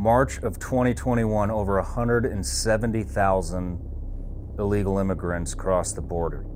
March 0.00 0.38
of 0.38 0.58
2021, 0.58 1.50
over 1.50 1.74
170,000 1.74 3.78
illegal 4.58 4.98
immigrants 4.98 5.54
crossed 5.54 5.94
the 5.94 6.00
border. 6.00 6.46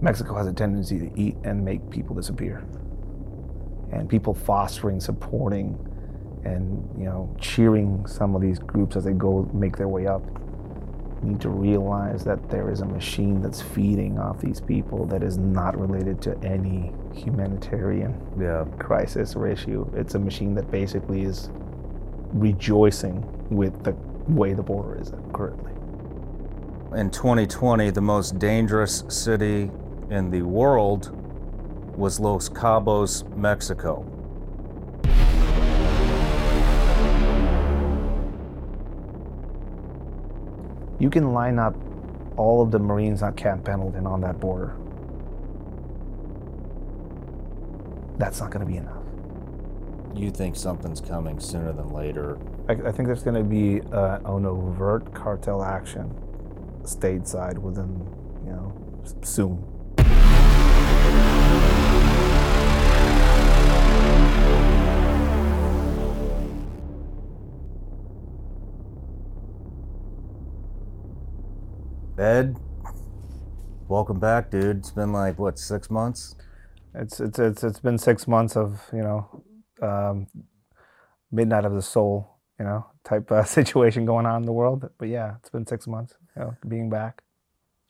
Mexico 0.00 0.34
has 0.34 0.48
a 0.48 0.52
tendency 0.52 0.98
to 0.98 1.08
eat 1.14 1.36
and 1.44 1.64
make 1.64 1.88
people 1.88 2.16
disappear. 2.16 2.66
And 3.92 4.08
people 4.08 4.34
fostering, 4.34 4.98
supporting, 4.98 5.78
and 6.44 6.84
you 6.98 7.04
know, 7.04 7.32
cheering 7.40 8.04
some 8.08 8.34
of 8.34 8.42
these 8.42 8.58
groups 8.58 8.96
as 8.96 9.04
they 9.04 9.12
go 9.12 9.48
make 9.54 9.76
their 9.76 9.86
way 9.86 10.08
up 10.08 10.24
need 11.22 11.40
to 11.42 11.48
realize 11.48 12.24
that 12.24 12.50
there 12.50 12.72
is 12.72 12.80
a 12.80 12.86
machine 12.86 13.40
that's 13.40 13.62
feeding 13.62 14.18
off 14.18 14.40
these 14.40 14.60
people 14.60 15.06
that 15.06 15.22
is 15.22 15.38
not 15.38 15.78
related 15.78 16.20
to 16.22 16.36
any 16.42 16.92
humanitarian 17.14 18.20
Yeah. 18.36 18.64
crisis 18.80 19.36
or 19.36 19.46
issue. 19.46 19.88
It's 19.94 20.16
a 20.16 20.18
machine 20.18 20.56
that 20.56 20.72
basically 20.72 21.22
is 21.22 21.50
rejoicing 22.32 23.24
with 23.50 23.84
the 23.84 23.92
way 24.28 24.52
the 24.54 24.62
border 24.62 25.00
is 25.00 25.12
currently. 25.32 25.72
In 26.98 27.10
2020, 27.10 27.90
the 27.90 28.00
most 28.00 28.38
dangerous 28.38 29.04
city 29.08 29.70
in 30.10 30.30
the 30.30 30.42
world 30.42 31.12
was 31.96 32.20
Los 32.20 32.48
Cabos, 32.48 33.24
Mexico. 33.36 34.04
You 40.98 41.10
can 41.10 41.32
line 41.32 41.58
up 41.58 41.74
all 42.36 42.62
of 42.62 42.70
the 42.70 42.78
Marines 42.78 43.22
on 43.22 43.34
Camp 43.34 43.64
Pendleton 43.64 44.06
on 44.06 44.20
that 44.22 44.40
border. 44.40 44.76
That's 48.18 48.40
not 48.40 48.50
going 48.50 48.64
to 48.64 48.70
be 48.70 48.78
enough. 48.78 48.95
You 50.16 50.30
think 50.30 50.56
something's 50.56 51.02
coming 51.02 51.38
sooner 51.38 51.74
than 51.74 51.90
later. 51.90 52.38
I, 52.70 52.72
I 52.72 52.92
think 52.92 53.06
there's 53.06 53.22
going 53.22 53.36
to 53.36 53.44
be 53.44 53.82
uh, 53.92 54.18
an 54.24 54.46
overt 54.46 55.12
cartel 55.12 55.62
action 55.62 56.10
stateside 56.84 57.58
within, 57.58 58.00
you 58.44 58.52
know, 58.52 58.72
soon. 59.22 59.62
Ed, 72.18 72.56
welcome 73.86 74.18
back, 74.18 74.50
dude. 74.50 74.78
It's 74.78 74.90
been 74.90 75.12
like, 75.12 75.38
what, 75.38 75.58
six 75.58 75.90
months? 75.90 76.34
It's 76.94 77.20
it's 77.20 77.38
it's 77.38 77.62
it's 77.62 77.80
been 77.80 77.98
six 77.98 78.26
months 78.26 78.56
of 78.56 78.80
you 78.90 79.02
know, 79.02 79.42
um, 79.82 80.26
midnight 81.30 81.64
of 81.64 81.72
the 81.74 81.82
soul, 81.82 82.38
you 82.58 82.64
know, 82.64 82.86
type 83.04 83.30
uh, 83.30 83.44
situation 83.58 84.04
going 84.04 84.26
on 84.26 84.42
in 84.42 84.46
the 84.46 84.52
world. 84.52 84.88
But 84.98 85.08
yeah, 85.08 85.36
it's 85.40 85.50
been 85.50 85.66
six 85.66 85.86
months, 85.86 86.14
you 86.36 86.42
know, 86.42 86.56
being 86.68 86.90
back. 86.90 87.22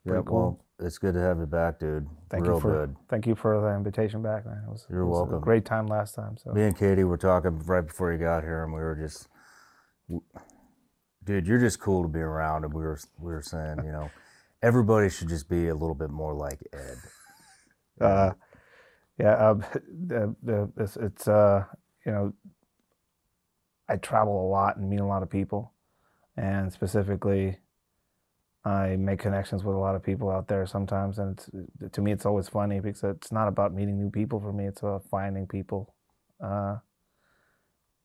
Yeah, 0.04 0.22
cool. 0.24 0.36
well, 0.38 0.64
it's 0.78 0.98
good 0.98 1.14
to 1.14 1.20
have 1.20 1.38
you 1.38 1.46
back, 1.46 1.80
dude. 1.80 2.06
Thank 2.30 2.44
Real 2.44 2.54
you 2.54 2.60
for 2.60 2.86
good. 2.86 2.96
thank 3.08 3.26
you 3.26 3.34
for 3.34 3.60
the 3.60 3.74
invitation 3.74 4.22
back, 4.22 4.46
man. 4.46 4.62
It 4.66 4.70
was, 4.70 4.86
You're 4.90 5.00
it 5.00 5.06
was 5.06 5.18
welcome. 5.18 5.34
A 5.36 5.40
great 5.40 5.64
time 5.64 5.86
last 5.86 6.14
time. 6.14 6.36
So 6.36 6.52
Me 6.52 6.62
and 6.62 6.76
Katie 6.78 7.04
were 7.04 7.16
talking 7.16 7.58
right 7.60 7.86
before 7.86 8.12
you 8.12 8.18
got 8.18 8.42
here, 8.44 8.62
and 8.62 8.72
we 8.72 8.80
were 8.80 8.94
just, 8.94 9.28
dude, 11.24 11.46
you're 11.46 11.58
just 11.58 11.80
cool 11.80 12.02
to 12.02 12.08
be 12.08 12.20
around. 12.20 12.64
And 12.64 12.72
we 12.72 12.82
were 12.82 12.98
we 13.18 13.32
were 13.32 13.42
saying, 13.42 13.78
you 13.84 13.92
know, 13.92 14.10
everybody 14.62 15.08
should 15.10 15.28
just 15.28 15.48
be 15.48 15.68
a 15.68 15.74
little 15.74 15.94
bit 15.94 16.10
more 16.10 16.34
like 16.34 16.60
Ed. 16.72 16.98
uh, 18.04 18.32
yeah, 19.18 19.50
um, 19.50 19.64
the, 20.06 20.34
the, 20.42 20.70
it's, 20.76 20.96
it's 20.96 21.28
uh, 21.28 21.64
you 22.04 22.12
know, 22.12 22.32
I 23.88 23.96
travel 23.96 24.46
a 24.46 24.48
lot 24.48 24.76
and 24.76 24.88
meet 24.90 25.00
a 25.00 25.06
lot 25.06 25.22
of 25.22 25.30
people, 25.30 25.72
and 26.36 26.72
specifically, 26.72 27.58
I 28.64 28.96
make 28.96 29.20
connections 29.20 29.62
with 29.62 29.76
a 29.76 29.78
lot 29.78 29.94
of 29.94 30.02
people 30.02 30.28
out 30.28 30.48
there 30.48 30.66
sometimes, 30.66 31.18
and 31.18 31.38
it's, 31.38 31.92
to 31.92 32.00
me, 32.00 32.12
it's 32.12 32.26
always 32.26 32.48
funny 32.48 32.80
because 32.80 33.04
it's 33.04 33.30
not 33.30 33.46
about 33.48 33.72
meeting 33.72 33.96
new 33.96 34.10
people 34.10 34.40
for 34.40 34.52
me; 34.52 34.66
it's 34.66 34.82
about 34.82 35.04
finding 35.08 35.46
people. 35.46 35.94
Uh, 36.42 36.76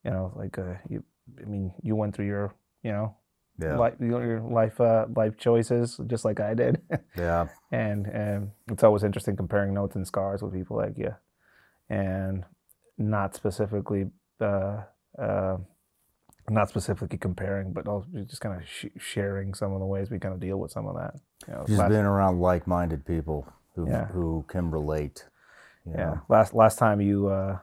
you 0.04 0.12
know, 0.12 0.32
like 0.36 0.58
uh, 0.58 0.76
you, 0.90 1.04
I 1.42 1.46
mean, 1.46 1.74
you 1.82 1.96
went 1.96 2.16
through 2.16 2.28
your, 2.28 2.54
you 2.84 2.92
know, 2.92 3.16
Yeah, 3.60 3.78
life, 3.78 3.94
your 4.00 4.40
life, 4.42 4.80
uh, 4.82 5.06
life 5.16 5.38
choices 5.38 6.00
just 6.08 6.26
like 6.26 6.40
I 6.40 6.54
did. 6.56 6.82
yeah, 7.18 7.48
and 7.72 8.08
and 8.08 8.52
it's 8.72 8.84
always 8.84 9.04
interesting 9.04 9.36
comparing 9.36 9.74
notes 9.74 9.96
and 9.96 10.06
scars 10.08 10.42
with 10.42 10.54
people 10.54 10.78
like 10.78 10.98
you, 10.98 11.14
and 11.90 12.44
not 12.98 13.36
specifically, 13.36 14.06
uh, 14.40 14.82
uh, 15.20 15.58
not 16.50 16.70
specifically 16.70 17.18
comparing, 17.20 17.72
but 17.74 17.88
also 17.88 18.08
just 18.28 18.42
kind 18.42 18.60
of 18.60 18.68
sh- 18.68 18.86
sharing 18.98 19.54
some 19.54 19.74
of 19.74 19.80
the 19.80 19.86
ways 19.86 20.10
we 20.10 20.18
kind 20.18 20.34
of 20.34 20.40
deal 20.40 20.58
with 20.58 20.72
some 20.72 20.88
of 20.88 20.96
that. 20.96 21.14
You 21.48 21.54
know, 21.54 21.64
just 21.68 21.80
last, 21.80 21.90
being 21.90 22.02
around 22.02 22.40
like-minded 22.40 23.06
people 23.06 23.48
who 23.76 23.88
Yeah. 23.88 24.06
who 24.08 24.44
can 24.48 24.72
relate. 24.72 25.28
you 25.86 25.94
yeah. 25.94 26.06
know. 26.06 26.22
Last 26.30 26.54
last 26.56 26.80
time 26.80 27.00
you 27.02 27.28
uh, 27.28 27.60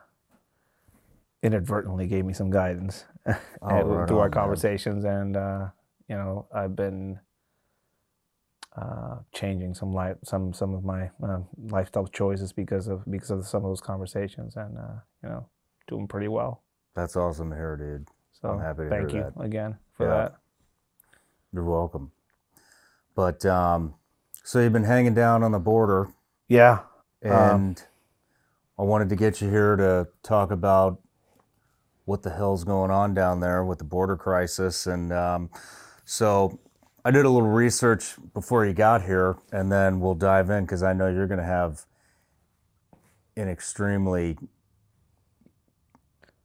inadvertently 1.42 2.06
gave 2.06 2.24
me 2.24 2.32
some 2.34 2.50
guidance 2.50 3.04
Oh, 3.26 3.34
right 3.62 3.84
through 4.08 4.16
on, 4.18 4.22
our 4.22 4.28
man. 4.28 4.30
conversations, 4.30 5.04
and 5.04 5.36
uh, 5.36 5.68
you 6.08 6.16
know 6.16 6.46
I've 6.54 6.74
been 6.76 7.20
uh, 8.76 9.16
changing 9.34 9.74
some 9.74 9.92
life 9.92 10.16
some 10.24 10.52
some 10.52 10.74
of 10.74 10.84
my 10.84 11.10
uh, 11.22 11.40
lifestyle 11.70 12.06
choices 12.06 12.52
because 12.52 12.86
of 12.88 13.02
because 13.10 13.30
of 13.30 13.46
some 13.46 13.64
of 13.64 13.70
those 13.70 13.80
conversations, 13.80 14.56
and 14.56 14.78
uh, 14.78 15.00
you 15.22 15.28
know 15.28 15.46
doing 15.88 16.06
pretty 16.06 16.28
well. 16.28 16.62
That's 16.94 17.16
awesome 17.16 17.50
to 17.50 17.56
hear, 17.56 17.76
dude. 17.76 18.08
So 18.32 18.48
I'm 18.48 18.60
happy 18.60 18.84
to 18.84 18.90
thank 18.90 19.12
you 19.12 19.22
that. 19.36 19.42
again 19.42 19.78
for 19.94 20.06
Yeah. 20.06 20.14
that. 20.14 20.36
You're 21.52 21.64
welcome. 21.64 22.12
But 23.14 23.44
um, 23.46 23.94
so 24.44 24.60
you've 24.60 24.72
been 24.72 24.84
hanging 24.84 25.14
down 25.14 25.42
on 25.42 25.50
the 25.52 25.58
border, 25.58 26.08
Yeah, 26.48 26.80
Um, 27.24 27.30
and 27.30 27.82
I 28.78 28.82
wanted 28.82 29.08
to 29.08 29.16
get 29.16 29.40
you 29.40 29.50
here 29.50 29.74
to 29.76 30.08
talk 30.22 30.50
about 30.52 31.00
what 32.04 32.22
the 32.22 32.30
hell's 32.30 32.64
going 32.64 32.90
on 32.90 33.12
down 33.14 33.40
there 33.40 33.64
with 33.64 33.78
the 33.78 33.84
border 33.84 34.16
crisis. 34.16 34.86
And 34.86 35.12
um, 35.12 35.50
so 36.10 36.58
I 37.04 37.10
did 37.10 37.26
a 37.26 37.28
little 37.28 37.50
research 37.50 38.14
before 38.32 38.64
you 38.64 38.72
got 38.72 39.02
here, 39.04 39.36
and 39.52 39.70
then 39.70 40.00
we'll 40.00 40.14
dive 40.14 40.48
in 40.48 40.64
because 40.64 40.82
I 40.82 40.94
know 40.94 41.08
you're 41.08 41.26
going 41.26 41.38
to 41.38 41.44
have 41.44 41.84
an 43.36 43.46
extremely 43.48 44.38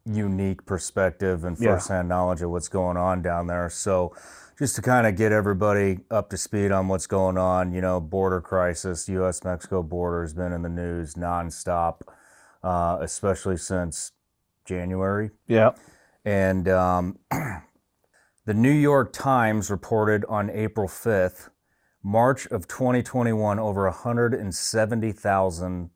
unique 0.06 0.66
perspective 0.66 1.46
and 1.46 1.57
Yeah. 1.57 1.75
firsthand 1.75 2.09
knowledge 2.09 2.41
of 2.41 2.51
what's 2.51 2.68
going 2.68 2.97
on 2.97 3.22
down 3.22 3.47
there. 3.47 3.69
So, 3.69 4.13
just 4.59 4.75
to 4.75 4.81
kind 4.81 5.07
of 5.07 5.16
get 5.16 5.31
everybody 5.31 6.01
up 6.12 6.30
to 6.31 6.38
speed 6.38 6.74
on 6.74 6.90
what's 6.90 7.07
going 7.07 7.38
on, 7.38 7.72
you 7.72 7.80
know, 7.80 8.01
border 8.01 8.41
crisis, 8.41 9.07
U.S. 9.07 9.45
Mexico 9.45 9.81
border 9.81 10.24
has 10.24 10.34
been 10.34 10.51
in 10.51 10.62
the 10.62 10.69
news 10.69 11.13
nonstop, 11.16 12.01
uh, 12.63 12.97
especially 13.00 13.56
since 13.57 14.12
January. 14.66 15.31
yeah, 15.47 15.72
And 16.25 16.68
um, 16.68 17.18
the 18.46 18.54
New 18.54 18.72
York 18.72 19.14
Times 19.14 19.72
reported 19.72 20.26
on 20.26 20.50
April 20.50 20.90
5th, 20.90 21.48
March 22.04 22.46
of 22.48 22.68
2021, 22.68 23.58
over 23.58 23.86
170,000 23.86 25.90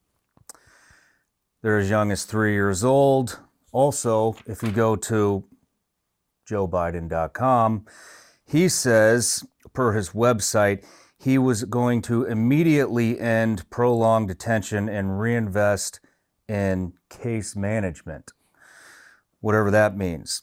They're 1.63 1.79
as 1.79 1.89
young 1.89 2.11
as 2.11 2.25
three 2.25 2.55
years 2.55 2.83
old. 2.83 3.39
Also, 3.73 4.37
if 4.47 4.63
you 4.63 4.71
go 4.71 4.95
to 4.97 5.45
joebiden.com, 6.49 7.87
he 8.45 8.69
says, 8.69 9.45
per 9.73 9.93
his 9.93 10.11
website, 10.11 10.85
he 11.19 11.39
was 11.39 11.65
going 11.65 12.03
to 12.03 12.25
immediately 12.25 13.19
end 13.19 13.69
prolonged 13.71 14.29
detention 14.29 14.89
and 14.89 15.19
reinvest 15.21 16.01
in 16.49 16.93
case 17.09 17.57
management. 17.57 18.33
whatever 19.41 19.71
that 19.71 19.97
means. 19.97 20.43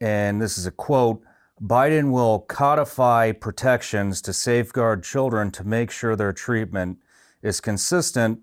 And 0.00 0.40
this 0.42 0.58
is 0.58 0.66
a 0.66 0.70
quote 0.70 1.22
Biden 1.62 2.10
will 2.10 2.40
codify 2.40 3.32
protections 3.32 4.22
to 4.22 4.32
safeguard 4.32 5.04
children 5.04 5.50
to 5.52 5.62
make 5.62 5.90
sure 5.90 6.16
their 6.16 6.32
treatment 6.32 6.98
is 7.42 7.60
consistent 7.60 8.40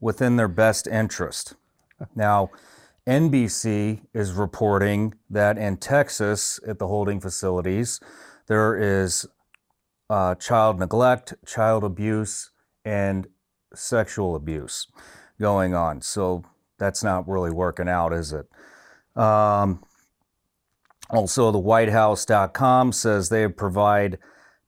within 0.00 0.36
their 0.36 0.48
best 0.48 0.86
interest. 0.86 1.54
Now, 2.14 2.50
NBC 3.06 4.00
is 4.14 4.32
reporting 4.32 5.14
that 5.28 5.58
in 5.58 5.76
Texas, 5.76 6.58
at 6.66 6.78
the 6.78 6.86
holding 6.86 7.20
facilities, 7.20 8.00
there 8.46 8.76
is 8.76 9.26
uh, 10.08 10.34
child 10.36 10.78
neglect, 10.78 11.34
child 11.46 11.84
abuse, 11.84 12.50
and 12.84 13.26
sexual 13.74 14.34
abuse 14.34 14.86
going 15.38 15.74
on. 15.74 16.00
So 16.00 16.44
that's 16.78 17.04
not 17.04 17.28
really 17.28 17.50
working 17.50 17.88
out, 17.88 18.12
is 18.12 18.32
it? 18.32 18.46
Um, 19.20 19.84
also, 21.10 21.50
the 21.50 21.60
WhiteHouse.com 21.60 22.92
says 22.92 23.28
they 23.28 23.46
provide 23.48 24.18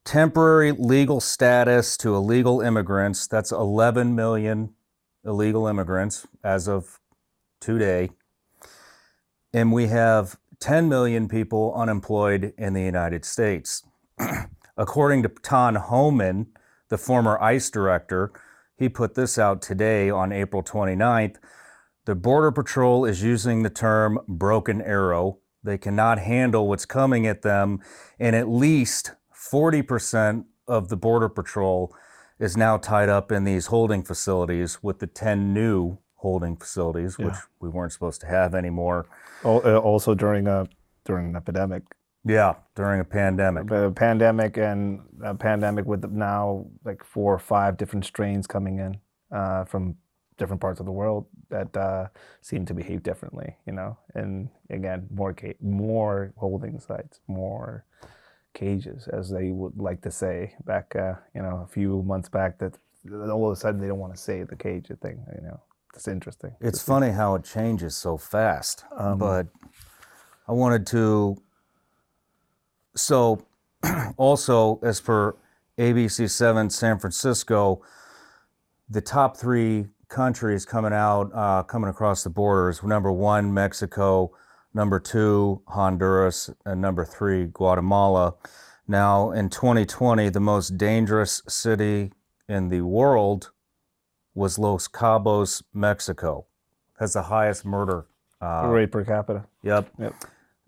temporary 0.05 0.73
legal 0.73 1.21
status 1.21 1.97
to 1.99 2.15
illegal 2.15 2.61
immigrants. 2.61 3.27
That's 3.27 3.51
11 3.51 4.15
million 4.15 4.75
illegal 5.25 5.67
immigrants 5.67 6.27
as 6.45 6.69
of 6.69 7.01
today. 7.61 8.11
And 9.57 9.73
we 9.73 9.87
have 9.87 10.37
10 10.61 10.87
million 10.87 11.29
people 11.29 11.73
unemployed 11.75 12.53
in 12.59 12.75
the 12.75 12.83
United 12.83 13.25
States. 13.25 13.85
According 14.77 15.23
to 15.23 15.31
Tom 15.31 15.77
Homan, 15.77 16.49
the 16.91 16.99
former 16.99 17.41
ICE 17.41 17.71
director, 17.71 18.33
he 18.77 18.91
put 18.91 19.15
this 19.15 19.39
out 19.39 19.63
today 19.63 20.11
on 20.11 20.31
April 20.31 20.63
29th. 20.63 21.37
The 22.05 22.15
Border 22.15 22.53
Patrol 22.53 23.07
is 23.07 23.23
using 23.23 23.63
the 23.63 23.71
term 23.71 24.19
broken 24.29 24.83
arrow. 24.83 25.39
They 25.65 25.79
cannot 25.79 26.19
handle 26.19 26.69
what's 26.69 26.85
coming 26.85 27.27
at 27.27 27.41
them, 27.41 27.81
and 28.21 28.37
at 28.37 28.51
least 28.51 29.13
40% 29.35 30.45
of 30.69 30.91
the 30.91 30.99
Border 30.99 31.31
Patrol 31.31 31.97
is 32.39 32.59
now 32.59 32.77
tied 32.77 33.09
up 33.09 33.33
in 33.33 33.45
these 33.45 33.69
holding 33.69 34.03
facilities 34.03 34.83
with 34.83 34.99
the 34.99 35.07
10 35.07 35.55
new 35.55 35.97
holding 36.29 36.57
facilities, 36.57 37.13
which 37.19 37.39
we 37.63 37.69
weren't 37.75 37.93
supposed 37.97 38.21
to 38.23 38.27
have 38.37 38.51
anymore. 38.63 38.99
Uh, 39.45 39.79
Also 39.91 40.15
during 40.15 40.47
a 40.57 40.59
during 41.09 41.27
an 41.31 41.37
epidemic, 41.43 41.83
Yeah, 42.25 42.53
during 42.75 43.01
a 43.01 43.05
pandemic. 43.21 43.71
a 43.71 43.91
pandemic, 44.07 44.53
and 44.71 45.01
a 45.33 45.35
pandemic 45.49 45.85
with 45.93 46.03
now 46.11 46.67
like 46.89 47.01
four 47.15 47.31
or 47.39 47.43
five 47.57 47.73
different 47.81 48.05
strains 48.13 48.47
coming 48.55 48.77
in 48.87 48.93
uh, 49.39 49.65
from 49.71 49.83
different 50.41 50.61
parts 50.61 50.81
of 50.81 50.87
the 50.87 50.93
world 51.03 51.25
that 51.49 51.71
uh, 51.77 52.05
seem 52.41 52.63
to 52.67 52.75
behave 52.75 53.01
differently. 53.11 53.49
You 53.69 53.75
know, 53.79 53.91
and 54.15 54.49
again, 54.79 55.01
more 55.21 55.33
ca- 55.41 55.61
more 55.63 56.33
holding 56.37 56.81
sites, 56.81 57.21
more 57.29 57.85
cages, 58.53 59.01
as 59.19 59.25
they 59.37 59.47
would 59.61 59.77
like 59.89 60.01
to 60.03 60.11
say 60.11 60.37
back, 60.65 60.87
uh, 60.97 61.15
you 61.37 61.43
know, 61.45 61.57
a 61.67 61.71
few 61.79 62.03
months 62.13 62.29
back. 62.39 62.59
That 62.59 62.75
all 63.35 63.47
of 63.47 63.53
a 63.53 63.61
sudden 63.65 63.81
they 63.81 63.87
don't 63.91 64.05
want 64.07 64.15
to 64.17 64.21
say 64.29 64.37
the 64.43 64.57
cage 64.67 64.89
thing. 65.05 65.19
You 65.37 65.43
know, 65.49 65.61
it's 65.97 66.07
interesting. 66.07 66.55
It's 66.61 66.83
funny 66.83 67.11
how 67.11 67.35
it 67.35 67.45
changes 67.45 67.97
so 67.97 68.17
fast, 68.19 68.85
Um, 68.97 69.19
but 69.19 69.49
I 70.47 70.53
wanted 70.53 70.87
to. 70.89 71.43
So, 72.95 73.45
also, 74.17 74.79
as 74.83 75.01
per 75.01 75.35
ABC7 75.79 76.71
San 76.71 76.99
Francisco, 76.99 77.83
the 78.89 79.01
top 79.01 79.37
three 79.37 79.87
countries 80.09 80.65
coming 80.65 80.93
out, 80.93 81.31
uh, 81.35 81.63
coming 81.63 81.91
across 81.91 82.23
the 82.23 82.31
borders 82.31 82.83
number 82.83 83.11
one, 83.11 83.53
Mexico, 83.53 84.31
number 84.73 85.01
two, 85.01 85.63
Honduras, 85.69 86.51
and 86.65 86.81
number 86.81 87.05
three, 87.05 87.47
Guatemala. 87.47 88.35
Now, 88.87 89.33
in 89.33 89.49
2020, 89.49 90.29
the 90.29 90.41
most 90.41 90.79
dangerous 90.79 91.43
city 91.49 92.13
in 92.49 92.69
the 92.69 92.83
world 92.83 93.51
was 94.37 94.59
Los 94.59 94.87
Cabos, 94.87 95.63
Mexico. 95.73 96.47
Has 97.01 97.15
the 97.15 97.23
highest 97.23 97.65
murder. 97.65 98.07
Uh, 98.41 98.69
rate 98.69 98.93
per 98.93 99.05
capita. 99.05 99.47
Yep. 99.63 99.91
Yep. 99.99 100.15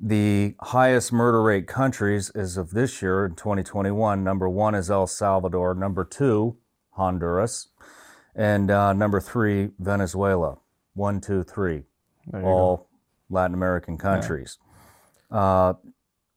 The 0.00 0.54
highest 0.60 1.12
murder 1.12 1.42
rate 1.42 1.66
countries 1.66 2.30
is 2.34 2.56
of 2.56 2.70
this 2.70 3.02
year 3.02 3.26
in 3.26 3.34
2021. 3.34 4.24
Number 4.24 4.48
one 4.48 4.74
is 4.74 4.90
El 4.90 5.06
Salvador. 5.06 5.74
Number 5.74 6.04
two, 6.04 6.56
Honduras. 6.92 7.68
And 8.34 8.70
uh, 8.70 8.92
number 8.94 9.20
three, 9.20 9.70
Venezuela. 9.78 10.58
One, 10.94 11.20
two, 11.20 11.42
three. 11.42 11.82
You 12.32 12.40
go. 12.40 12.46
All 12.46 12.88
Latin 13.28 13.54
American 13.54 13.98
countries. 13.98 14.58
Uh, 15.30 15.74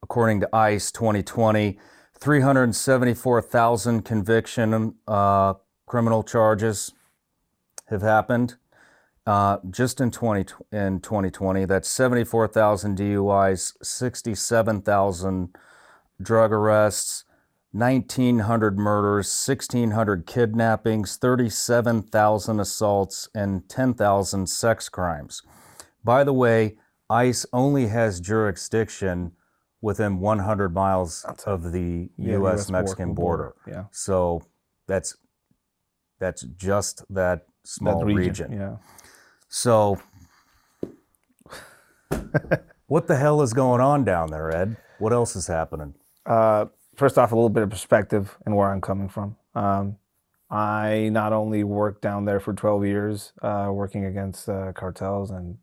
according 0.04 0.42
to 0.42 0.50
ICE 0.54 0.92
2020, 0.92 1.80
374,000 2.20 4.02
conviction 4.02 4.96
uh, 5.08 5.54
criminal 5.86 6.24
charges 6.24 6.94
have 7.92 8.02
happened. 8.02 8.56
Uh, 9.28 9.58
just 9.70 10.02
in 10.02 10.10
20 10.10 10.52
in 10.72 11.00
2020, 11.00 11.66
that's 11.66 11.88
74,000 11.88 12.98
DUIs, 12.98 13.74
67,000 13.84 15.56
drug 16.20 16.52
arrests, 16.52 17.24
1,900 17.72 18.80
murders, 18.80 19.48
1,600 19.48 20.26
kidnappings, 20.26 21.18
37,000 21.18 22.60
assaults, 22.60 23.30
and 23.36 23.70
10,000 23.70 24.48
sex 24.48 24.90
crimes. 24.90 25.44
By 26.04 26.24
the 26.24 26.34
way, 26.34 26.78
ICE 27.10 27.46
only 27.54 27.88
has 27.88 28.20
jurisdiction 28.20 29.34
within 29.82 30.20
100 30.20 30.74
miles 30.74 31.26
of 31.46 31.72
the 31.72 32.10
Yeah, 32.18 32.34
U.S. 32.34 32.62
US 32.62 32.70
Mexican 32.72 33.14
border. 33.14 33.54
Yeah. 33.68 33.86
So 33.92 34.44
that's 34.88 35.16
that's 36.20 36.44
just 36.44 37.04
that 37.10 37.48
small 37.64 38.00
That 38.00 38.06
region. 38.06 38.52
Yeah. 38.52 38.78
So, 39.50 40.02
what 42.88 43.08
the 43.08 43.18
hell 43.18 43.42
is 43.42 43.54
going 43.54 43.82
on 43.82 44.04
down 44.04 44.32
there, 44.32 44.56
Ed? 44.56 44.78
What 45.00 45.14
else 45.14 45.36
is 45.36 45.48
happening? 45.48 45.96
Uh, 46.26 46.66
first 46.96 47.18
off, 47.18 47.32
a 47.32 47.36
little 47.36 47.50
bit 47.50 47.64
of 47.64 47.70
perspective 47.70 48.38
and 48.46 48.56
where 48.56 48.72
I'm 48.72 48.82
coming 48.82 49.10
from. 49.10 49.36
Um, 49.56 49.98
I 50.50 51.10
not 51.12 51.34
only 51.34 51.64
worked 51.64 52.02
down 52.02 52.26
there 52.26 52.40
for 52.40 52.54
12 52.54 52.86
years, 52.86 53.34
uh, 53.42 53.70
working 53.72 54.06
against 54.06 54.50
uh, 54.50 54.74
cartels 54.74 55.32
and 55.32 55.58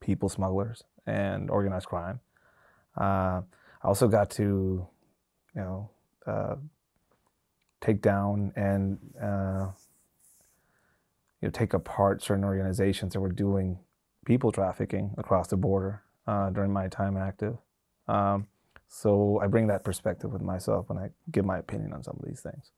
people 0.00 0.28
smugglers 0.28 0.82
and 1.06 1.50
organized 1.50 1.86
crime. 1.86 2.20
Uh, 2.98 3.42
I 3.82 3.84
also 3.84 4.08
got 4.08 4.30
to, 4.32 4.86
you 5.54 5.60
know, 5.60 5.90
uh, 6.26 6.56
take 7.80 8.02
down 8.02 8.52
and 8.56 8.98
uh, 9.22 9.68
you 11.40 11.48
know 11.48 11.50
take 11.50 11.74
apart 11.74 12.22
certain 12.22 12.44
organizations 12.44 13.12
that 13.12 13.20
were 13.20 13.32
doing 13.32 13.78
people 14.24 14.52
trafficking 14.52 15.14
across 15.18 15.48
the 15.48 15.56
border 15.56 16.02
uh, 16.26 16.50
during 16.50 16.72
my 16.72 16.88
time 16.88 17.16
active. 17.16 17.56
Um, 18.08 18.46
so 18.88 19.40
I 19.40 19.46
bring 19.46 19.68
that 19.68 19.84
perspective 19.84 20.32
with 20.32 20.42
myself 20.42 20.88
when 20.88 20.98
I 20.98 21.10
give 21.30 21.44
my 21.44 21.58
opinion 21.58 21.92
on 21.92 22.02
some 22.02 22.18
of 22.20 22.28
these 22.28 22.40
things. 22.40 22.72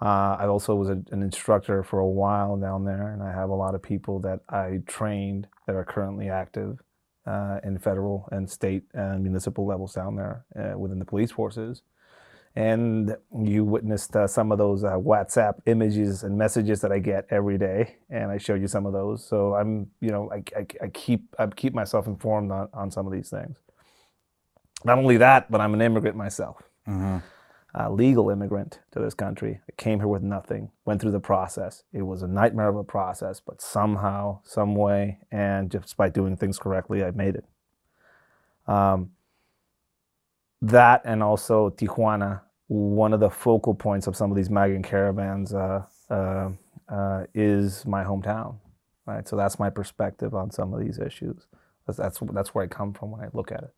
Uh, 0.00 0.36
I 0.38 0.46
also 0.46 0.74
was 0.74 0.88
a, 0.88 1.02
an 1.10 1.22
instructor 1.22 1.82
for 1.82 2.00
a 2.00 2.06
while 2.06 2.56
down 2.56 2.84
there, 2.84 3.08
and 3.08 3.22
I 3.22 3.32
have 3.32 3.50
a 3.50 3.54
lot 3.54 3.74
of 3.74 3.82
people 3.82 4.20
that 4.20 4.40
I 4.48 4.82
trained 4.86 5.48
that 5.66 5.74
are 5.74 5.84
currently 5.84 6.28
active 6.28 6.80
uh, 7.26 7.58
in 7.64 7.78
federal 7.78 8.28
and 8.30 8.48
state 8.48 8.84
and 8.94 9.22
municipal 9.22 9.66
levels 9.66 9.94
down 9.94 10.16
there 10.16 10.44
uh, 10.54 10.78
within 10.78 10.98
the 10.98 11.04
police 11.04 11.32
forces. 11.32 11.82
And 12.56 13.16
you 13.44 13.64
witnessed 13.64 14.16
uh, 14.16 14.26
some 14.28 14.52
of 14.52 14.58
those 14.58 14.84
uh, 14.84 14.94
WhatsApp 14.94 15.56
images 15.66 16.24
and 16.24 16.38
messages 16.38 16.80
that 16.82 16.92
I 16.92 17.00
get 17.00 17.26
every 17.30 17.58
day, 17.58 17.96
and 18.10 18.30
I 18.32 18.38
showed 18.38 18.60
you 18.62 18.68
some 18.68 18.86
of 18.86 18.94
those. 18.94 19.26
So 19.26 19.54
I'm, 19.56 19.88
you 20.00 20.10
know, 20.10 20.30
I, 20.32 20.42
I, 20.58 20.66
I 20.84 20.88
keep 20.88 21.34
I 21.38 21.46
keep 21.48 21.74
myself 21.74 22.08
informed 22.08 22.52
on, 22.52 22.68
on 22.74 22.90
some 22.90 23.06
of 23.06 23.12
these 23.12 23.30
things. 23.30 23.58
Not 24.84 24.98
only 24.98 25.18
that, 25.18 25.50
but 25.50 25.60
I'm 25.60 25.74
an 25.74 25.82
immigrant 25.82 26.16
myself 26.16 26.62
Mm-hmm. 26.88 27.18
a 27.74 27.90
legal 27.90 28.30
immigrant 28.30 28.80
to 28.92 29.00
this 29.00 29.14
country. 29.14 29.60
I 29.70 29.72
came 29.82 30.00
here 30.00 30.08
with 30.08 30.22
nothing, 30.22 30.70
went 30.86 31.00
through 31.02 31.12
the 31.12 31.20
process. 31.20 31.84
It 31.92 32.02
was 32.02 32.22
a 32.22 32.28
nightmare 32.28 32.68
of 32.68 32.76
a 32.76 32.84
process, 32.84 33.40
but 33.40 33.62
somehow, 33.62 34.40
some 34.44 34.76
way, 34.76 35.20
and 35.32 35.70
just 35.70 35.96
by 35.96 36.10
doing 36.10 36.36
things 36.36 36.58
correctly, 36.58 37.04
I 37.04 37.12
made 37.12 37.36
it. 37.36 37.46
Um, 38.66 39.12
that 40.62 41.02
and 41.04 41.22
also 41.22 41.70
Tijuana, 41.70 42.42
one 42.68 43.12
of 43.12 43.20
the 43.20 43.30
focal 43.30 43.74
points 43.74 44.06
of 44.06 44.16
some 44.16 44.30
of 44.30 44.36
these 44.36 44.50
migrant 44.50 44.84
caravans, 44.84 45.54
uh, 45.54 45.82
uh, 46.10 46.50
uh, 46.88 47.24
is 47.34 47.86
my 47.86 48.04
hometown. 48.04 48.56
Right, 49.06 49.26
so 49.28 49.36
that's 49.36 49.60
my 49.60 49.70
perspective 49.70 50.34
on 50.34 50.50
some 50.50 50.74
of 50.74 50.80
these 50.80 50.98
issues. 50.98 51.46
That's 51.86 51.96
that's, 51.98 52.18
that's 52.32 52.54
where 52.54 52.64
I 52.64 52.66
come 52.66 52.92
from 52.92 53.12
when 53.12 53.20
I 53.20 53.28
look 53.32 53.52
at 53.52 53.62
it. 53.62 53.74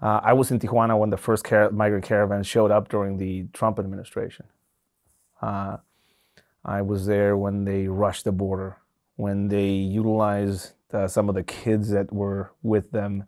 Uh, 0.00 0.20
I 0.22 0.32
was 0.32 0.52
in 0.52 0.60
Tijuana 0.60 0.96
when 0.96 1.10
the 1.10 1.16
first 1.16 1.42
car- 1.42 1.72
migrant 1.72 2.04
caravan 2.04 2.44
showed 2.44 2.70
up 2.70 2.88
during 2.88 3.16
the 3.16 3.48
Trump 3.52 3.80
administration. 3.80 4.46
Uh, 5.42 5.78
I 6.64 6.82
was 6.82 7.06
there 7.06 7.36
when 7.36 7.64
they 7.64 7.88
rushed 7.88 8.24
the 8.24 8.32
border, 8.32 8.76
when 9.16 9.48
they 9.48 9.70
utilized 9.70 10.72
uh, 10.92 11.08
some 11.08 11.28
of 11.28 11.34
the 11.34 11.42
kids 11.42 11.90
that 11.90 12.12
were 12.12 12.52
with 12.62 12.92
them 12.92 13.24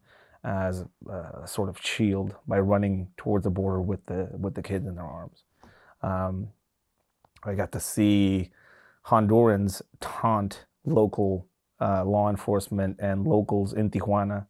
as 0.46 0.84
a 1.10 1.46
sort 1.46 1.68
of 1.68 1.76
shield 1.82 2.36
by 2.46 2.58
running 2.60 3.08
towards 3.16 3.44
the 3.44 3.50
border 3.50 3.80
with 3.80 4.06
the 4.06 4.28
with 4.32 4.54
the 4.54 4.62
kids 4.62 4.86
in 4.86 4.94
their 4.94 5.04
arms. 5.04 5.42
Um, 6.02 6.48
I 7.42 7.54
got 7.54 7.72
to 7.72 7.80
see 7.80 8.50
Hondurans 9.06 9.82
taunt 10.00 10.64
local 10.84 11.48
uh, 11.80 12.04
law 12.04 12.30
enforcement 12.30 12.96
and 13.00 13.26
locals 13.26 13.72
in 13.72 13.90
Tijuana 13.90 14.46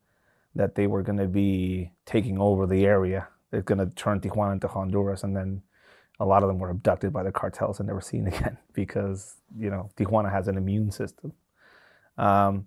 that 0.55 0.75
they 0.75 0.87
were 0.87 1.03
going 1.03 1.19
to 1.19 1.29
be 1.29 1.93
taking 2.05 2.39
over 2.39 2.67
the 2.67 2.85
area. 2.85 3.29
They're 3.51 3.63
going 3.63 3.79
to 3.79 3.87
turn 3.95 4.21
Tijuana 4.21 4.53
into 4.53 4.69
Honduras, 4.69 5.23
and 5.23 5.35
then 5.35 5.63
a 6.21 6.27
lot 6.27 6.43
of 6.43 6.49
them 6.49 6.59
were 6.59 6.71
abducted 6.71 7.13
by 7.13 7.23
the 7.23 7.33
cartels 7.33 7.81
and 7.81 7.87
never 7.87 8.03
seen 8.03 8.27
again 8.33 8.59
because 8.75 9.37
you 9.59 9.71
know 9.71 9.89
Tijuana 9.97 10.31
has 10.31 10.47
an 10.47 10.59
immune 10.59 10.91
system. 10.91 11.33
Um, 12.19 12.67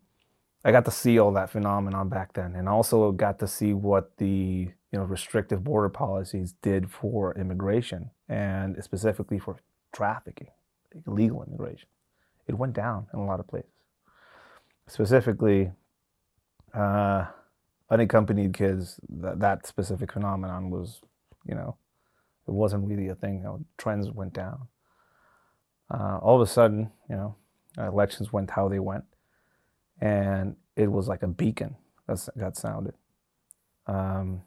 I 0.64 0.72
got 0.72 0.86
to 0.86 0.92
see 0.92 1.20
all 1.20 1.32
that 1.34 1.50
phenomenon 1.50 2.10
back 2.10 2.34
then, 2.34 2.56
and 2.56 2.68
also 2.68 3.12
got 3.12 3.40
to 3.40 3.48
see 3.48 3.74
what 3.74 4.18
the 4.18 4.70
you 4.92 5.00
know 5.00 5.04
restrictive 5.04 5.64
border 5.64 5.90
policies 5.90 6.54
did 6.62 6.92
for 6.92 7.34
immigration 7.38 8.12
and 8.28 8.84
specifically 8.84 9.40
for 9.40 9.58
trafficking, 9.94 10.50
illegal 11.08 11.44
immigration. 11.44 11.88
It 12.48 12.58
went 12.58 12.74
down 12.74 13.08
in 13.14 13.20
a 13.20 13.26
lot 13.26 13.40
of 13.40 13.48
places. 13.48 13.70
Specifically, 14.88 15.72
uh, 16.74 17.26
unaccompanied 17.90 18.54
kids. 18.54 19.00
That, 19.10 19.40
that 19.40 19.68
specific 19.68 20.12
phenomenon 20.12 20.70
was, 20.70 21.02
you 21.46 21.56
know, 21.56 21.78
it 22.48 22.52
wasn't 22.52 22.88
really 22.88 23.08
a 23.08 23.16
thing. 23.16 23.38
You 23.38 23.44
know, 23.44 23.66
trends 23.78 24.10
went 24.10 24.34
down. 24.34 24.68
Uh, 25.92 26.18
all 26.22 26.36
of 26.36 26.48
a 26.48 26.52
sudden, 26.52 26.92
you 27.10 27.16
know, 27.16 27.36
elections 27.78 28.32
went 28.34 28.52
how 28.52 28.68
they 28.68 28.80
went, 28.80 29.06
and 30.00 30.56
it 30.76 30.92
was 30.92 31.08
like 31.08 31.24
a 31.24 31.28
beacon 31.28 31.76
that 32.08 32.28
got 32.38 32.56
sounded. 32.56 32.94
Um, 33.88 34.42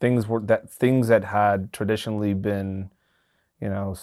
things 0.00 0.26
were 0.26 0.40
that 0.40 0.70
things 0.70 1.08
that 1.08 1.24
had 1.24 1.72
traditionally 1.72 2.34
been, 2.34 2.90
you 3.60 3.68
know, 3.68 3.96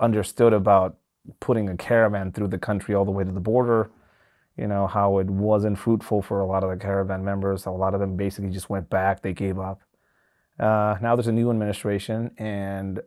understood 0.00 0.52
about 0.52 0.96
putting 1.40 1.68
a 1.68 1.76
caravan 1.76 2.32
through 2.32 2.48
the 2.48 2.58
country 2.58 2.94
all 2.94 3.04
the 3.04 3.10
way 3.10 3.24
to 3.24 3.32
the 3.32 3.40
border. 3.40 3.90
You 4.56 4.66
know 4.66 4.86
how 4.86 5.18
it 5.18 5.28
wasn't 5.28 5.78
fruitful 5.78 6.22
for 6.22 6.40
a 6.40 6.46
lot 6.46 6.62
of 6.62 6.70
the 6.70 6.76
caravan 6.76 7.24
members. 7.24 7.64
A 7.66 7.70
lot 7.70 7.94
of 7.94 8.00
them 8.00 8.16
basically 8.16 8.50
just 8.50 8.68
went 8.68 8.90
back. 8.90 9.22
They 9.22 9.32
gave 9.32 9.58
up. 9.58 9.80
Uh, 10.58 10.96
now 11.00 11.16
there's 11.16 11.28
a 11.28 11.32
new 11.32 11.50
administration, 11.50 12.30
and 12.36 13.00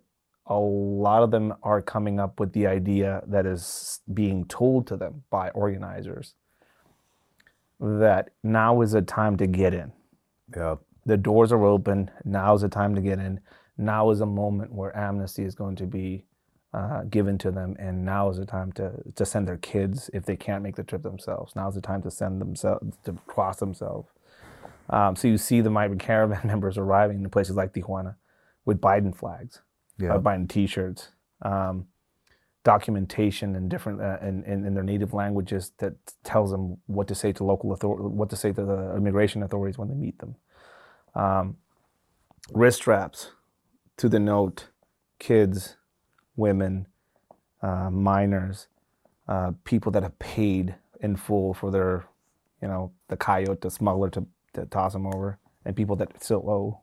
a 0.47 0.57
lot 0.57 1.23
of 1.23 1.31
them 1.31 1.53
are 1.63 1.81
coming 1.81 2.19
up 2.19 2.39
with 2.39 2.53
the 2.53 2.67
idea 2.67 3.23
that 3.27 3.45
is 3.45 4.01
being 4.13 4.45
told 4.45 4.87
to 4.87 4.97
them 4.97 5.23
by 5.29 5.49
organizers 5.49 6.35
that 7.79 8.29
now 8.43 8.81
is 8.81 8.93
a 8.93 9.01
time 9.01 9.37
to 9.37 9.47
get 9.47 9.73
in. 9.73 9.91
Yeah. 10.55 10.75
The 11.05 11.17
doors 11.17 11.51
are 11.51 11.63
open. 11.65 12.09
Now 12.23 12.53
is 12.55 12.63
a 12.63 12.69
time 12.69 12.95
to 12.95 13.01
get 13.01 13.19
in. 13.19 13.39
Now 13.77 14.09
is 14.09 14.21
a 14.21 14.25
moment 14.25 14.73
where 14.73 14.95
amnesty 14.97 15.43
is 15.43 15.55
going 15.55 15.75
to 15.77 15.85
be 15.85 16.25
uh, 16.73 17.03
given 17.03 17.37
to 17.37 17.51
them, 17.51 17.75
and 17.79 18.03
now 18.03 18.29
is 18.29 18.37
the 18.37 18.45
time 18.45 18.71
to 18.73 18.91
to 19.15 19.25
send 19.25 19.47
their 19.47 19.57
kids 19.57 20.09
if 20.13 20.25
they 20.25 20.35
can't 20.35 20.63
make 20.63 20.75
the 20.75 20.83
trip 20.83 21.03
themselves. 21.03 21.55
Now 21.55 21.69
is 21.69 21.75
the 21.75 21.81
time 21.81 22.01
to 22.03 22.11
send 22.11 22.41
themselves 22.41 22.97
to 23.05 23.13
cross 23.27 23.57
themselves. 23.57 24.09
Um, 24.89 25.15
so 25.15 25.27
you 25.27 25.37
see 25.37 25.61
the 25.61 25.69
migrant 25.69 26.01
caravan 26.01 26.41
members 26.45 26.77
arriving 26.77 27.23
in 27.23 27.29
places 27.29 27.55
like 27.55 27.73
Tijuana 27.73 28.15
with 28.65 28.81
Biden 28.81 29.15
flags, 29.15 29.61
Yeah. 29.97 30.17
Biden 30.17 30.49
T-shirts, 30.49 31.09
um, 31.41 31.87
documentation 32.63 33.55
in 33.55 33.69
different 33.69 34.01
uh, 34.01 34.17
in, 34.21 34.43
in, 34.43 34.65
in 34.65 34.73
their 34.73 34.83
native 34.83 35.13
languages 35.13 35.71
that 35.77 35.93
tells 36.23 36.51
them 36.51 36.77
what 36.87 37.07
to 37.07 37.15
say 37.15 37.31
to 37.31 37.43
local 37.43 37.71
author- 37.71 37.87
what 37.87 38.29
to 38.29 38.35
say 38.35 38.51
to 38.51 38.65
the 38.65 38.95
immigration 38.95 39.43
authorities 39.43 39.77
when 39.77 39.87
they 39.87 39.95
meet 39.95 40.17
them. 40.19 40.35
Um, 41.13 41.57
wrist 42.53 42.79
straps 42.79 43.31
to 43.97 44.09
the 44.09 44.19
note, 44.19 44.69
kids, 45.19 45.77
women, 46.35 46.87
uh, 47.61 47.89
minors, 47.89 48.67
uh, 49.27 49.51
people 49.63 49.91
that 49.93 50.03
have 50.03 50.17
paid 50.19 50.75
in 50.99 51.15
full 51.15 51.53
for 51.53 51.71
their, 51.71 52.05
you 52.61 52.67
know, 52.67 52.91
the 53.07 53.17
coyote, 53.17 53.61
the 53.61 53.71
smuggler 53.71 54.09
to, 54.09 54.25
to 54.53 54.65
toss 54.65 54.93
them 54.93 55.07
over, 55.07 55.39
and 55.63 55.75
people 55.75 55.95
that 55.95 56.21
still 56.21 56.49
owe. 56.49 56.81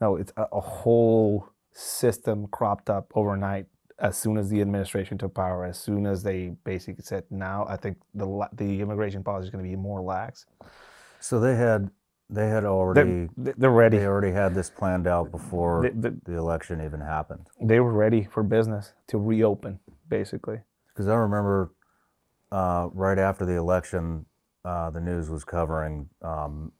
No, 0.00 0.16
it's 0.16 0.32
a, 0.36 0.46
a 0.52 0.60
whole 0.60 1.48
system 1.74 2.46
cropped 2.48 2.88
up 2.88 3.12
overnight 3.14 3.66
as 3.98 4.16
soon 4.16 4.36
as 4.38 4.50
the 4.50 4.60
administration 4.60 5.18
took 5.18 5.34
power, 5.34 5.64
as 5.64 5.78
soon 5.78 6.06
as 6.06 6.22
they 6.22 6.52
basically 6.64 7.04
said, 7.04 7.24
now 7.30 7.64
I 7.68 7.76
think 7.76 7.98
the 8.14 8.48
the 8.52 8.80
immigration 8.80 9.22
policy 9.22 9.46
is 9.46 9.50
going 9.50 9.64
to 9.64 9.70
be 9.70 9.76
more 9.76 10.00
lax. 10.00 10.46
So 11.20 11.38
they 11.40 11.54
had 11.56 11.90
they 12.30 12.48
had 12.48 12.64
They're, 12.64 12.70
already 12.70 13.28
they're 13.36 13.70
ready. 13.70 13.98
they 13.98 14.06
already 14.06 14.32
had 14.32 14.54
this 14.54 14.70
planned 14.70 15.06
out 15.06 15.30
before 15.30 15.82
They, 15.82 15.90
they, 15.90 16.16
the 16.24 16.36
election 16.38 16.80
even 16.84 17.00
happened. 17.00 17.46
they 17.60 17.80
were 17.80 17.92
ready 17.92 18.24
for 18.24 18.42
business 18.42 18.94
to 19.08 19.18
reopen, 19.18 19.78
basically. 20.08 20.60
Because 20.88 21.06
I 21.08 21.14
remember 21.14 21.72
uh, 22.50 22.88
right 22.92 23.18
after 23.18 23.44
the 23.46 23.54
election, 23.56 24.26
uh, 24.64 24.90
the 24.90 25.00
news 25.00 25.28
was 25.30 25.44
covering 25.44 26.08
um, 26.22 26.72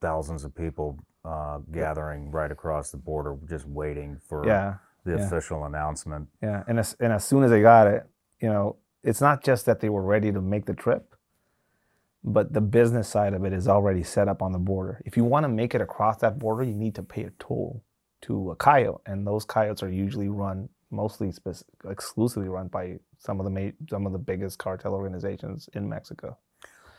thousands 0.00 0.44
of 0.44 0.54
people 0.54 0.98
uh, 1.24 1.58
gathering 1.72 2.30
right 2.30 2.50
across 2.50 2.90
the 2.90 2.96
border, 2.96 3.36
just 3.48 3.66
waiting 3.66 4.18
for 4.28 4.46
Yeah, 4.46 4.74
the 5.04 5.12
yeah. 5.16 5.26
official 5.26 5.64
announcement. 5.64 6.28
yeah. 6.42 6.62
And 6.66 6.78
as, 6.78 6.96
and 7.00 7.12
as 7.12 7.24
soon 7.24 7.42
as 7.44 7.50
they 7.50 7.60
got 7.62 7.86
it, 7.86 8.06
you 8.40 8.48
know, 8.48 8.76
it's 9.02 9.20
not 9.20 9.42
just 9.42 9.66
that 9.66 9.80
they 9.80 9.88
were 9.88 10.02
ready 10.02 10.32
to 10.32 10.40
make 10.40 10.66
the 10.66 10.74
trip, 10.74 11.14
but 12.22 12.52
the 12.52 12.60
business 12.60 13.08
side 13.08 13.32
of 13.34 13.44
it 13.44 13.52
is 13.52 13.66
already 13.68 14.02
set 14.02 14.28
up 14.28 14.42
on 14.42 14.52
the 14.52 14.58
border. 14.58 15.00
If 15.06 15.16
you 15.16 15.24
want 15.24 15.44
to 15.44 15.48
make 15.48 15.74
it 15.74 15.80
across 15.80 16.18
that 16.18 16.38
border, 16.38 16.62
you 16.64 16.74
need 16.74 16.94
to 16.96 17.02
pay 17.02 17.24
a 17.24 17.30
toll 17.38 17.82
to 18.22 18.50
a 18.50 18.56
coyote, 18.56 19.00
and 19.06 19.26
those 19.26 19.44
coyotes 19.46 19.82
are 19.82 19.90
usually 19.90 20.28
run 20.28 20.68
mostly 20.90 21.30
spec- 21.30 21.62
exclusively 21.88 22.48
run 22.48 22.66
by 22.66 22.98
some 23.18 23.38
of 23.40 23.44
the 23.44 23.50
ma- 23.50 23.70
some 23.88 24.04
of 24.06 24.12
the 24.12 24.18
biggest 24.18 24.58
cartel 24.58 24.92
organizations 24.92 25.68
in 25.74 25.88
Mexico. 25.88 26.36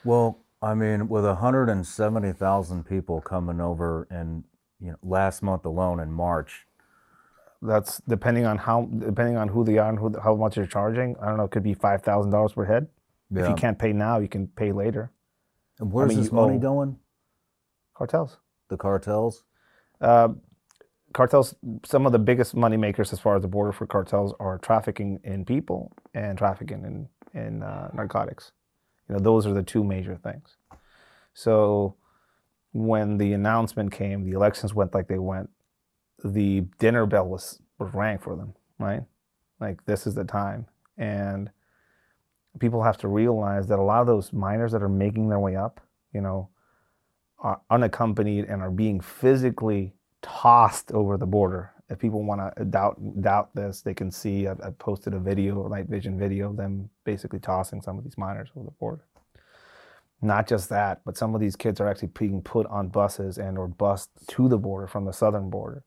Well, 0.03 0.39
I 0.61 0.75
mean, 0.75 1.07
with 1.09 1.25
170,000 1.25 2.83
people 2.85 3.21
coming 3.21 3.59
over 3.59 4.07
in 4.11 4.43
you 4.79 4.91
know, 4.91 4.97
last 5.01 5.41
month 5.41 5.65
alone 5.65 5.99
in 5.99 6.11
March, 6.11 6.65
That's 7.61 7.99
depending 8.07 8.45
on 8.45 8.57
how 8.57 8.85
depending 8.85 9.37
on 9.37 9.47
who 9.49 9.63
they 9.63 9.77
are 9.77 9.89
and 9.89 9.99
who, 9.99 10.13
how 10.19 10.35
much 10.35 10.57
you're 10.57 10.65
charging. 10.67 11.15
I 11.21 11.27
don't 11.27 11.37
know. 11.37 11.45
It 11.45 11.51
could 11.51 11.63
be 11.63 11.73
five 11.75 12.01
thousand 12.01 12.31
dollars 12.31 12.53
per 12.53 12.65
head. 12.65 12.87
If 13.33 13.47
you 13.47 13.55
can't 13.55 13.79
pay 13.79 13.93
now, 13.93 14.19
you 14.19 14.27
can 14.27 14.47
pay 14.47 14.71
later. 14.71 15.11
and 15.79 15.91
where's 15.91 16.09
mean, 16.09 16.19
this 16.19 16.31
money 16.31 16.57
going? 16.57 16.97
Cartels. 17.95 18.37
The 18.69 18.77
cartels? 18.77 19.43
Uh, 20.01 20.29
cartels. 21.13 21.55
Some 21.85 22.05
of 22.05 22.11
the 22.11 22.19
biggest 22.19 22.55
money 22.55 22.77
makers 22.77 23.13
as 23.13 23.19
far 23.19 23.35
as 23.35 23.41
the 23.41 23.47
border 23.47 23.71
for 23.71 23.85
cartels 23.85 24.33
are 24.39 24.57
trafficking 24.57 25.19
in 25.23 25.45
people 25.45 25.91
and 26.13 26.37
trafficking 26.37 26.83
in 26.83 27.39
in 27.39 27.63
uh, 27.63 27.89
narcotics. 27.93 28.51
You 29.11 29.17
know, 29.17 29.23
those 29.23 29.45
are 29.45 29.53
the 29.53 29.61
two 29.61 29.83
major 29.83 30.15
things. 30.15 30.55
So 31.33 31.95
when 32.71 33.17
the 33.17 33.33
announcement 33.33 33.91
came, 33.91 34.23
the 34.23 34.31
elections 34.31 34.73
went 34.73 34.93
like 34.93 35.09
they 35.09 35.19
went. 35.19 35.49
The 36.23 36.61
dinner 36.79 37.05
bell 37.05 37.27
was 37.27 37.61
was 37.77 37.93
rang 37.93 38.19
for 38.19 38.37
them, 38.37 38.53
right? 38.79 39.01
Like 39.59 39.85
this 39.85 40.07
is 40.07 40.15
the 40.15 40.23
time, 40.23 40.65
and 40.97 41.49
people 42.59 42.83
have 42.83 42.97
to 42.99 43.09
realize 43.09 43.67
that 43.67 43.79
a 43.79 43.83
lot 43.83 43.99
of 43.99 44.07
those 44.07 44.31
minors 44.31 44.71
that 44.71 44.81
are 44.81 44.87
making 44.87 45.27
their 45.27 45.39
way 45.39 45.57
up, 45.57 45.81
you 46.13 46.21
know, 46.21 46.47
are 47.39 47.59
unaccompanied 47.69 48.45
and 48.45 48.61
are 48.61 48.71
being 48.71 49.01
physically 49.01 49.93
tossed 50.21 50.89
over 50.93 51.17
the 51.17 51.25
border. 51.25 51.73
If 51.91 51.99
people 51.99 52.23
want 52.23 52.55
to 52.55 52.65
doubt 52.65 53.21
doubt 53.21 53.53
this, 53.53 53.81
they 53.81 53.93
can 53.93 54.09
see. 54.11 54.47
I, 54.47 54.53
I 54.53 54.69
posted 54.79 55.13
a 55.13 55.19
video, 55.19 55.65
a 55.65 55.69
night 55.69 55.87
vision 55.87 56.17
video, 56.17 56.49
of 56.49 56.57
them 56.57 56.89
basically 57.03 57.39
tossing 57.39 57.81
some 57.81 57.97
of 57.97 58.05
these 58.05 58.17
minors 58.17 58.49
over 58.55 58.65
the 58.65 58.71
border. 58.71 59.03
Not 60.21 60.47
just 60.47 60.69
that, 60.69 61.01
but 61.03 61.17
some 61.17 61.35
of 61.35 61.41
these 61.41 61.55
kids 61.55 61.81
are 61.81 61.87
actually 61.87 62.09
being 62.09 62.41
put 62.41 62.65
on 62.67 62.87
buses 62.87 63.37
and 63.37 63.57
or 63.57 63.67
bused 63.67 64.09
to 64.27 64.47
the 64.47 64.57
border 64.57 64.87
from 64.87 65.03
the 65.03 65.11
southern 65.11 65.49
border, 65.49 65.83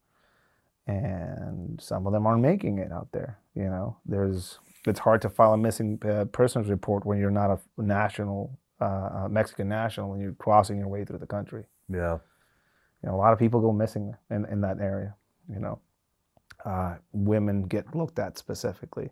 and 0.87 1.81
some 1.81 2.07
of 2.07 2.13
them 2.13 2.27
aren't 2.27 2.43
making 2.43 2.79
it 2.79 2.93
out 2.93 3.09
there. 3.13 3.39
You 3.55 3.71
know, 3.71 3.97
there's 4.05 4.59
it's 4.87 5.01
hard 5.01 5.23
to 5.23 5.31
file 5.31 5.55
a 5.55 5.57
missing 5.57 5.99
uh, 6.05 6.27
persons 6.27 6.69
report 6.69 7.07
when 7.07 7.19
you're 7.19 7.31
not 7.31 7.51
a 7.51 7.59
national 7.83 8.59
uh, 8.81 8.85
uh, 9.25 9.29
Mexican 9.31 9.69
national 9.69 10.11
when 10.11 10.21
you're 10.21 10.33
crossing 10.33 10.79
your 10.79 10.89
way 10.89 11.05
through 11.05 11.19
the 11.19 11.27
country. 11.27 11.65
Yeah. 11.89 12.19
You 13.03 13.09
know, 13.09 13.15
a 13.15 13.17
lot 13.17 13.33
of 13.33 13.39
people 13.39 13.61
go 13.61 13.73
missing 13.73 14.15
in, 14.31 14.45
in 14.47 14.61
that 14.63 14.81
area. 14.81 15.15
You 15.49 15.61
know, 15.61 15.79
uh, 16.65 16.97
women 17.13 17.63
get 17.63 17.95
looked 17.95 18.19
at 18.19 18.39
specifically. 18.39 19.11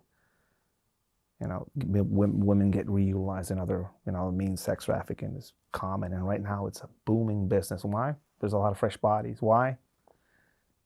You 1.40 1.48
know, 1.48 1.66
women 1.74 2.70
get 2.70 2.86
reutilized 2.86 3.50
in 3.50 3.58
other, 3.58 3.90
you 4.06 4.12
know, 4.12 4.30
means 4.30 4.62
sex 4.62 4.84
trafficking 4.84 5.34
is 5.36 5.52
common. 5.72 6.12
And 6.12 6.26
right 6.26 6.40
now 6.40 6.66
it's 6.66 6.82
a 6.82 6.88
booming 7.04 7.48
business. 7.48 7.84
Why? 7.84 8.14
There's 8.40 8.52
a 8.52 8.58
lot 8.58 8.70
of 8.70 8.78
fresh 8.78 8.96
bodies. 8.96 9.38
Why? 9.40 9.76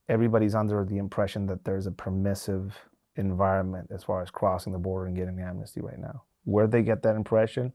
Everybody's 0.09 0.55
under 0.55 0.85
the 0.85 0.97
impression 0.97 1.47
that 1.49 1.65
there's 1.65 1.87
a 1.87 1.91
permissive 1.91 2.75
environment 3.17 3.91
as 3.91 4.05
far 4.05 4.23
as 4.23 4.31
crossing 4.31 4.73
the 4.73 4.79
border 4.79 5.07
and 5.07 5.17
getting 5.17 5.39
amnesty 5.41 5.81
right 5.81 5.99
now. 5.99 6.23
Where 6.45 6.67
they 6.67 6.83
get 6.83 7.03
that 7.03 7.17
impression, 7.17 7.73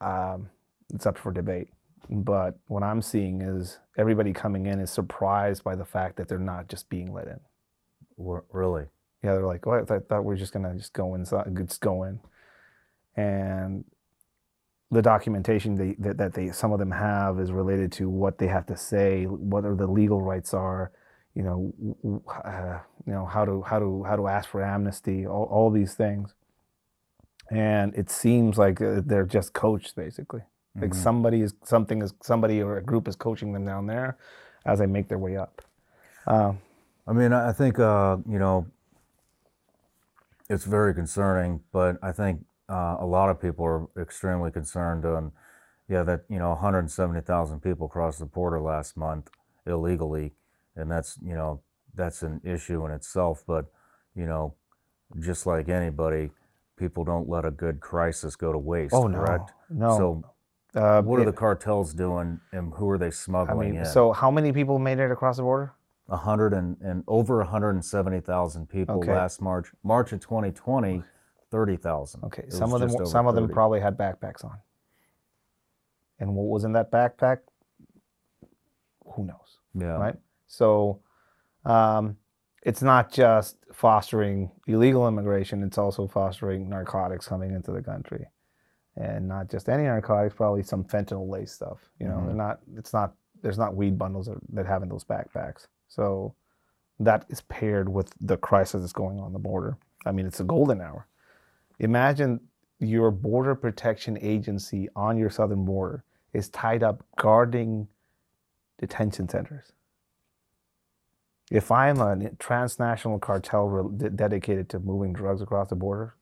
um, 0.00 0.50
it's 0.92 1.06
up 1.06 1.18
for 1.18 1.30
debate. 1.30 1.68
But 2.08 2.58
what 2.66 2.82
I'm 2.82 3.02
seeing 3.02 3.42
is 3.42 3.78
everybody 3.98 4.32
coming 4.32 4.66
in 4.66 4.80
is 4.80 4.90
surprised 4.90 5.62
by 5.64 5.76
the 5.76 5.84
fact 5.84 6.16
that 6.16 6.28
they're 6.28 6.38
not 6.38 6.68
just 6.68 6.88
being 6.88 7.12
let 7.12 7.28
in. 7.28 7.40
Really? 8.52 8.86
Yeah, 9.22 9.34
they're 9.34 9.46
like, 9.46 9.66
"Oh, 9.66 9.72
I 9.72 9.84
thought, 9.84 10.24
we 10.24 10.34
are 10.34 10.38
just 10.38 10.52
gonna 10.52 10.74
just 10.76 10.92
go 10.92 11.14
inside, 11.14 11.54
just 11.66 11.80
go 11.80 12.04
in," 12.04 12.20
and 13.16 13.84
the 14.90 15.02
documentation 15.02 15.74
they, 15.76 15.94
that 15.98 16.16
that 16.18 16.34
they 16.34 16.50
some 16.50 16.72
of 16.72 16.78
them 16.78 16.90
have 16.90 17.38
is 17.38 17.52
related 17.52 17.92
to 17.92 18.08
what 18.08 18.38
they 18.38 18.46
have 18.48 18.66
to 18.66 18.76
say, 18.76 19.24
what 19.24 19.64
are 19.64 19.76
the 19.76 19.86
legal 19.86 20.20
rights 20.20 20.52
are, 20.54 20.90
you 21.34 21.42
know, 21.42 21.72
uh, 22.44 22.80
you 23.06 23.12
know 23.12 23.26
how 23.26 23.44
to 23.44 23.62
how 23.62 23.78
to 23.78 24.02
how 24.04 24.16
to 24.16 24.26
ask 24.26 24.48
for 24.48 24.62
amnesty, 24.62 25.26
all, 25.26 25.44
all 25.44 25.70
these 25.70 25.94
things, 25.94 26.34
and 27.50 27.94
it 27.94 28.10
seems 28.10 28.58
like 28.58 28.80
uh, 28.80 29.00
they're 29.04 29.26
just 29.26 29.52
coached 29.52 29.94
basically. 29.96 30.42
Like 30.76 30.90
Mhm. 30.90 30.94
somebody 30.94 31.42
is 31.42 31.54
something 31.64 32.02
is 32.02 32.14
somebody 32.22 32.62
or 32.62 32.76
a 32.78 32.82
group 32.82 33.08
is 33.08 33.16
coaching 33.16 33.52
them 33.52 33.64
down 33.64 33.86
there 33.86 34.16
as 34.64 34.78
they 34.78 34.86
make 34.86 35.08
their 35.08 35.18
way 35.18 35.36
up. 35.36 35.62
Um, 36.26 36.58
I 37.06 37.12
mean, 37.12 37.32
I 37.32 37.48
I 37.48 37.52
think 37.52 37.78
uh, 37.78 38.18
you 38.26 38.38
know 38.38 38.66
it's 40.48 40.64
very 40.64 40.94
concerning, 40.94 41.60
but 41.72 41.96
I 42.02 42.12
think 42.12 42.44
uh, 42.68 42.96
a 43.00 43.06
lot 43.06 43.30
of 43.30 43.40
people 43.40 43.64
are 43.64 43.88
extremely 44.00 44.50
concerned 44.50 45.04
on, 45.04 45.32
yeah, 45.88 46.02
that 46.04 46.24
you 46.28 46.38
know 46.38 46.50
170,000 46.50 47.60
people 47.60 47.88
crossed 47.88 48.18
the 48.20 48.26
border 48.26 48.60
last 48.60 48.96
month 48.96 49.30
illegally, 49.66 50.34
and 50.76 50.90
that's 50.90 51.18
you 51.22 51.34
know 51.34 51.62
that's 51.94 52.22
an 52.22 52.40
issue 52.44 52.84
in 52.86 52.92
itself. 52.92 53.42
But 53.46 53.66
you 54.14 54.26
know, 54.26 54.54
just 55.18 55.46
like 55.46 55.68
anybody, 55.68 56.30
people 56.76 57.04
don't 57.04 57.28
let 57.28 57.44
a 57.44 57.50
good 57.50 57.80
crisis 57.80 58.36
go 58.36 58.52
to 58.52 58.58
waste. 58.58 58.94
oh 58.94 59.06
no, 59.08 59.18
correct? 59.18 59.52
no. 59.68 59.96
So, 59.96 60.24
uh, 60.74 61.02
what 61.02 61.18
are 61.18 61.22
it- 61.22 61.26
the 61.26 61.32
cartels 61.32 61.92
doing, 61.94 62.40
and 62.52 62.72
who 62.74 62.88
are 62.90 62.98
they 62.98 63.06
I 63.06 63.10
smuggling 63.10 63.70
mean, 63.72 63.80
in? 63.80 63.84
so 63.86 64.12
how 64.12 64.30
many 64.30 64.52
people 64.52 64.78
made 64.78 64.98
it 64.98 65.10
across 65.10 65.36
the 65.36 65.42
border? 65.42 65.72
a 66.08 66.16
hundred 66.16 66.52
and, 66.54 66.76
and 66.80 67.04
over 67.06 67.38
170,000 67.38 68.68
people 68.68 68.96
Okay. 68.98 69.12
last 69.12 69.40
March. 69.40 69.70
March 69.84 70.12
of 70.12 70.18
2020, 70.18 71.04
30,000. 71.52 72.24
Okay, 72.24 72.42
It 72.48 72.52
some 72.52 72.72
of 72.72 72.80
them, 72.80 73.06
some 73.06 73.28
of 73.28 73.36
them 73.36 73.48
probably 73.48 73.78
had 73.78 73.96
backpacks 73.96 74.44
on. 74.44 74.58
And 76.18 76.34
what 76.34 76.46
was 76.48 76.64
in 76.64 76.72
that 76.72 76.90
backpack? 76.90 77.38
Who 79.14 79.24
knows, 79.24 79.58
Yeah. 79.74 79.98
right? 79.98 80.16
So, 80.48 81.00
um, 81.64 82.16
it's 82.64 82.82
not 82.82 83.12
just 83.12 83.56
fostering 83.72 84.50
illegal 84.66 85.06
immigration; 85.06 85.62
it's 85.62 85.78
also 85.78 86.08
fostering 86.08 86.68
narcotics 86.68 87.28
coming 87.28 87.52
into 87.52 87.70
the 87.70 87.82
country, 87.82 88.26
and 89.00 89.26
not 89.26 89.48
just 89.48 89.68
any 89.68 89.84
narcotics, 89.84 90.34
probably 90.34 90.62
some 90.62 90.84
fentanyl-laced 90.84 91.54
stuff. 91.54 91.78
You 91.98 92.06
know, 92.08 92.18
Mhm. 92.18 92.26
they're 92.26 92.34
not. 92.36 92.60
It's 92.76 92.92
not. 92.92 93.14
There's 93.42 93.58
not 93.58 93.74
weed 93.74 93.98
bundles 93.98 94.26
that, 94.26 94.38
that 94.52 94.66
have 94.66 94.82
in 94.82 94.90
those 94.90 95.04
backpacks. 95.04 95.66
So, 95.88 96.34
that 96.98 97.24
is 97.30 97.40
paired 97.42 97.88
with 97.88 98.12
the 98.20 98.36
crisis 98.36 98.82
that's 98.82 98.92
going 98.92 99.18
on 99.18 99.32
the 99.32 99.38
border. 99.38 99.78
I 100.04 100.12
mean, 100.12 100.26
it's 100.26 100.40
a 100.40 100.44
golden 100.44 100.80
hour. 100.82 101.06
Imagine 101.78 102.40
your 102.78 103.10
border 103.10 103.54
protection 103.54 104.18
agency 104.20 104.88
on 104.94 105.16
your 105.16 105.30
southern 105.30 105.64
border 105.64 106.04
is 106.34 106.50
tied 106.50 106.82
up 106.82 107.02
guarding 107.16 107.88
detention 108.78 109.28
centers. 109.28 109.72
If 111.50 111.70
I'm 111.70 112.00
a 112.00 112.30
transnational 112.38 113.18
cartel 113.18 113.68
re- 113.68 114.08
dedicated 114.10 114.68
to 114.70 114.78
moving 114.78 115.12
drugs 115.12 115.42
across 115.42 115.68
the 115.70 115.76
border, 115.76 116.14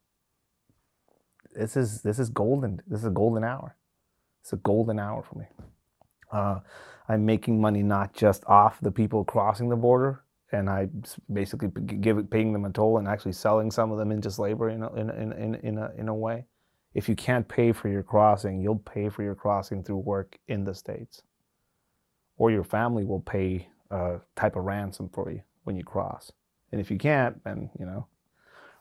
this 1.55 1.77
is 1.77 2.03
this 2.03 2.19
is 2.19 2.29
golden. 2.29 2.81
This 2.87 3.01
is 3.01 3.07
a 3.07 3.11
golden 3.11 3.45
hour. 3.45 3.77
It's 4.43 4.53
a 4.53 4.57
golden 4.57 4.99
hour 4.99 5.23
for 5.23 5.39
me. 5.39 5.47
Uh, 6.31 6.61
I'm 7.09 7.25
making 7.25 7.61
money 7.61 7.83
not 7.83 8.15
just 8.15 8.45
off 8.47 8.81
the 8.81 8.91
people 8.91 9.25
crossing 9.25 9.69
the 9.69 9.77
border, 9.77 10.23
and 10.53 10.69
I 10.69 10.89
basically 11.33 11.69
give 11.69 12.31
paying 12.31 12.53
them 12.53 12.65
a 12.65 12.71
toll 12.71 12.99
and 12.99 13.09
actually 13.09 13.33
selling 13.33 13.71
some 13.71 13.91
of 13.91 13.99
them 13.99 14.13
into 14.13 14.31
slavery 14.31 14.75
in 14.75 14.83
a, 14.83 14.95
in, 14.95 15.11
in, 15.11 15.33
in, 15.33 15.55
in, 15.57 15.79
a, 15.79 15.93
in 15.97 16.09
a 16.09 16.15
way. 16.15 16.47
If 16.95 17.09
you 17.09 17.17
can't 17.17 17.47
pay 17.49 17.73
for 17.73 17.89
your 17.89 18.03
crossing, 18.03 18.61
you'll 18.61 18.79
pay 18.79 19.09
for 19.09 19.23
your 19.23 19.35
crossing 19.35 19.83
through 19.83 19.99
work 19.99 20.39
in 20.49 20.65
the 20.65 20.75
states, 20.75 21.23
or 22.37 22.51
your 22.51 22.65
family 22.65 23.05
will 23.05 23.21
pay 23.21 23.69
a 23.91 24.19
type 24.37 24.57
of 24.57 24.65
ransom 24.65 25.09
for 25.09 25.31
you 25.31 25.43
when 25.65 25.77
you 25.77 25.85
cross. 25.85 26.33
And 26.73 26.81
if 26.81 26.91
you 26.91 26.99
can't, 26.99 27.43
then 27.45 27.71
you 27.79 27.87
know, 27.87 28.07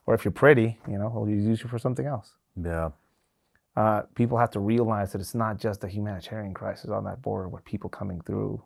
or 0.08 0.16
if 0.16 0.26
you're 0.26 0.32
pretty, 0.32 0.80
you 0.88 0.98
know, 0.98 1.12
they'll 1.14 1.30
use 1.30 1.62
you 1.62 1.70
for 1.70 1.78
something 1.78 2.06
else 2.08 2.34
Yeah. 2.56 2.90
uh, 3.76 4.02
people 4.16 4.38
have 4.40 4.50
to 4.52 4.60
realize 4.60 5.12
that 5.12 5.22
it's 5.22 5.36
not 5.36 5.58
just 5.60 5.84
a 5.84 5.88
humanitarian 5.88 6.54
crisis 6.56 6.90
on 6.90 7.04
that 7.04 7.22
border 7.22 7.48
with 7.48 7.64
people 7.66 7.90
coming 7.90 8.22
through. 8.22 8.64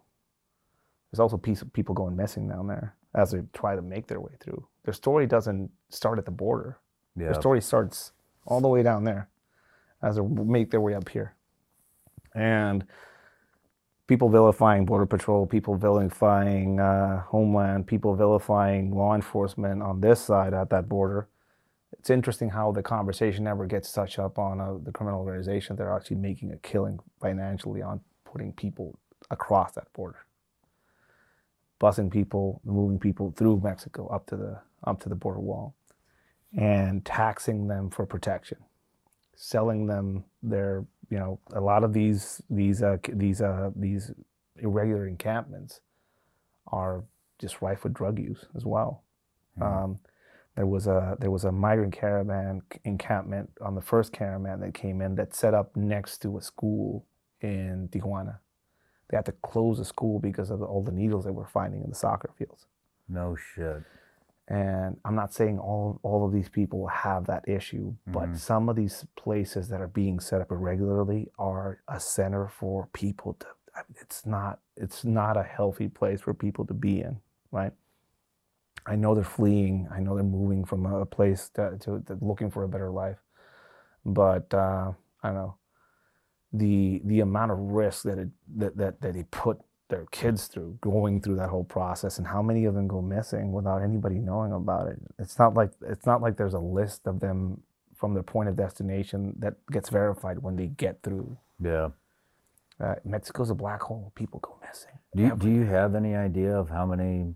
There's 1.12 1.20
also 1.20 1.36
piece 1.38 1.62
of 1.62 1.74
people 1.74 1.94
going 1.94 2.16
missing 2.16 2.48
down 2.48 2.68
there 2.68 2.96
as 3.14 3.32
they 3.32 3.42
try 3.52 3.76
to 3.76 3.82
make 3.82 4.08
their 4.08 4.22
way 4.22 4.32
through. 4.40 4.66
Their 4.86 4.94
story 4.94 5.28
doesn't 5.28 5.70
start 5.90 6.18
at 6.20 6.24
the 6.26 6.32
border. 6.32 6.78
Yeah. 7.18 7.26
Their 7.26 7.42
story 7.42 7.60
starts 7.62 8.14
all 8.48 8.62
the 8.62 8.70
way 8.70 8.84
down 8.84 9.04
there 9.04 9.28
as 10.02 10.16
they 10.16 10.22
make 10.22 10.72
their 10.72 10.80
way 10.80 10.94
up 10.96 11.10
here. 11.10 11.36
And 12.34 12.86
people 14.12 14.28
vilifying 14.28 14.84
Border 14.84 15.06
Patrol, 15.06 15.46
people 15.46 15.78
vilifying 15.78 16.82
uh, 16.82 17.22
Homeland, 17.28 17.88
people 17.88 18.14
vilifying 18.14 18.94
law 18.94 19.16
enforcement 19.16 19.82
on 19.82 20.02
this 20.02 20.20
side 20.20 20.54
at 20.54 20.70
that 20.72 20.90
border. 20.90 21.30
It's 21.94 22.10
interesting 22.10 22.50
how 22.50 22.74
the 22.74 22.84
conversation 22.84 23.46
never 23.46 23.66
gets 23.66 23.90
touched 23.94 24.20
up 24.20 24.38
on 24.38 24.60
uh, 24.60 24.80
the 24.84 24.92
criminal 24.92 25.22
organization. 25.22 25.78
They're 25.78 25.96
actually 25.96 26.18
making 26.18 26.52
a 26.52 26.58
killing 26.58 27.00
financially 27.22 27.82
on 27.82 28.02
putting 28.26 28.52
people 28.52 29.00
across 29.30 29.72
that 29.76 29.88
border, 29.94 30.26
busing 31.80 32.12
people, 32.12 32.60
moving 32.66 33.00
people 33.00 33.34
through 33.38 33.62
Mexico 33.64 34.08
up 34.08 34.26
to 34.26 34.36
the 34.36 34.60
up 34.84 35.00
to 35.04 35.08
the 35.08 35.16
border 35.16 35.40
wall, 35.40 35.74
and 36.58 37.06
taxing 37.06 37.70
them 37.70 37.90
for 37.90 38.06
protection, 38.06 38.58
selling 39.38 39.88
them 39.88 40.26
their 40.44 40.84
you 41.12 41.20
know 41.20 41.40
a 41.54 41.60
lot 41.60 41.84
of 41.84 41.94
these 41.94 42.42
these 42.50 42.82
uh, 42.82 42.98
these 43.14 43.42
uh, 43.42 43.70
these 43.76 44.12
irregular 44.56 45.08
encampments 45.08 45.82
are 46.68 47.04
just 47.38 47.62
rife 47.62 47.84
with 47.84 47.94
drug 47.94 48.18
use 48.18 48.46
as 48.56 48.66
well. 48.66 49.04
Mhm. 49.60 49.64
Um, 49.66 50.00
there 50.56 50.66
was 50.66 50.88
a 50.88 51.18
there 51.20 51.30
was 51.30 51.44
a 51.44 51.52
migrant 51.52 51.94
caravan 51.94 52.62
encampment 52.86 53.52
on 53.62 53.76
the 53.76 53.82
first 53.82 54.14
caravan 54.14 54.62
that 54.62 54.74
came 54.74 55.02
in 55.02 55.16
that 55.16 55.36
set 55.36 55.54
up 55.54 55.76
next 55.76 56.20
to 56.20 56.38
a 56.38 56.42
school 56.42 57.06
in 57.42 57.90
Tijuana. 57.90 58.40
They 59.10 59.18
had 59.18 59.26
to 59.26 59.34
close 59.34 59.80
the 59.80 59.86
school 59.86 60.20
because 60.20 60.50
of 60.50 60.62
all 60.62 60.82
the 60.82 60.92
needles 60.92 61.26
they 61.26 61.32
were 61.32 61.48
finding 61.48 61.84
in 61.84 61.90
the 61.90 61.96
soccer 61.96 62.32
fields. 62.38 62.68
No 63.10 63.36
shit. 63.36 63.84
And 64.52 64.98
I'm 65.06 65.16
not 65.16 65.34
saying 65.34 65.60
all 65.60 66.00
all 66.04 66.26
of 66.26 66.34
these 66.34 66.50
people 66.50 66.88
have 66.88 67.26
that 67.28 67.48
issue, 67.48 67.96
but 68.08 68.30
Mhm. 68.32 68.38
some 68.38 68.70
of 68.70 68.76
these 68.76 69.06
places 69.16 69.70
that 69.70 69.82
are 69.82 69.88
being 69.88 70.20
set 70.20 70.42
up 70.42 70.52
irregularly 70.52 71.32
are 71.40 71.80
a 71.88 72.00
center 72.02 72.48
for 72.50 72.88
people 72.94 73.36
to. 73.36 73.48
I 73.76 73.84
mean, 73.88 73.96
It's 74.02 74.26
not 74.26 74.60
it's 74.76 75.06
not 75.06 75.38
a 75.38 75.44
healthy 75.44 75.88
place 75.90 76.22
for 76.22 76.34
people 76.34 76.66
to 76.68 76.74
be 76.74 77.02
in, 77.02 77.22
right? 77.52 77.74
I 78.86 78.96
know 78.98 79.16
they're 79.16 79.24
fleeing. 79.24 79.88
I 79.92 80.02
know 80.02 80.16
they're 80.16 80.26
moving 80.42 80.66
from 80.66 80.86
a 80.86 81.06
place 81.06 81.50
to, 81.56 81.78
to, 81.80 82.02
to 82.08 82.18
looking 82.22 82.52
for 82.52 82.64
a 82.64 82.70
better 82.70 82.92
life, 82.92 83.20
but 84.06 84.54
uh, 84.54 84.92
I 85.24 85.28
don't 85.30 85.36
know 85.36 85.56
the 86.54 87.02
the 87.06 87.22
amount 87.22 87.52
of 87.52 87.60
risk 87.60 88.04
that 88.04 88.18
it 88.20 88.30
that, 88.58 88.76
that 88.78 89.02
that 89.02 89.14
they 89.14 89.24
put 89.32 89.60
their 89.92 90.08
kids 90.12 90.48
through 90.48 90.80
going 90.82 91.22
through 91.22 91.38
that 91.38 91.50
whole 91.50 91.66
process 91.66 92.20
and 92.20 92.28
how 92.28 92.42
many 92.44 92.66
of 92.66 92.76
them 92.76 92.88
go 92.90 93.02
missing 93.04 93.54
without 93.54 93.84
anybody 93.84 94.18
knowing 94.18 94.54
about 94.54 94.88
it. 94.90 95.00
It's 95.20 95.40
not 95.40 95.56
like 95.56 95.72
it's 95.84 96.08
not 96.08 96.24
like 96.24 96.38
there's 96.38 96.56
a 96.56 96.60
list 96.62 97.08
of 97.08 97.22
them 97.22 97.62
from 97.96 98.16
their 98.16 98.24
point 98.24 98.50
of 98.50 98.58
destination 98.58 99.36
that 99.40 99.56
gets 99.72 99.90
verified 99.92 100.40
when 100.40 100.58
they 100.58 100.68
get 100.68 101.04
through. 101.04 101.38
Yeah. 101.64 101.90
uh, 102.82 102.96
mexico's 103.06 103.52
a 103.52 103.56
black 103.56 103.82
hole. 103.84 104.14
People 104.16 104.40
go 104.42 104.58
missing 104.68 104.98
Do 105.16 105.24
you, 105.24 105.36
do 105.38 105.50
you 105.50 105.66
have 105.66 105.96
any 105.96 106.16
idea 106.16 106.56
of 106.58 106.70
how 106.70 106.86
many, 106.88 107.36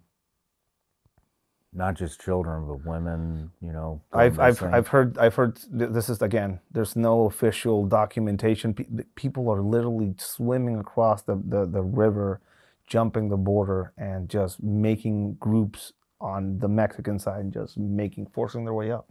not 1.75 1.95
just 1.95 2.21
children, 2.21 2.67
but 2.67 2.85
women, 2.85 3.51
you 3.61 3.71
know? 3.71 4.01
I've, 4.13 4.39
I've. 4.39 4.63
I've 4.63 4.87
heard 4.87 5.17
I've 5.17 5.35
heard 5.35 5.59
this 5.69 6.09
is 6.09 6.21
again 6.21 6.59
there's 6.71 6.95
no 6.95 7.25
official 7.25 7.85
documentation 7.85 8.73
people 9.15 9.49
are 9.49 9.61
literally 9.61 10.15
swimming 10.17 10.79
across 10.79 11.21
the, 11.23 11.41
the, 11.47 11.65
the 11.65 11.81
river 11.81 12.41
jumping 12.87 13.29
the 13.29 13.37
border 13.37 13.91
and 13.97 14.29
just 14.29 14.61
making 14.61 15.33
groups 15.35 15.93
on 16.21 16.57
the 16.59 16.67
Mexican 16.67 17.19
side 17.19 17.41
and 17.41 17.53
just 17.53 17.77
making 17.77 18.27
forcing 18.27 18.63
their 18.63 18.73
way 18.73 18.91
up 18.91 19.09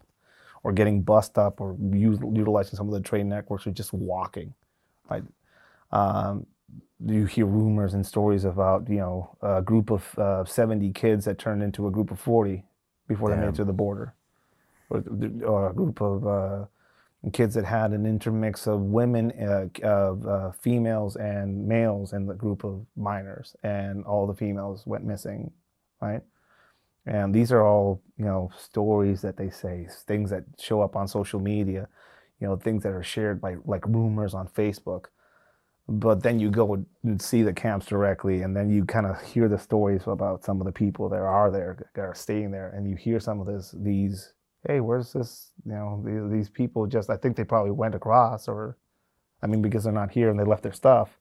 or 0.63 0.73
getting 0.73 1.03
bussed 1.03 1.37
up 1.37 1.61
or 1.61 1.77
utilizing 1.93 2.77
some 2.77 2.89
of 2.89 2.95
the 2.95 3.01
train 3.01 3.29
networks 3.29 3.67
or 3.67 3.73
just 3.73 3.93
walking 3.93 4.55
right 5.11 5.25
um, 5.93 6.47
you 7.07 7.27
hear 7.27 7.47
rumors 7.47 7.95
and 7.95 8.07
stories 8.07 8.45
about 8.45 8.89
you 8.89 8.99
know 8.99 9.37
a 9.43 9.63
group 9.63 9.91
of 9.91 10.19
uh, 10.19 10.45
70 10.45 10.93
kids 10.93 11.25
that 11.25 11.39
turned 11.39 11.63
into 11.63 11.87
a 11.87 11.91
group 11.91 12.11
of 12.11 12.21
40 12.21 12.65
before 13.09 13.31
they 13.31 13.37
made 13.37 13.49
it 13.49 13.55
to 13.57 13.65
the 13.65 13.73
border 13.73 14.15
or, 14.91 15.03
or 15.45 15.71
a 15.71 15.75
group 15.75 16.01
of 16.01 16.27
uh, 16.27 16.65
kids 17.33 17.55
that 17.55 17.65
had 17.65 17.93
an 17.93 18.07
intermix 18.07 18.67
of 18.67 18.81
women, 18.81 19.33
uh, 19.41 19.69
of 19.87 20.27
uh, 20.27 20.51
females 20.53 21.17
and 21.17 21.67
males 21.67 22.13
in 22.13 22.27
the 22.27 22.35
group 22.35 22.65
of 22.65 22.85
minors, 22.97 23.57
and 23.63 24.05
all 24.05 24.27
the 24.27 24.35
females 24.35 24.83
went 24.87 25.05
missing, 25.05 25.51
right? 26.01 26.23
And 27.07 27.35
these 27.35 27.53
are 27.53 27.63
all, 27.63 28.03
you 28.17 28.25
know, 28.25 28.51
stories 28.59 29.21
that 29.23 29.37
they 29.37 29.51
say, 29.51 29.87
things 30.07 30.31
that 30.31 30.45
show 30.59 30.81
up 30.81 30.97
on 30.97 31.07
social 31.07 31.41
media, 31.41 31.89
you 32.41 32.47
know, 32.47 32.57
things 32.57 32.83
that 32.83 32.93
are 32.93 33.03
shared 33.03 33.41
by 33.41 33.57
like 33.65 33.87
rumors 33.87 34.35
on 34.35 34.49
Facebook. 34.49 35.07
But 35.87 36.23
then 36.23 36.41
you 36.41 36.51
go 36.51 36.85
and 37.03 37.21
see 37.21 37.43
the 37.43 37.53
camps 37.53 37.87
directly, 37.87 38.43
and 38.43 38.57
then 38.57 38.71
you 38.71 38.85
kind 38.87 39.07
of 39.07 39.21
hear 39.23 39.49
the 39.49 39.59
stories 39.59 40.03
about 40.07 40.43
some 40.43 40.61
of 40.61 40.65
the 40.67 40.73
people 40.73 41.09
that 41.11 41.21
are 41.21 41.51
there, 41.51 41.91
that 41.95 42.01
are 42.03 42.15
staying 42.15 42.53
there, 42.53 42.71
and 42.71 42.89
you 42.89 42.97
hear 42.97 43.21
some 43.21 43.39
of 43.41 43.47
this, 43.47 43.75
these, 43.79 44.33
hey, 44.67 44.81
where's 44.81 45.13
this, 45.13 45.53
you 45.67 45.73
know, 45.73 46.03
these, 46.05 46.33
these 46.33 46.49
people 46.49 46.87
just, 46.87 47.11
I 47.11 47.19
think 47.19 47.37
they 47.37 47.45
probably 47.45 47.73
went 47.73 47.95
across, 47.95 48.49
or, 48.49 48.79
I 49.43 49.47
mean, 49.47 49.61
because 49.61 49.85
they're 49.85 49.93
not 49.93 50.11
here 50.11 50.31
and 50.31 50.41
they 50.41 50.45
left 50.45 50.63
their 50.63 50.73
stuff 50.73 51.19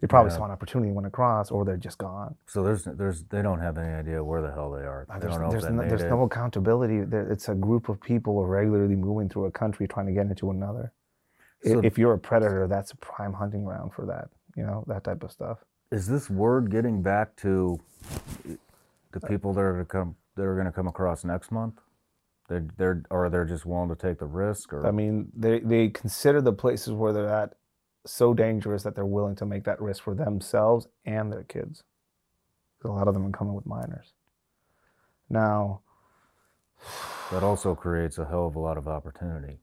they 0.00 0.06
probably 0.06 0.30
Yeah. 0.30 0.38
saw 0.38 0.44
an 0.46 0.50
opportunity 0.50 0.88
and 0.88 0.96
went 0.96 1.06
across, 1.06 1.50
or 1.50 1.64
they're 1.64 1.76
just 1.76 1.98
gone. 1.98 2.34
So 2.46 2.62
there's 2.62 2.84
there's 2.84 3.22
they 3.24 3.42
don't 3.42 3.60
have 3.60 3.76
any 3.76 3.92
idea 3.92 4.24
where 4.24 4.40
the 4.40 4.50
hell 4.50 4.70
they 4.70 4.82
are. 4.82 5.06
Uh, 5.10 5.14
They 5.14 5.20
There's, 5.20 5.32
don't 5.32 5.42
know 5.42 5.50
there's, 5.50 5.68
no, 5.68 5.88
there's 5.88 6.04
no 6.04 6.22
accountability. 6.22 7.00
There, 7.02 7.30
it's 7.30 7.48
a 7.50 7.54
group 7.54 7.88
of 7.88 8.00
people 8.00 8.44
regularly 8.46 8.96
moving 8.96 9.28
through 9.28 9.44
a 9.46 9.50
country 9.50 9.86
trying 9.86 10.06
to 10.06 10.12
get 10.12 10.26
into 10.26 10.50
another. 10.50 10.92
So- 11.62 11.80
if 11.84 11.98
you're 11.98 12.14
a 12.14 12.18
predator, 12.18 12.66
that's 12.66 12.92
a 12.92 12.96
prime 12.96 13.32
hunting 13.34 13.64
ground 13.64 13.92
for 13.92 14.06
that. 14.06 14.28
You 14.56 14.64
know 14.64 14.84
that 14.88 15.04
type 15.04 15.22
of 15.22 15.30
stuff. 15.30 15.58
Is 15.92 16.06
this 16.06 16.28
word 16.30 16.70
getting 16.70 17.02
back 17.02 17.34
to 17.36 17.78
the 19.12 19.20
people 19.20 19.52
that 19.54 19.60
are 19.60 19.78
to 19.78 19.84
come 19.84 20.16
that 20.36 20.42
are 20.44 20.54
going 20.54 20.66
to 20.66 20.72
come 20.72 20.86
across 20.88 21.24
next 21.24 21.50
month? 21.52 21.74
They're 22.48 22.66
they're 22.76 23.02
or 23.10 23.28
they're 23.28 23.44
just 23.44 23.64
willing 23.66 23.88
to 23.90 23.94
take 23.96 24.18
the 24.18 24.26
risk 24.26 24.72
or 24.72 24.86
I 24.86 24.90
mean, 24.90 25.30
they 25.36 25.60
they 25.60 25.88
consider 25.88 26.40
the 26.40 26.52
places 26.52 26.92
where 26.92 27.12
they're 27.12 27.28
at 27.28 27.54
so 28.06 28.32
dangerous 28.34 28.82
that 28.82 28.94
they're 28.94 29.04
willing 29.06 29.36
to 29.36 29.46
make 29.46 29.64
that 29.64 29.80
risk 29.80 30.02
for 30.02 30.14
themselves 30.14 30.88
and 31.04 31.30
their 31.32 31.44
kids. 31.44 31.84
'Cause 32.80 32.90
A 32.90 32.92
lot 32.94 33.08
of 33.08 33.14
them 33.14 33.26
are 33.26 33.30
coming 33.30 33.54
with 33.54 33.66
minors. 33.66 34.14
Now, 35.28 35.82
that 37.30 37.42
also 37.42 37.74
creates 37.74 38.18
a 38.18 38.24
hell 38.24 38.46
of 38.46 38.56
a 38.56 38.58
lot 38.58 38.78
of 38.78 38.88
opportunity. 38.88 39.60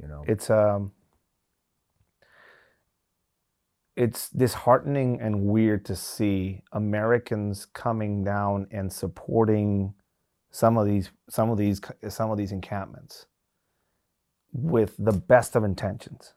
You 0.00 0.08
know. 0.08 0.24
it's 0.26 0.48
um 0.50 0.92
it's 4.00 4.30
disheartening 4.30 5.20
and 5.20 5.42
weird 5.44 5.84
to 5.84 5.94
see 5.94 6.62
Americans 6.72 7.66
coming 7.66 8.24
down 8.24 8.66
and 8.70 8.90
supporting 8.90 9.92
some 10.50 10.78
of 10.78 10.86
these 10.86 11.10
some 11.28 11.50
of 11.50 11.58
these 11.58 11.82
some 12.08 12.30
of 12.30 12.38
these 12.38 12.50
encampments 12.50 13.26
with 14.54 14.94
the 14.98 15.12
best 15.12 15.54
of 15.54 15.64
intentions. 15.64 16.32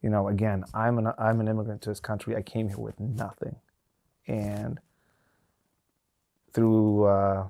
You 0.00 0.10
know, 0.10 0.28
again, 0.28 0.62
I'm 0.74 0.96
an 0.98 1.08
I'm 1.18 1.40
an 1.40 1.48
immigrant 1.48 1.82
to 1.82 1.90
this 1.90 1.98
country. 1.98 2.36
I 2.36 2.42
came 2.42 2.68
here 2.68 2.78
with 2.78 3.00
nothing, 3.00 3.56
and 4.28 4.78
through 6.52 7.06
uh, 7.06 7.48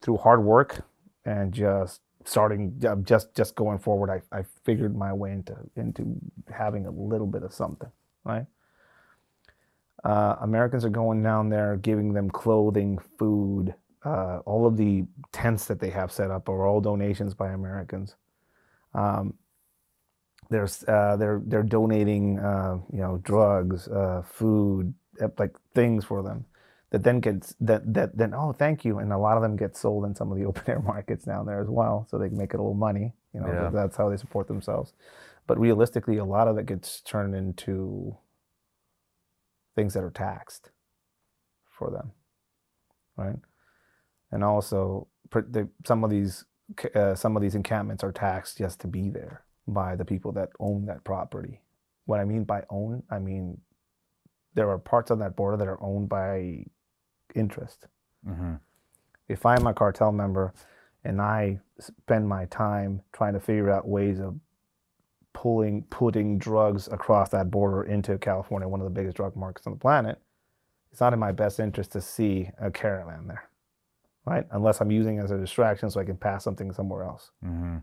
through 0.00 0.18
hard 0.18 0.44
work 0.44 0.86
and 1.24 1.52
just 1.52 2.02
starting 2.24 2.80
uh, 2.88 2.94
just 2.98 3.34
just 3.34 3.56
going 3.56 3.80
forward, 3.80 4.10
I, 4.10 4.38
I 4.38 4.44
figured 4.64 4.96
my 4.96 5.12
way 5.12 5.32
into 5.32 5.56
into 5.74 6.14
having 6.52 6.86
a 6.86 6.92
little 6.92 7.26
bit 7.26 7.42
of 7.42 7.52
something, 7.52 7.90
right? 8.24 8.46
Uh, 10.04 10.36
Americans 10.40 10.84
are 10.84 10.90
going 10.90 11.22
down 11.22 11.48
there, 11.48 11.76
giving 11.76 12.12
them 12.12 12.28
clothing, 12.30 12.98
food, 13.18 13.74
uh, 14.04 14.38
all 14.44 14.66
of 14.66 14.76
the 14.76 15.04
tents 15.30 15.66
that 15.66 15.78
they 15.78 15.90
have 15.90 16.10
set 16.10 16.30
up 16.30 16.48
are 16.48 16.66
all 16.66 16.80
donations 16.80 17.34
by 17.34 17.50
Americans. 17.52 18.16
Um, 18.94 19.34
there's 20.50 20.84
uh, 20.88 21.16
they're 21.16 21.40
they're 21.46 21.62
donating 21.62 22.38
uh, 22.38 22.78
you 22.92 22.98
know 23.00 23.18
drugs, 23.22 23.88
uh, 23.88 24.22
food, 24.24 24.92
uh, 25.20 25.28
like 25.38 25.56
things 25.74 26.04
for 26.04 26.22
them 26.22 26.44
that 26.90 27.02
then 27.04 27.20
gets 27.20 27.54
that 27.60 27.82
that 27.94 28.16
then 28.16 28.34
oh 28.34 28.52
thank 28.52 28.84
you 28.84 28.98
and 28.98 29.12
a 29.12 29.18
lot 29.18 29.36
of 29.36 29.42
them 29.42 29.56
get 29.56 29.76
sold 29.76 30.04
in 30.04 30.14
some 30.14 30.30
of 30.30 30.38
the 30.38 30.44
open 30.50 30.62
air 30.66 30.80
markets 30.80 31.24
down 31.24 31.46
there 31.46 31.60
as 31.60 31.68
well 31.68 32.06
so 32.10 32.18
they 32.18 32.28
can 32.28 32.36
make 32.36 32.52
a 32.52 32.56
little 32.56 32.74
money 32.74 33.12
you 33.32 33.40
know 33.40 33.46
Yeah. 33.48 33.70
that's 33.70 33.96
how 33.96 34.10
they 34.10 34.16
support 34.18 34.46
themselves 34.46 34.92
but 35.46 35.58
realistically 35.58 36.18
a 36.18 36.24
lot 36.24 36.48
of 36.48 36.58
it 36.58 36.66
gets 36.66 37.00
turned 37.00 37.34
into 37.34 38.16
things 39.74 39.94
that 39.94 40.04
are 40.04 40.10
taxed 40.10 40.70
for 41.70 41.90
them 41.90 42.12
right? 43.16 43.36
And 44.30 44.44
also 44.44 45.08
the, 45.32 45.68
some 45.86 46.04
of 46.04 46.10
these 46.10 46.44
uh, 46.94 47.14
some 47.14 47.36
of 47.36 47.42
these 47.42 47.54
encampments 47.54 48.02
are 48.02 48.12
taxed 48.12 48.58
just 48.58 48.80
to 48.80 48.86
be 48.88 49.10
there 49.10 49.44
by 49.68 49.96
the 49.96 50.04
people 50.04 50.32
that 50.32 50.50
own 50.58 50.86
that 50.86 51.04
property. 51.04 51.60
What 52.06 52.20
i 52.20 52.24
mean 52.24 52.44
by 52.44 52.64
own 52.70 53.02
i 53.10 53.18
mean 53.18 53.60
there 54.54 54.70
are 54.70 54.78
parts 54.78 55.10
on 55.10 55.20
that 55.20 55.36
border 55.36 55.56
that 55.56 55.68
are 55.68 55.82
owned 55.82 56.08
by 56.08 56.64
interest. 57.34 57.86
Hmm 58.26 58.54
if 59.28 59.46
I'm 59.46 59.66
a 59.66 59.74
cartel 59.74 60.12
member 60.12 60.52
and 61.04 61.20
I 61.20 61.60
spend 61.80 62.28
my 62.28 62.44
time 62.46 63.02
trying 63.12 63.34
to 63.34 63.40
figure 63.40 63.70
out 63.70 63.88
ways 63.88 64.20
of 64.20 64.36
pulling 65.32 65.82
putting 65.84 66.38
drugs 66.38 66.88
across 66.88 67.30
that 67.30 67.50
border 67.50 67.82
into 67.82 68.18
California, 68.18 68.68
one 68.68 68.80
of 68.80 68.84
the 68.84 68.90
biggest 68.90 69.16
drug 69.16 69.36
markets 69.36 69.66
on 69.66 69.72
the 69.72 69.78
planet, 69.78 70.20
it's 70.90 71.00
not 71.00 71.12
in 71.12 71.18
my 71.18 71.32
best 71.32 71.60
interest 71.60 71.92
to 71.92 72.00
see 72.00 72.50
a 72.60 72.70
caravan 72.70 73.26
there. 73.26 73.48
Right? 74.24 74.46
Unless 74.52 74.80
I'm 74.80 74.90
using 74.90 75.18
it 75.18 75.24
as 75.24 75.30
a 75.32 75.38
distraction 75.38 75.90
so 75.90 76.00
I 76.00 76.04
can 76.04 76.16
pass 76.16 76.44
something 76.44 76.72
somewhere 76.72 77.04
else. 77.04 77.30
hmm 77.42 77.78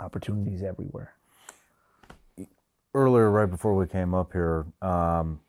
Opportunities 0.00 0.62
everywhere. 0.62 1.14
Earlier, 2.94 3.30
right 3.30 3.50
before 3.50 3.76
we 3.76 3.86
came 3.86 4.14
up 4.14 4.32
here, 4.32 4.66
um, 4.80 5.40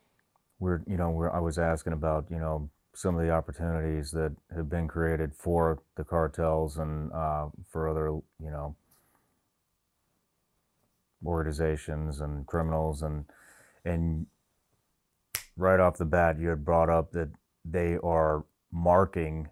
we're 0.60 0.82
you 0.88 0.98
know 0.98 1.10
we're, 1.10 1.30
I 1.30 1.40
was 1.40 1.58
asking 1.58 1.94
about 1.94 2.26
you 2.30 2.38
know 2.38 2.70
some 2.94 3.16
of 3.16 3.22
the 3.22 3.32
opportunities 3.32 4.12
that 4.12 4.36
have 4.56 4.70
been 4.70 4.88
created 4.88 5.34
for 5.36 5.82
the 5.96 6.04
cartels 6.04 6.78
and 6.78 7.12
uh, 7.12 7.48
for 7.70 7.90
other 7.90 8.08
you 8.40 8.52
know 8.52 8.76
organizations 11.26 12.22
and 12.22 12.46
criminals 12.48 13.02
and 13.02 13.26
and 13.84 14.26
right 15.58 15.80
off 15.80 15.98
the 15.98 16.06
bat 16.06 16.40
you 16.40 16.50
had 16.50 16.66
brought 16.66 16.90
up 16.90 17.12
that 17.12 17.30
they 17.64 17.98
are 18.04 18.46
marking 18.72 19.48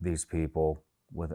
these 0.00 0.24
people 0.24 0.82
with 1.12 1.32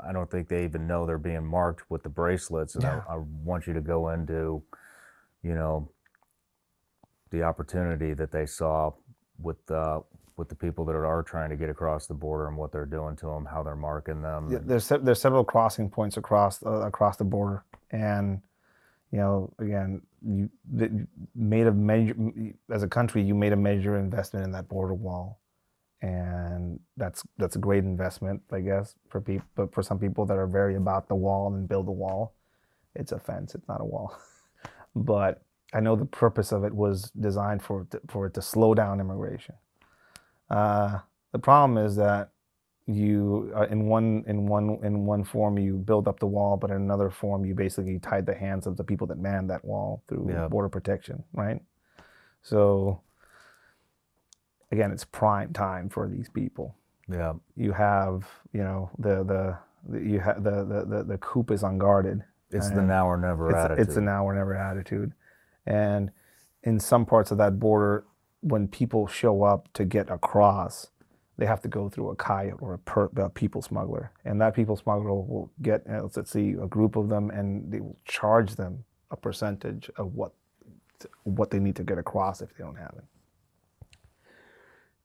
I- 0.00 0.12
don't 0.12 0.30
think 0.30 0.48
they 0.48 0.64
even 0.64 0.86
know 0.86 1.06
they're 1.06 1.18
being 1.18 1.44
marked 1.46 1.90
with 1.90 2.02
the 2.02 2.08
bracelets 2.08 2.74
and 2.74 2.84
Yeah. 2.84 3.02
I, 3.08 3.14
I 3.14 3.16
want 3.44 3.66
you 3.66 3.72
to 3.74 3.80
go 3.80 4.08
into 4.10 4.62
you 5.42 5.54
know 5.54 5.90
the 7.30 7.42
opportunity 7.42 8.14
that 8.14 8.32
they 8.32 8.46
saw 8.46 8.92
with 9.38 9.70
uh, 9.70 10.00
with 10.36 10.48
the 10.48 10.54
people 10.54 10.84
that 10.86 10.94
are 10.94 11.22
trying 11.24 11.50
to 11.50 11.56
get 11.56 11.68
across 11.68 12.06
the 12.06 12.14
border 12.14 12.46
and 12.48 12.56
what 12.56 12.70
they're 12.72 12.86
doing 12.86 13.16
to 13.16 13.26
them, 13.26 13.44
how 13.44 13.62
they're 13.62 13.74
marking 13.76 14.22
them. 14.22 14.48
Yeah, 14.50 14.58
there's 14.62 14.88
there's 14.88 15.20
several 15.20 15.44
crossing 15.44 15.90
points 15.90 16.16
across 16.16 16.62
uh, 16.64 16.70
across 16.86 17.16
the 17.16 17.24
border, 17.24 17.64
and 17.90 18.40
you 19.10 19.18
know, 19.18 19.52
again, 19.58 20.02
you 20.22 20.50
made 21.34 21.66
a 21.66 21.72
major 21.72 22.14
as 22.70 22.82
a 22.82 22.88
country, 22.88 23.22
you 23.22 23.34
made 23.34 23.52
a 23.52 23.56
major 23.56 23.96
investment 23.96 24.44
in 24.44 24.52
that 24.52 24.68
border 24.68 24.94
wall, 24.94 25.40
and 26.02 26.78
that's 26.96 27.24
that's 27.38 27.56
a 27.56 27.58
great 27.58 27.84
investment, 27.84 28.42
I 28.52 28.60
guess, 28.60 28.94
for 29.08 29.20
people. 29.20 29.46
But 29.54 29.72
for 29.72 29.82
some 29.82 29.98
people 29.98 30.26
that 30.26 30.36
are 30.36 30.46
very 30.46 30.76
about 30.76 31.08
the 31.08 31.14
wall 31.14 31.54
and 31.54 31.68
build 31.68 31.88
a 31.88 31.92
wall, 31.92 32.34
it's 32.94 33.12
a 33.12 33.18
fence. 33.18 33.54
It's 33.54 33.68
not 33.68 33.80
a 33.80 33.84
wall. 33.84 34.16
but 34.94 35.42
I 35.72 35.80
know 35.80 35.96
the 35.96 36.04
purpose 36.04 36.52
of 36.52 36.64
it 36.64 36.74
was 36.74 37.10
designed 37.12 37.62
for 37.62 37.82
it 37.82 37.90
to, 37.92 38.00
for 38.08 38.26
it 38.26 38.34
to 38.34 38.42
slow 38.42 38.74
down 38.74 39.00
immigration. 39.00 39.54
Uh, 40.50 41.00
the 41.32 41.38
problem 41.38 41.78
is 41.78 41.96
that 41.96 42.30
you 42.90 43.52
uh, 43.54 43.66
in 43.66 43.86
one 43.86 44.24
in 44.26 44.46
one 44.46 44.78
in 44.82 45.04
one 45.04 45.22
form 45.22 45.58
you 45.58 45.76
build 45.76 46.08
up 46.08 46.18
the 46.20 46.26
wall, 46.26 46.56
but 46.56 46.70
in 46.70 46.76
another 46.76 47.10
form 47.10 47.44
you 47.44 47.54
basically 47.54 47.98
tied 47.98 48.24
the 48.24 48.34
hands 48.34 48.66
of 48.66 48.76
the 48.78 48.84
people 48.84 49.06
that 49.08 49.18
man 49.18 49.46
that 49.48 49.62
wall 49.64 50.02
through 50.08 50.30
Yeah. 50.30 50.48
border 50.48 50.70
protection, 50.70 51.22
right? 51.34 51.60
So 52.42 53.02
again, 54.72 54.90
it's 54.90 55.04
prime 55.04 55.52
time 55.52 55.88
for 55.88 56.08
these 56.08 56.28
people. 56.30 56.74
yeah, 57.08 57.34
You 57.56 57.72
have 57.72 58.26
you 58.52 58.62
know 58.62 58.90
the 58.98 59.22
the, 59.24 59.58
the 59.88 60.00
you 60.00 60.20
have 60.20 60.42
the, 60.42 60.64
the 60.64 60.84
the 60.86 61.04
the 61.04 61.18
coop 61.18 61.50
is 61.50 61.62
unguarded. 61.62 62.24
it's 62.50 62.70
the 62.70 62.82
now 62.82 63.06
or 63.06 63.18
never 63.18 63.50
it's, 63.50 63.58
attitude. 63.58 63.86
it's 63.88 63.96
a 63.96 64.00
now 64.00 64.24
or 64.26 64.34
never 64.34 64.54
attitude. 64.54 65.12
And 65.66 66.10
in 66.62 66.80
some 66.80 67.04
parts 67.04 67.30
of 67.30 67.36
that 67.38 67.60
border, 67.60 68.04
when 68.40 68.66
people 68.68 69.06
show 69.06 69.42
up 69.42 69.68
to 69.74 69.84
get 69.84 70.08
across, 70.10 70.86
they 71.38 71.46
have 71.46 71.60
to 71.62 71.68
go 71.68 71.88
through 71.88 72.10
a 72.10 72.16
coyote 72.16 72.58
or 72.60 72.74
a, 72.74 72.78
per, 72.78 73.08
a 73.16 73.30
people 73.30 73.62
smuggler. 73.62 74.10
And 74.24 74.40
that 74.40 74.54
people 74.54 74.76
smuggler 74.76 75.14
will 75.14 75.50
get, 75.62 75.82
uh, 75.88 76.02
let's 76.02 76.30
see, 76.30 76.56
a 76.60 76.66
group 76.66 76.96
of 76.96 77.08
them 77.08 77.30
and 77.30 77.70
they 77.72 77.80
will 77.80 77.96
charge 78.04 78.56
them 78.56 78.84
a 79.12 79.16
percentage 79.16 79.88
of 79.96 80.14
what, 80.14 80.32
what 81.22 81.50
they 81.50 81.60
need 81.60 81.76
to 81.76 81.84
get 81.84 81.96
across 81.96 82.42
if 82.42 82.54
they 82.56 82.64
don't 82.64 82.76
have 82.76 82.94
it. 82.98 83.04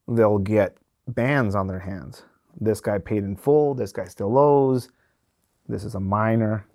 They'll 0.08 0.40
get 0.40 0.78
bans 1.08 1.56
on 1.56 1.68
their 1.68 1.80
hands. 1.80 2.24
This 2.60 2.82
guy 2.82 2.98
paid 2.98 3.24
in 3.24 3.36
full, 3.36 3.76
this 3.76 3.92
guy 3.92 4.06
still 4.06 4.38
owes, 4.38 4.90
this 5.70 5.84
is 5.84 5.96
a 5.96 6.00
minor, 6.00 6.66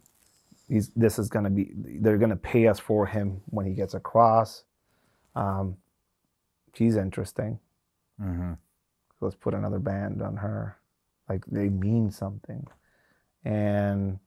He's, 0.68 0.90
this 0.90 1.18
is 1.18 1.28
going 1.30 1.44
to 1.44 1.50
be, 1.50 1.72
they're 1.74 2.18
going 2.18 2.30
to 2.30 2.36
pay 2.36 2.66
us 2.66 2.78
for 2.78 3.06
him 3.06 3.40
when 3.46 3.64
he 3.64 3.72
gets 3.72 3.94
across. 3.94 4.64
Um, 5.34 5.78
she's 6.74 6.96
interesting. 6.96 7.58
Mm-hmm. 8.20 8.52
Let's 9.20 9.36
put 9.36 9.54
another 9.54 9.78
band 9.78 10.22
on 10.22 10.36
her. 10.36 10.78
Like 11.28 11.44
they 11.46 11.68
mean 11.68 12.10
something. 12.10 12.66
And 13.44 14.18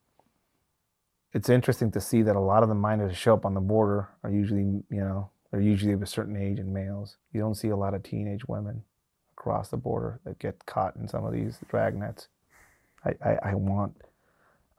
it's 1.33 1.49
interesting 1.49 1.91
to 1.91 2.01
see 2.01 2.21
that 2.23 2.35
a 2.35 2.41
lot 2.41 2.63
of 2.63 2.69
the 2.69 2.75
minors 2.75 3.11
that 3.11 3.17
show 3.17 3.33
up 3.33 3.45
on 3.45 3.53
the 3.53 3.61
border 3.61 4.09
are 4.23 4.31
usually, 4.31 4.83
you 4.89 5.01
know, 5.01 5.29
they're 5.49 5.61
usually 5.61 5.93
of 5.93 6.01
a 6.01 6.07
certain 6.07 6.35
age 6.35 6.59
and 6.59 6.73
males. 6.73 7.17
You 7.33 7.41
don't 7.41 7.55
see 7.55 7.69
a 7.69 7.75
lot 7.75 7.93
of 7.93 8.03
teenage 8.03 8.45
women 8.45 8.83
across 9.37 9.69
the 9.69 9.77
border 9.77 10.19
that 10.25 10.39
get 10.39 10.65
caught 10.65 10.95
in 10.95 11.07
some 11.07 11.25
of 11.25 11.33
these 11.33 11.57
dragnets. 11.69 12.27
I, 13.03 13.13
I, 13.23 13.37
I 13.51 13.55
want 13.55 14.01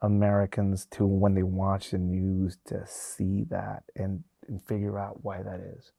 Americans 0.01 0.85
to, 0.91 1.05
when 1.05 1.33
they 1.33 1.43
watch 1.43 1.91
the 1.91 1.97
news, 1.97 2.57
to 2.65 2.85
see 2.87 3.45
that 3.49 3.83
and, 3.95 4.23
and 4.47 4.61
figure 4.63 4.99
out 4.99 5.23
why 5.23 5.41
that 5.41 5.59
is. 5.59 5.91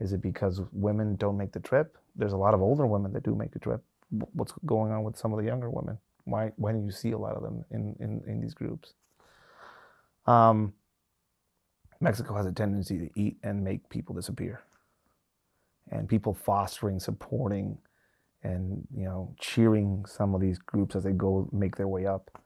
Is 0.00 0.12
it 0.12 0.22
because 0.22 0.60
women 0.72 1.16
don't 1.16 1.36
make 1.36 1.52
the 1.52 1.60
trip? 1.60 1.98
There's 2.16 2.32
a 2.32 2.36
lot 2.36 2.54
of 2.54 2.62
older 2.62 2.86
women 2.86 3.12
that 3.12 3.22
do 3.24 3.34
make 3.34 3.52
the 3.52 3.58
trip. 3.58 3.82
What's 4.10 4.52
going 4.66 4.92
on 4.92 5.04
with 5.04 5.16
some 5.16 5.32
of 5.32 5.38
the 5.38 5.44
younger 5.44 5.70
women? 5.70 5.98
Why, 6.24 6.52
why 6.56 6.72
do 6.72 6.80
you 6.80 6.90
see 6.90 7.12
a 7.12 7.18
lot 7.18 7.36
of 7.36 7.42
them 7.42 7.64
in, 7.70 7.96
in, 8.00 8.22
in 8.26 8.40
these 8.40 8.54
groups? 8.54 8.94
Um, 10.26 10.74
Mexico 12.00 12.34
has 12.34 12.46
a 12.46 12.52
tendency 12.52 12.98
to 12.98 13.10
eat 13.20 13.38
and 13.42 13.64
make 13.64 13.88
people 13.88 14.14
disappear. 14.14 14.62
And 15.90 16.08
people 16.08 16.34
fostering, 16.34 17.00
supporting, 17.00 17.78
and 18.42 18.86
you 18.94 19.04
know, 19.04 19.34
cheering 19.40 20.04
some 20.06 20.34
of 20.34 20.40
these 20.40 20.58
groups 20.58 20.94
as 20.94 21.04
they 21.04 21.12
go 21.12 21.48
make 21.52 21.76
their 21.76 21.88
way 21.88 22.06
up 22.06 22.42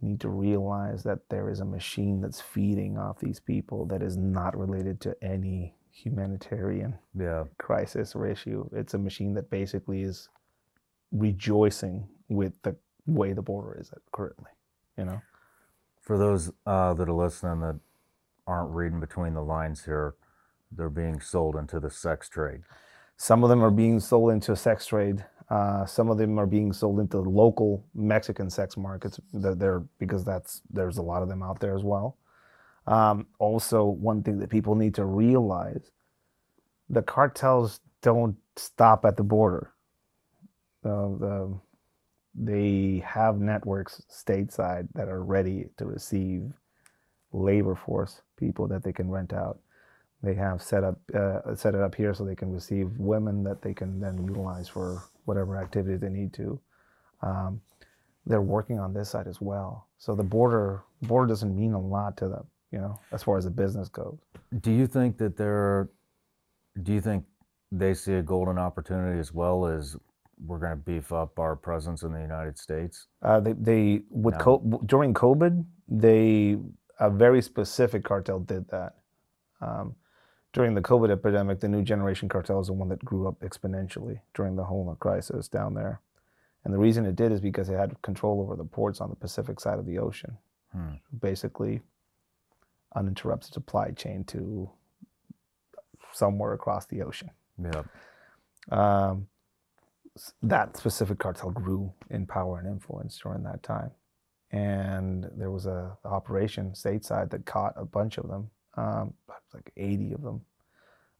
need 0.00 0.20
to 0.20 0.28
realize 0.28 1.02
that 1.02 1.28
there 1.28 1.50
is 1.50 1.60
a 1.60 1.64
machine 1.64 2.20
that's 2.20 2.40
feeding 2.40 2.98
off 2.98 3.18
these 3.18 3.40
people 3.40 3.84
that 3.86 4.02
is 4.02 4.16
not 4.16 4.56
related 4.56 5.00
to 5.00 5.16
any 5.22 5.74
humanitarian 6.04 6.98
Yeah. 7.14 7.44
crisis 7.58 8.14
or 8.14 8.26
issue. 8.26 8.68
It's 8.72 8.94
a 8.94 8.98
machine 8.98 9.34
that 9.34 9.50
basically 9.50 10.02
is 10.02 10.28
rejoicing 11.12 12.08
with 12.28 12.60
the 12.62 12.76
way 13.06 13.32
the 13.32 13.42
border 13.42 13.78
is 13.80 13.90
at 13.92 13.98
currently. 14.12 14.50
You 14.96 15.04
know, 15.06 15.20
For 16.00 16.18
those 16.18 16.52
uh, 16.66 16.94
that 16.94 17.08
are 17.08 17.12
listening 17.12 17.60
that 17.60 17.78
aren't 18.46 18.74
reading 18.74 19.00
between 19.00 19.34
the 19.34 19.42
lines 19.42 19.84
here, 19.84 20.14
they're 20.72 20.90
being 20.90 21.20
sold 21.20 21.56
into 21.56 21.80
the 21.80 21.90
sex 21.90 22.28
trade. 22.28 22.62
some 23.16 23.42
of 23.42 23.48
them 23.50 23.64
are 23.64 23.70
being 23.70 23.98
sold 23.98 24.30
into 24.30 24.52
a 24.52 24.56
sex 24.56 24.86
trade. 24.86 25.24
Uh, 25.50 25.84
some 25.86 26.08
of 26.10 26.18
them 26.18 26.38
are 26.38 26.46
being 26.46 26.72
sold 26.72 27.00
into 27.00 27.18
local 27.20 27.82
Mexican 27.94 28.48
sex 28.50 28.76
markets. 28.76 29.18
They're, 29.32 29.54
they're 29.56 29.80
because 29.98 30.24
that's 30.24 30.60
there's 30.70 30.98
a 30.98 31.02
lot 31.02 31.22
of 31.22 31.28
them 31.28 31.42
out 31.42 31.58
there 31.58 31.74
as 31.74 31.82
well. 31.82 32.16
Um, 32.88 33.26
also, 33.38 33.84
one 33.84 34.22
thing 34.22 34.38
that 34.40 34.50
people 34.50 34.74
need 34.74 34.94
to 34.96 35.04
realize: 35.04 35.90
the 36.88 37.02
cartels 37.02 37.80
don't 38.02 38.36
stop 38.56 39.04
at 39.04 39.16
the 39.16 39.24
border. 39.24 39.72
Uh, 40.84 41.08
the, 41.18 41.60
they 42.34 43.02
have 43.06 43.38
networks 43.38 44.02
stateside 44.10 44.88
that 44.94 45.08
are 45.08 45.22
ready 45.22 45.66
to 45.76 45.86
receive 45.86 46.52
labor 47.32 47.74
force 47.74 48.22
people 48.38 48.68
that 48.68 48.84
they 48.84 48.92
can 48.92 49.10
rent 49.10 49.32
out. 49.32 49.58
They 50.22 50.34
have 50.34 50.62
set 50.62 50.84
up 50.84 50.98
uh, 51.14 51.54
set 51.56 51.74
it 51.74 51.80
up 51.82 51.94
here 51.94 52.14
so 52.14 52.24
they 52.24 52.36
can 52.36 52.52
receive 52.52 52.90
women 52.98 53.44
that 53.44 53.62
they 53.62 53.74
can 53.74 54.00
then 54.00 54.24
utilize 54.24 54.68
for 54.68 55.04
whatever 55.26 55.58
activities 55.58 56.00
they 56.00 56.08
need 56.08 56.32
to. 56.34 56.60
Um, 57.22 57.60
they're 58.26 58.42
working 58.42 58.78
on 58.78 58.94
this 58.94 59.10
side 59.10 59.26
as 59.26 59.40
well. 59.40 59.88
So 59.98 60.14
the 60.14 60.24
border 60.24 60.84
border 61.02 61.28
doesn't 61.28 61.56
mean 61.56 61.72
a 61.74 61.80
lot 61.80 62.16
to 62.18 62.28
them, 62.28 62.46
you 62.70 62.78
know, 62.78 62.98
as 63.12 63.22
far 63.22 63.36
as 63.36 63.44
the 63.44 63.50
business 63.50 63.88
goes. 63.88 64.18
Do 64.60 64.70
you 64.70 64.86
think 64.86 65.18
that 65.18 65.36
they're, 65.36 65.88
do 66.82 66.92
you 66.92 67.00
think 67.00 67.24
they 67.72 67.94
see 67.94 68.14
a 68.14 68.22
golden 68.22 68.58
opportunity 68.58 69.18
as 69.18 69.32
well 69.32 69.66
as 69.66 69.96
we're 70.46 70.58
going 70.58 70.70
to 70.72 70.76
beef 70.76 71.12
up 71.12 71.38
our 71.38 71.56
presence 71.56 72.02
in 72.02 72.12
the 72.12 72.20
United 72.20 72.58
States? 72.58 73.08
Uh, 73.22 73.40
they, 73.40 73.52
they 73.54 74.02
with 74.10 74.34
No. 74.38 74.40
co- 74.40 74.82
during 74.86 75.14
COVID, 75.14 75.64
they 75.88 76.58
a 77.00 77.10
very 77.10 77.40
specific 77.42 78.04
cartel 78.04 78.40
did 78.40 78.68
that. 78.68 78.96
Um, 79.60 79.94
during 80.52 80.74
the 80.74 80.80
COVID 80.80 81.10
epidemic, 81.10 81.60
the 81.60 81.68
new 81.68 81.82
generation 81.82 82.28
cartel 82.28 82.60
is 82.60 82.68
the 82.68 82.72
one 82.72 82.88
that 82.88 83.04
grew 83.04 83.28
up 83.28 83.40
exponentially 83.40 84.20
during 84.34 84.56
the 84.56 84.64
whole 84.64 84.94
crisis 84.98 85.46
down 85.48 85.74
there. 85.74 86.00
And 86.64 86.74
the 86.74 86.78
reason 86.78 87.06
it 87.06 87.16
did 87.16 87.32
is 87.32 87.40
because 87.40 87.68
it 87.68 87.76
had 87.76 88.00
control 88.02 88.40
over 88.40 88.56
the 88.56 88.64
ports 88.64 89.00
on 89.00 89.10
the 89.10 89.16
Pacific 89.16 89.60
side 89.60 89.78
of 89.78 89.86
the 89.86 89.98
ocean. 89.98 90.36
Hmm. 90.72 90.94
Basically, 91.20 91.80
uninterrupted 92.94 93.52
supply 93.52 93.90
chain 93.90 94.24
to 94.24 94.70
somewhere 96.12 96.52
across 96.52 96.86
the 96.86 97.02
ocean. 97.02 97.30
Yeah. 97.62 97.82
Um, 98.70 99.28
that 100.42 100.76
specific 100.76 101.18
cartel 101.18 101.50
grew 101.50 101.92
in 102.10 102.26
power 102.26 102.58
and 102.58 102.66
influence 102.66 103.18
during 103.18 103.44
that 103.44 103.62
time. 103.62 103.90
And 104.50 105.30
there 105.36 105.50
was 105.50 105.66
a 105.66 105.96
operation 106.04 106.72
stateside 106.72 107.30
that 107.30 107.44
caught 107.44 107.74
a 107.76 107.84
bunch 107.84 108.18
of 108.18 108.28
them, 108.28 108.50
um, 108.76 109.14
like 109.52 109.72
80 109.76 110.12
of 110.12 110.22
them. 110.22 110.40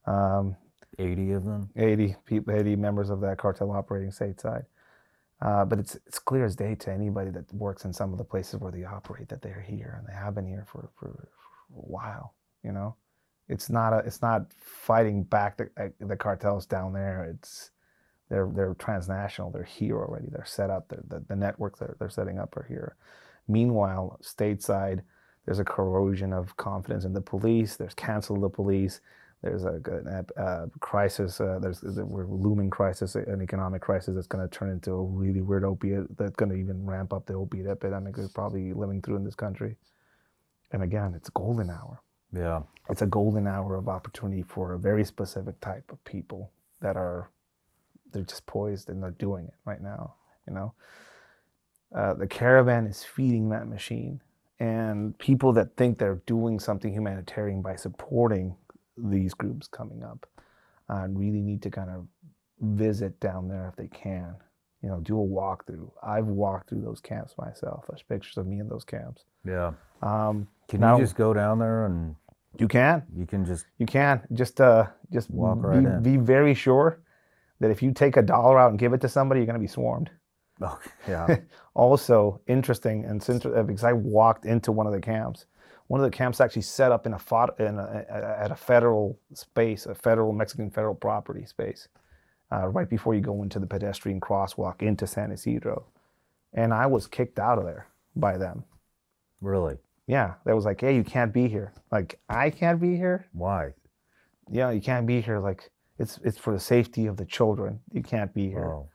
Um, 0.07 0.57
80 0.99 1.33
of 1.33 1.45
them? 1.45 1.71
80 1.77 2.17
people, 2.25 2.55
80 2.55 2.77
members 2.77 3.11
of 3.11 3.21
that 3.21 3.39
cartel 3.39 3.71
operating 3.71 4.11
stateside. 4.11 4.65
Uh, 5.41 5.65
but 5.65 5.79
it's 5.79 5.95
it's 6.07 6.19
clear 6.19 6.45
as 6.45 6.57
day 6.57 6.75
to 6.75 6.93
anybody 6.93 7.31
that 7.31 7.53
works 7.55 7.85
in 7.85 7.93
some 7.93 8.11
of 8.11 8.19
the 8.19 8.25
places 8.25 8.59
where 8.59 8.73
they 8.73 8.85
operate 8.85 9.29
that 9.29 9.41
they're 9.41 9.61
here 9.61 9.95
and 9.99 10.09
they 10.09 10.19
have 10.19 10.35
been 10.35 10.47
here 10.47 10.67
for, 10.67 10.91
for, 10.99 11.29
a 11.73 11.81
while. 11.81 12.35
You 12.65 12.73
know, 12.73 12.97
it's 13.49 13.71
not 13.71 13.93
a 13.93 13.99
it's 13.99 14.23
not 14.23 14.53
fighting 14.59 15.23
back 15.23 15.59
the 15.59 15.71
uh, 15.77 15.89
the 16.01 16.17
cartels 16.17 16.67
down 16.67 16.93
there. 16.93 17.25
It's 17.25 17.71
they're 18.29 18.51
they're 18.55 18.75
transnational. 18.75 19.51
They're 19.51 19.63
here 19.65 19.99
already. 19.99 20.29
They're 20.31 20.45
set 20.45 20.71
up. 20.71 20.89
They're, 20.89 21.05
the 21.07 21.25
the 21.29 21.37
networks 21.37 21.81
they're 21.81 21.97
they're 21.99 22.11
setting 22.11 22.39
up 22.39 22.57
are 22.57 22.67
here. 22.69 22.97
Meanwhile, 23.49 24.21
stateside, 24.23 25.01
there's 25.47 25.59
a 25.59 25.65
corrosion 25.65 26.33
of 26.33 26.57
confidence 26.57 27.05
in 27.05 27.15
the 27.15 27.21
police. 27.21 27.77
There's 27.77 27.95
cancel 27.95 28.41
the 28.41 28.51
police 28.51 29.01
there's 29.43 29.65
a, 29.65 29.81
ep- 30.11 30.33
uh, 30.37 30.67
crisis. 30.81 31.41
Uh, 31.41 31.59
there's 31.61 31.83
a 31.85 32.03
looming 32.03 32.71
crisis, 32.71 33.15
an 33.15 33.41
economic 33.41 33.83
crisis 33.83 34.15
that's 34.15 34.27
going 34.27 34.47
to 34.47 34.53
turn 34.53 34.71
into 34.71 34.93
a 34.93 35.03
really 35.03 35.43
weird 35.43 35.65
opiate 35.65 36.17
that's 36.17 36.35
going 36.35 36.51
to 36.51 36.57
even 36.57 36.85
ramp 36.85 37.13
up 37.13 37.27
the 37.27 37.35
opiate 37.35 37.67
epidemic 37.67 38.17
we're 38.17 38.29
probably 38.29 38.73
living 38.73 39.01
through 39.01 39.17
in 39.17 39.25
this 39.25 39.37
country. 39.37 39.77
And 40.73 40.83
again, 40.83 41.15
it's 41.15 41.29
a 41.29 41.33
golden 41.33 41.71
hour. 41.71 42.01
Yeah. 42.33 42.63
It's 42.91 43.03
a 43.03 43.07
golden 43.07 43.47
hour 43.47 43.77
of 43.77 43.89
opportunity 43.89 44.43
for 44.43 44.75
a 44.75 44.79
very 44.79 45.05
specific 45.05 45.61
type 45.61 45.91
of 45.93 46.03
people 46.05 46.51
that 46.81 46.97
are 46.97 47.31
they're 48.13 48.23
just 48.23 48.47
poised 48.47 48.89
and 48.89 49.03
they're 49.03 49.11
doing 49.13 49.47
it 49.47 49.55
right 49.65 49.83
now. 49.83 50.15
You 50.47 50.55
know, 50.55 50.75
uh, 51.95 52.15
the 52.15 52.27
caravan 52.27 52.87
is 52.87 53.05
feeding 53.05 53.51
that 53.51 53.69
machine, 53.69 54.23
and 54.59 55.19
people 55.19 55.53
that 55.55 55.77
think 55.77 55.99
they're 55.99 56.23
doing 56.27 56.59
something 56.59 56.93
humanitarian 56.93 57.61
by 57.61 57.77
supporting 57.77 58.57
these 58.97 59.35
groups 59.35 59.67
coming 59.69 60.03
up 60.03 60.27
uh, 60.89 61.07
really 61.09 61.43
need 61.43 61.63
to 61.63 61.71
kind 61.71 61.91
of 61.91 62.07
visit 62.61 63.21
down 63.21 63.49
there 63.49 63.69
if 63.69 63.77
they 63.77 63.89
can. 63.89 64.35
You 64.83 64.89
know, 64.89 65.01
do 65.01 65.21
a 65.21 65.27
walkthrough. 65.27 65.91
I've 66.03 66.27
walked 66.27 66.69
through 66.69 66.83
those 66.83 67.01
camps 67.01 67.35
myself. 67.37 67.85
There's 67.89 68.03
pictures 68.03 68.37
of 68.37 68.47
me 68.47 68.61
in 68.61 68.69
those 68.69 68.85
camps. 68.85 69.25
Yeah. 69.45 69.73
Um, 70.03 70.47
Can 70.69 70.83
you 70.83 70.99
just 70.99 71.17
go 71.17 71.33
down 71.33 71.59
there 71.59 71.87
and 71.87 72.15
you 72.59 72.69
can, 72.69 73.03
you 73.17 73.27
can 73.27 73.45
just, 73.45 73.67
you 73.79 73.87
can 73.87 74.23
just 74.33 74.61
uh, 74.61 74.87
just 75.13 75.31
Walk 75.31 75.59
be, 75.59 75.67
right 75.67 75.79
in. 75.79 76.03
be 76.03 76.17
very 76.17 76.55
sure 76.55 77.01
that 77.61 77.71
if 77.71 77.83
you 77.83 77.93
take 77.93 78.17
a 78.17 78.23
dollar 78.23 78.59
out 78.59 78.71
and 78.71 78.79
give 78.79 78.93
it 78.93 79.01
to 79.01 79.09
somebody, 79.09 79.41
you're 79.41 79.47
going 79.47 79.55
to 79.55 79.61
be 79.61 79.67
swarmed. 79.67 80.11
oh, 80.61 80.79
yeah. 81.09 81.37
also 81.75 82.41
interesting 82.47 83.05
and 83.05 83.23
since 83.23 83.45
because 83.45 83.85
I 83.85 83.93
walked 83.93 84.45
into 84.45 84.73
one 84.73 84.87
of 84.87 84.93
the 84.93 85.01
camps, 85.01 85.47
one 85.87 86.01
of 86.01 86.05
the 86.11 86.17
camps 86.17 86.41
actually 86.41 86.63
set 86.63 86.93
up 86.93 87.07
in 87.07 87.15
a, 87.15 87.19
in 87.59 87.79
a 87.79 88.05
a- 88.11 88.45
at 88.45 88.51
a 88.51 88.57
federal 88.57 89.19
space, 89.33 89.87
a 89.87 89.95
federal 89.95 90.33
Mexican 90.33 90.71
federal 90.71 90.95
property 90.95 91.47
space, 91.47 91.89
uh, 92.53 92.67
right 92.69 92.89
before 92.91 93.15
you 93.15 93.21
go 93.23 93.43
into 93.43 93.59
the 93.59 93.67
pedestrian 93.67 94.21
crosswalk 94.21 94.83
into 94.83 95.07
San 95.07 95.31
Ysidro, 95.33 95.87
and 96.53 96.75
I 96.75 96.87
was 96.87 97.07
kicked 97.07 97.39
out 97.39 97.59
of 97.59 97.65
there 97.65 97.87
by 98.17 98.37
them. 98.37 98.65
really? 99.41 99.79
Yeah, 100.09 100.37
that 100.47 100.57
was 100.57 100.67
like, 100.67 100.83
hey, 100.83 100.97
you 100.97 101.05
can't 101.05 101.35
be 101.35 101.49
here. 101.49 101.75
Like 101.93 102.21
I 102.31 102.51
can't 102.51 102.81
be 102.81 102.97
here. 102.97 103.29
Why? 103.35 103.75
Yeah, 104.51 104.73
you 104.73 104.81
can't 104.83 105.07
be 105.07 105.21
here. 105.23 105.41
Like 105.41 105.71
it's 105.99 106.19
it's 106.25 106.39
for 106.39 106.55
the 106.55 106.61
safety 106.61 107.07
of 107.07 107.19
the 107.19 107.27
children. 107.27 107.81
You 107.93 108.03
can't 108.03 108.35
be 108.35 108.49
here. 108.49 108.73
Oh, 108.75 108.91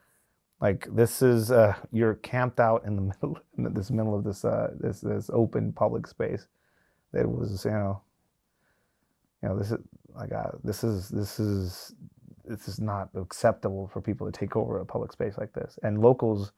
Like 0.62 0.88
this 0.96 1.22
is 1.22 1.52
uh, 1.52 1.76
you're 1.92 2.16
camped 2.16 2.60
out 2.60 2.86
in 2.86 2.98
the 2.98 3.02
middle, 3.22 3.40
in 3.58 3.74
this 3.76 3.92
middle 3.92 4.16
of 4.16 4.26
this 4.26 4.46
uh, 4.46 4.72
this 4.80 5.02
this 5.02 5.30
open 5.34 5.74
public 5.74 6.08
space. 6.08 6.48
That 7.14 7.30
was 7.30 7.66
you 7.66 7.72
know, 7.72 8.02
you 9.44 9.50
know 9.50 9.58
this 9.60 9.72
is 9.72 9.80
like 10.16 10.34
uh, 10.34 10.52
this 10.64 10.84
is 10.84 11.10
this 11.10 11.40
is 11.40 11.96
this 12.46 12.68
is 12.68 12.80
not 12.80 13.10
acceptable 13.16 13.88
for 13.94 14.02
people 14.02 14.30
to 14.30 14.38
take 14.38 14.56
over 14.56 14.80
a 14.80 14.86
public 14.86 15.14
space 15.14 15.38
like 15.38 15.54
this. 15.54 15.80
And 15.84 16.02
locals 16.02 16.54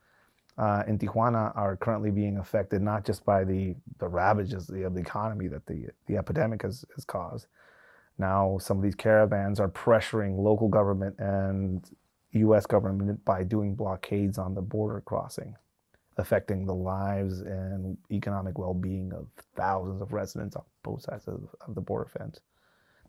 uh, 0.57 0.83
in 0.87 0.97
Tijuana 0.97 1.55
are 1.55 1.75
currently 1.75 2.11
being 2.11 2.37
affected 2.37 2.81
not 2.81 3.05
just 3.05 3.25
by 3.25 3.43
the, 3.43 3.75
the 3.99 4.07
ravages 4.07 4.69
of 4.69 4.93
the 4.93 5.01
economy 5.01 5.47
that 5.47 5.65
the, 5.65 5.87
the 6.07 6.17
epidemic 6.17 6.61
has, 6.61 6.85
has 6.95 7.03
caused. 7.03 7.47
Now, 8.17 8.57
some 8.59 8.77
of 8.77 8.83
these 8.83 8.95
caravans 8.95 9.59
are 9.59 9.67
pressuring 9.67 10.37
local 10.37 10.69
government 10.69 11.15
and 11.19 11.83
U.S. 12.31 12.65
government 12.65 13.23
by 13.25 13.43
doing 13.43 13.75
blockades 13.75 14.37
on 14.37 14.55
the 14.55 14.61
border 14.61 15.01
crossing, 15.01 15.55
affecting 16.17 16.65
the 16.65 16.73
lives 16.75 17.41
and 17.41 17.97
economic 18.09 18.57
well-being 18.57 19.11
of 19.13 19.27
thousands 19.55 20.01
of 20.01 20.13
residents 20.13 20.55
on 20.55 20.63
both 20.83 21.01
sides 21.01 21.27
of, 21.27 21.49
of 21.67 21.75
the 21.75 21.81
border 21.81 22.09
fence 22.17 22.39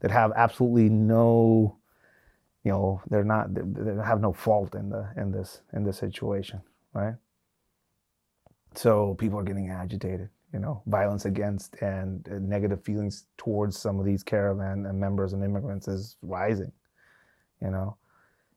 that 0.00 0.10
have 0.10 0.32
absolutely 0.36 0.88
no, 0.88 1.76
you 2.64 2.72
know, 2.72 3.00
they're 3.08 3.24
not, 3.24 3.54
they 3.54 4.02
have 4.04 4.20
no 4.20 4.32
fault 4.32 4.74
in 4.74 4.90
the 4.90 5.08
in 5.16 5.30
this 5.30 5.62
in 5.72 5.84
this 5.84 5.98
situation, 5.98 6.60
right? 6.92 7.14
So 8.76 9.14
people 9.14 9.38
are 9.38 9.44
getting 9.44 9.70
agitated, 9.70 10.28
you 10.52 10.58
know, 10.58 10.82
violence 10.86 11.24
against 11.24 11.76
and 11.76 12.28
uh, 12.30 12.34
negative 12.40 12.84
feelings 12.84 13.24
towards 13.38 13.78
some 13.78 13.98
of 13.98 14.04
these 14.04 14.22
caravan 14.22 14.84
and 14.84 15.00
members 15.00 15.32
and 15.32 15.42
immigrants 15.42 15.88
is 15.88 16.16
rising, 16.20 16.72
you 17.62 17.70
know, 17.70 17.96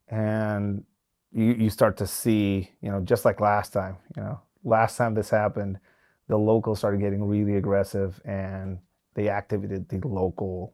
and 0.10 0.84
you, 1.32 1.53
you 1.53 1.69
start 1.69 1.95
to 1.97 2.08
see, 2.08 2.69
you 2.82 2.91
know, 2.91 2.99
just 2.99 3.23
like 3.23 3.39
last 3.39 3.71
time, 3.71 3.95
you 4.17 4.21
know, 4.21 4.41
last 4.65 4.97
time 4.97 5.13
this 5.13 5.29
happened, 5.29 5.79
the 6.27 6.38
locals 6.38 6.79
started 6.79 6.99
getting 6.99 7.23
really 7.23 7.55
aggressive 7.55 8.21
and 8.25 8.77
they 9.13 9.29
activated 9.29 9.88
the 9.88 10.05
local 10.05 10.73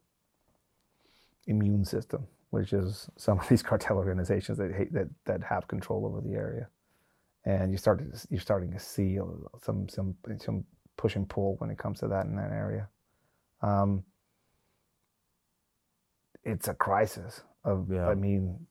immune 1.46 1.86
system, 1.86 2.26
which 2.50 2.74
is 2.74 3.10
some 3.16 3.40
of 3.40 3.48
these 3.48 3.62
cartel 3.64 3.98
organizations 3.98 4.58
that 4.58 4.74
hate, 4.74 4.92
that 4.92 5.08
that 5.26 5.44
have 5.44 5.68
control 5.68 6.04
over 6.08 6.20
the 6.20 6.34
area 6.34 6.68
and 7.46 7.72
you 7.72 7.78
start 7.78 8.00
to, 8.00 8.28
you're 8.30 8.42
starting 8.42 8.72
to 8.72 8.80
see 8.80 9.20
some 9.62 9.88
some 9.88 10.16
some 10.40 10.64
push 10.98 11.16
and 11.16 11.30
pull 11.30 11.56
when 11.60 11.70
it 11.70 11.78
comes 11.78 12.00
to 12.00 12.08
that 12.08 12.26
in 12.26 12.36
that 12.36 12.52
area. 12.52 12.88
Um, 13.62 14.04
it's 16.44 16.68
a 16.68 16.74
crisis 16.74 17.42
of 17.64 17.92
Yeah. 17.92 18.08
I 18.08 18.16
mean, 18.16 18.66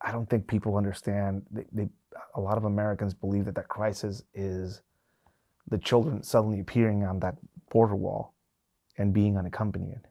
I 0.00 0.12
don't 0.12 0.28
think 0.28 0.46
people 0.46 0.76
understand. 0.76 1.42
They, 1.50 1.64
they 1.72 1.88
a 2.34 2.40
lot 2.40 2.58
of 2.58 2.64
Americans 2.64 3.14
believe 3.14 3.44
that 3.46 3.54
that 3.56 3.68
crisis 3.68 4.22
is 4.34 4.82
the 5.68 5.78
children 5.78 6.22
suddenly 6.22 6.60
appearing 6.60 7.04
on 7.04 7.20
that 7.20 7.36
border 7.70 7.96
wall 7.96 8.34
and 8.98 9.12
being 9.12 9.36
unaccompanied. 9.36 10.02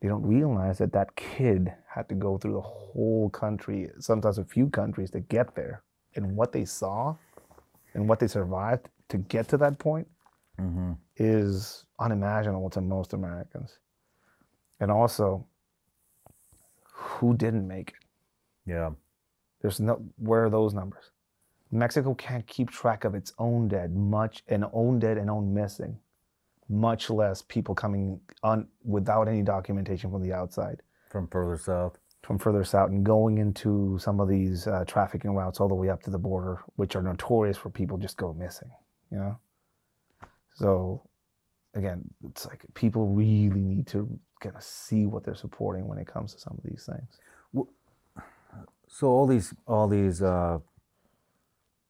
They 0.00 0.08
don't 0.08 0.26
realize 0.26 0.78
that 0.78 0.92
that 0.92 1.14
kid 1.16 1.72
had 1.88 2.08
to 2.08 2.14
go 2.14 2.36
through 2.36 2.54
the 2.54 2.60
whole 2.60 3.30
country, 3.30 3.88
sometimes 4.00 4.38
a 4.38 4.44
few 4.44 4.68
countries, 4.68 5.10
to 5.12 5.20
get 5.20 5.54
there 5.54 5.84
and 6.14 6.36
what 6.36 6.52
they 6.52 6.64
saw 6.64 7.14
and 7.94 8.08
what 8.08 8.18
they 8.20 8.26
survived 8.26 8.88
to 9.08 9.18
get 9.18 9.48
to 9.48 9.56
that 9.58 9.78
point 9.78 10.08
Mm-hmm. 10.60 10.92
is 11.16 11.86
unimaginable 11.98 12.68
to 12.70 12.80
most 12.82 13.14
Americans. 13.14 13.78
And 14.80 14.90
also, 14.90 15.46
who 16.84 17.34
didn't 17.34 17.66
make 17.66 17.88
it? 17.90 18.70
Yeah. 18.70 18.90
There's 19.62 19.80
no 19.80 20.04
where 20.18 20.44
are 20.44 20.50
those 20.50 20.74
numbers? 20.74 21.10
Mexico 21.70 22.14
can't 22.14 22.46
keep 22.46 22.70
track 22.70 23.04
of 23.04 23.14
its 23.14 23.32
own 23.38 23.66
dead, 23.66 23.96
much 23.96 24.42
and 24.48 24.66
own 24.74 24.98
dead 24.98 25.16
and 25.16 25.30
own 25.30 25.54
missing, 25.54 25.98
much 26.68 27.08
less 27.08 27.40
people 27.42 27.74
coming 27.74 28.20
on 28.42 28.68
without 28.84 29.28
any 29.28 29.42
documentation 29.42 30.10
from 30.10 30.22
the 30.22 30.34
outside. 30.34 30.82
From 31.10 31.28
further 31.28 31.56
south. 31.56 31.98
From 32.22 32.38
further 32.38 32.64
south 32.64 32.90
and 32.90 33.04
going 33.04 33.38
into 33.38 33.98
some 34.00 34.20
of 34.20 34.28
these 34.28 34.66
uh, 34.66 34.84
trafficking 34.86 35.32
routes 35.32 35.60
all 35.60 35.68
the 35.68 35.74
way 35.74 35.88
up 35.88 36.02
to 36.04 36.10
the 36.10 36.18
border, 36.18 36.62
which 36.76 36.94
are 36.94 37.02
notorious 37.02 37.56
for 37.56 37.70
people 37.70 37.98
just 37.98 38.16
go 38.16 38.32
missing, 38.32 38.70
you 39.10 39.18
know? 39.18 39.38
So, 40.54 41.02
again, 41.74 42.02
it's 42.28 42.46
like 42.46 42.64
people 42.74 43.08
really 43.08 43.60
need 43.60 43.86
to 43.88 44.08
kind 44.40 44.54
of 44.54 44.62
see 44.62 45.06
what 45.06 45.24
they're 45.24 45.34
supporting 45.34 45.88
when 45.88 45.98
it 45.98 46.06
comes 46.06 46.32
to 46.34 46.40
some 46.40 46.54
of 46.56 46.64
these 46.64 46.88
things. 46.88 47.18
So 48.88 49.08
all 49.08 49.26
these 49.26 49.54
all 49.66 49.88
these 49.88 50.20
uh, 50.20 50.58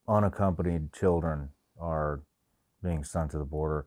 unaccompanied 0.07 0.92
children 0.92 1.49
are 1.81 2.23
being 2.81 3.03
sent 3.03 3.33
to 3.33 3.38
the 3.38 3.45
border, 3.45 3.87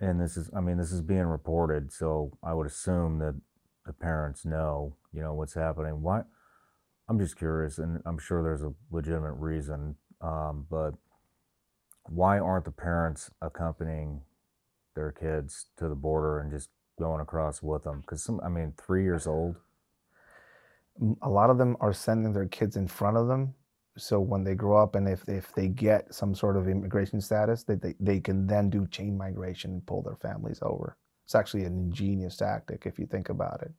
and 0.00 0.18
this 0.18 0.38
is 0.38 0.48
I 0.56 0.60
mean 0.60 0.78
this 0.78 0.92
is 0.92 1.02
being 1.02 1.26
reported. 1.26 1.92
So 1.92 2.32
I 2.42 2.54
would 2.54 2.66
assume 2.66 3.18
that 3.18 3.38
the 3.90 3.94
parents 3.94 4.44
know 4.44 4.94
you 5.12 5.20
know 5.20 5.34
what's 5.34 5.54
happening. 5.54 6.00
Why? 6.00 6.22
I'm 7.08 7.18
just 7.18 7.36
curious, 7.36 7.78
and 7.78 8.00
I'm 8.06 8.18
sure 8.18 8.40
there's 8.40 8.62
a 8.62 8.72
legitimate 8.92 9.32
reason, 9.32 9.96
um, 10.20 10.66
but 10.70 10.92
why 12.04 12.38
aren't 12.38 12.66
the 12.66 12.70
parents 12.70 13.32
accompanying 13.42 14.20
their 14.94 15.10
kids 15.10 15.66
to 15.78 15.88
the 15.88 15.96
border 15.96 16.38
and 16.38 16.52
just 16.52 16.68
going 17.00 17.20
across 17.20 17.62
with 17.62 17.82
them? 17.82 18.00
Because 18.02 18.22
some, 18.22 18.40
I 18.44 18.48
mean, 18.48 18.74
three 18.78 19.02
years 19.02 19.26
old. 19.26 19.56
A 21.22 21.28
lot 21.28 21.50
of 21.50 21.58
them 21.58 21.76
are 21.80 21.92
sending 21.92 22.32
their 22.32 22.46
kids 22.46 22.76
in 22.76 22.86
front 22.86 23.16
of 23.16 23.26
them. 23.26 23.54
So 23.96 24.20
when 24.20 24.44
they 24.44 24.54
grow 24.54 24.80
up 24.80 24.94
and 24.94 25.08
if, 25.08 25.28
if 25.28 25.52
they 25.52 25.66
get 25.66 26.14
some 26.14 26.32
sort 26.32 26.56
of 26.56 26.68
immigration 26.68 27.20
status, 27.20 27.64
they, 27.64 27.74
they, 27.74 27.94
they 27.98 28.20
can 28.20 28.46
then 28.46 28.70
do 28.70 28.86
chain 28.86 29.18
migration 29.18 29.72
and 29.72 29.86
pull 29.86 30.02
their 30.02 30.16
families 30.16 30.60
over. 30.62 30.96
It's 31.30 31.36
actually 31.36 31.62
an 31.62 31.78
ingenious 31.78 32.34
tactic 32.38 32.86
if 32.86 32.98
you 32.98 33.06
think 33.06 33.28
about 33.28 33.62
it. 33.62 33.70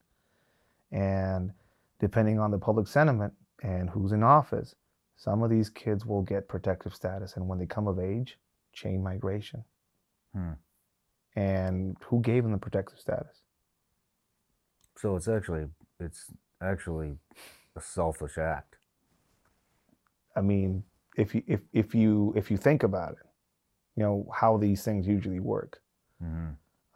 And 0.89 1.51
depending 1.99 2.39
on 2.39 2.49
the 2.49 2.57
public 2.57 2.87
sentiment 2.87 3.33
and 3.61 3.89
who's 3.89 4.13
in 4.13 4.23
office, 4.23 4.75
some 5.17 5.43
of 5.43 5.49
these 5.49 5.69
kids 5.69 6.05
will 6.05 6.21
get 6.21 6.47
protective 6.47 6.95
status. 6.95 7.35
And 7.35 7.49
when 7.49 7.59
they 7.59 7.65
come 7.65 7.89
of 7.89 7.99
age, 7.99 8.39
chain 8.71 9.03
migration. 9.03 9.65
Hmm. 10.33 10.53
And 11.35 11.97
who 12.05 12.21
gave 12.21 12.43
them 12.43 12.53
the 12.53 12.57
protective 12.57 12.99
status? 12.99 13.41
So 14.95 15.17
it's 15.17 15.27
actually 15.27 15.65
it's 15.99 16.31
actually 16.61 17.17
a 17.75 17.81
selfish 17.81 18.37
act. 18.37 18.77
I 20.37 20.39
mean, 20.39 20.83
if 21.17 21.35
you 21.35 21.43
if, 21.47 21.59
if 21.73 21.93
you 21.93 22.31
if 22.37 22.49
you 22.49 22.55
think 22.55 22.83
about 22.83 23.11
it, 23.11 23.27
you 23.97 24.03
know 24.03 24.25
how 24.33 24.55
these 24.55 24.85
things 24.85 25.05
usually 25.05 25.41
work. 25.41 25.81
hmm 26.21 26.51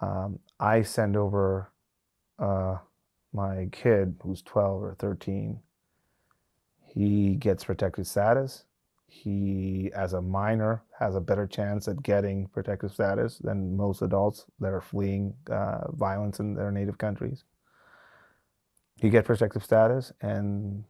Um, 0.05 0.39
I 0.59 0.83
send 0.83 1.17
over 1.17 1.71
uh, 2.37 2.77
my 3.33 3.67
kid 3.71 4.15
who's 4.21 4.41
12 4.43 4.83
or 4.83 4.95
13. 4.99 5.59
He 6.85 7.35
gets 7.35 7.63
protected 7.63 8.05
status. 8.05 8.65
He, 9.07 9.91
as 9.95 10.13
a 10.13 10.21
minor, 10.21 10.83
has 10.99 11.15
a 11.15 11.21
better 11.21 11.47
chance 11.47 11.87
at 11.87 12.03
getting 12.03 12.47
protective 12.47 12.91
status 12.91 13.39
than 13.39 13.75
most 13.75 14.01
adults 14.01 14.45
that 14.59 14.73
are 14.73 14.81
fleeing 14.81 15.33
uh, 15.49 15.91
violence 15.91 16.39
in 16.39 16.53
their 16.53 16.71
native 16.71 16.97
countries. 16.97 17.43
He 18.97 19.09
gets 19.09 19.27
protective 19.27 19.63
status, 19.63 20.13
and 20.21 20.83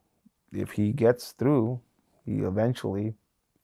if 0.51 0.71
he 0.71 0.91
gets 0.91 1.31
through, 1.33 1.81
he 2.25 2.39
eventually 2.39 3.13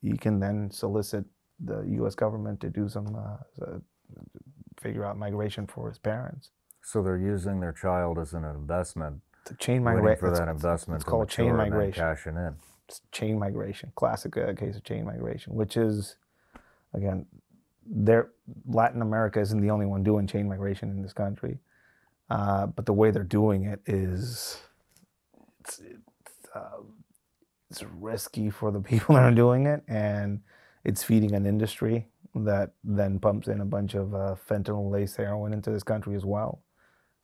he 0.00 0.16
can 0.16 0.40
then 0.40 0.70
solicit 0.70 1.24
the 1.60 1.82
U.S. 1.98 2.14
government 2.14 2.60
to 2.60 2.70
do 2.70 2.88
some 2.88 3.14
uh, 3.14 3.78
figure 4.82 5.04
out 5.04 5.16
migration 5.16 5.66
for 5.66 5.88
his 5.88 5.98
parents. 5.98 6.50
So 6.82 7.02
they're 7.02 7.16
using 7.18 7.60
their 7.60 7.72
child 7.72 8.18
as 8.18 8.32
an 8.34 8.44
investment, 8.44 9.20
To 9.46 9.54
chain 9.54 9.84
migration. 9.84 10.18
for 10.20 10.30
that 10.36 10.48
investment 10.48 11.00
it's 11.00 11.08
called 11.08 11.28
chain 11.28 11.56
migration. 11.56 12.02
cashing 12.02 12.36
in. 12.36 12.56
chain 13.12 13.38
migration, 13.38 13.92
classic 13.94 14.36
uh, 14.36 14.52
case 14.54 14.76
of 14.76 14.84
chain 14.84 15.04
migration, 15.04 15.54
which 15.54 15.76
is, 15.76 16.16
again, 16.92 17.26
there. 17.86 18.30
Latin 18.66 19.00
America 19.02 19.40
isn't 19.40 19.60
the 19.60 19.70
only 19.70 19.86
one 19.86 20.02
doing 20.02 20.26
chain 20.26 20.48
migration 20.48 20.90
in 20.90 21.02
this 21.02 21.12
country, 21.12 21.58
uh, 22.30 22.66
but 22.66 22.84
the 22.86 22.92
way 22.92 23.10
they're 23.10 23.22
doing 23.24 23.64
it 23.64 23.80
is, 23.86 24.58
it's 25.60 25.78
it's, 25.80 26.48
uh, 26.54 26.82
it's 27.70 27.82
risky 28.00 28.50
for 28.50 28.70
the 28.72 28.80
people 28.90 29.14
that 29.14 29.22
are 29.24 29.34
doing 29.34 29.66
it, 29.66 29.82
and 29.88 30.40
it's 30.84 31.02
feeding 31.04 31.32
an 31.34 31.46
industry 31.46 32.08
that 32.34 32.72
then 32.84 33.18
pumps 33.20 33.48
in 33.48 33.60
a 33.60 33.64
bunch 33.66 33.94
of 33.94 34.14
uh, 34.14 34.36
fentanyl-laced 34.48 35.16
heroin 35.18 35.52
into 35.52 35.70
this 35.70 35.82
country 35.84 36.16
as 36.16 36.24
well, 36.24 36.62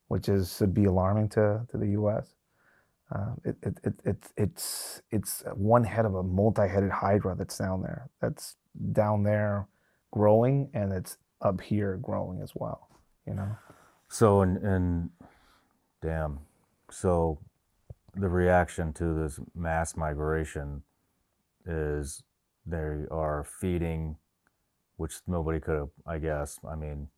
which 0.08 0.28
is 0.28 0.56
should 0.56 0.74
be 0.74 0.86
alarming 0.86 1.28
to 1.30 1.66
to 1.70 1.78
the 1.78 1.88
U.S. 1.90 2.34
Uh, 3.14 3.32
it, 3.44 3.56
it, 3.62 3.78
it, 3.84 3.94
it, 4.04 4.18
it's 4.36 5.02
it's 5.10 5.44
one 5.54 5.84
head 5.84 6.06
of 6.06 6.14
a 6.14 6.22
multi-headed 6.22 6.90
hydra 6.90 7.34
that's 7.36 7.58
down 7.58 7.82
there. 7.82 8.10
That's 8.20 8.56
down 8.92 9.22
there 9.24 9.68
growing, 10.12 10.70
and 10.74 10.92
it's 10.92 11.18
up 11.42 11.60
here 11.60 11.98
growing 12.02 12.42
as 12.42 12.52
well. 12.54 12.88
You 13.26 13.34
know, 13.34 13.56
So 14.08 14.42
and 14.42 14.58
and 14.58 15.10
damn, 16.02 16.40
so 16.90 17.40
the 18.14 18.28
reaction 18.28 18.92
to 18.94 19.14
this 19.14 19.40
mass 19.54 19.96
migration 19.96 20.82
is 21.66 22.22
they 22.66 23.04
are 23.10 23.44
feeding, 23.44 24.16
which 24.98 25.14
nobody 25.26 25.58
could 25.60 25.76
have. 25.76 25.90
I 26.06 26.18
guess. 26.18 26.58
I 26.70 26.76
mean, 26.76 27.08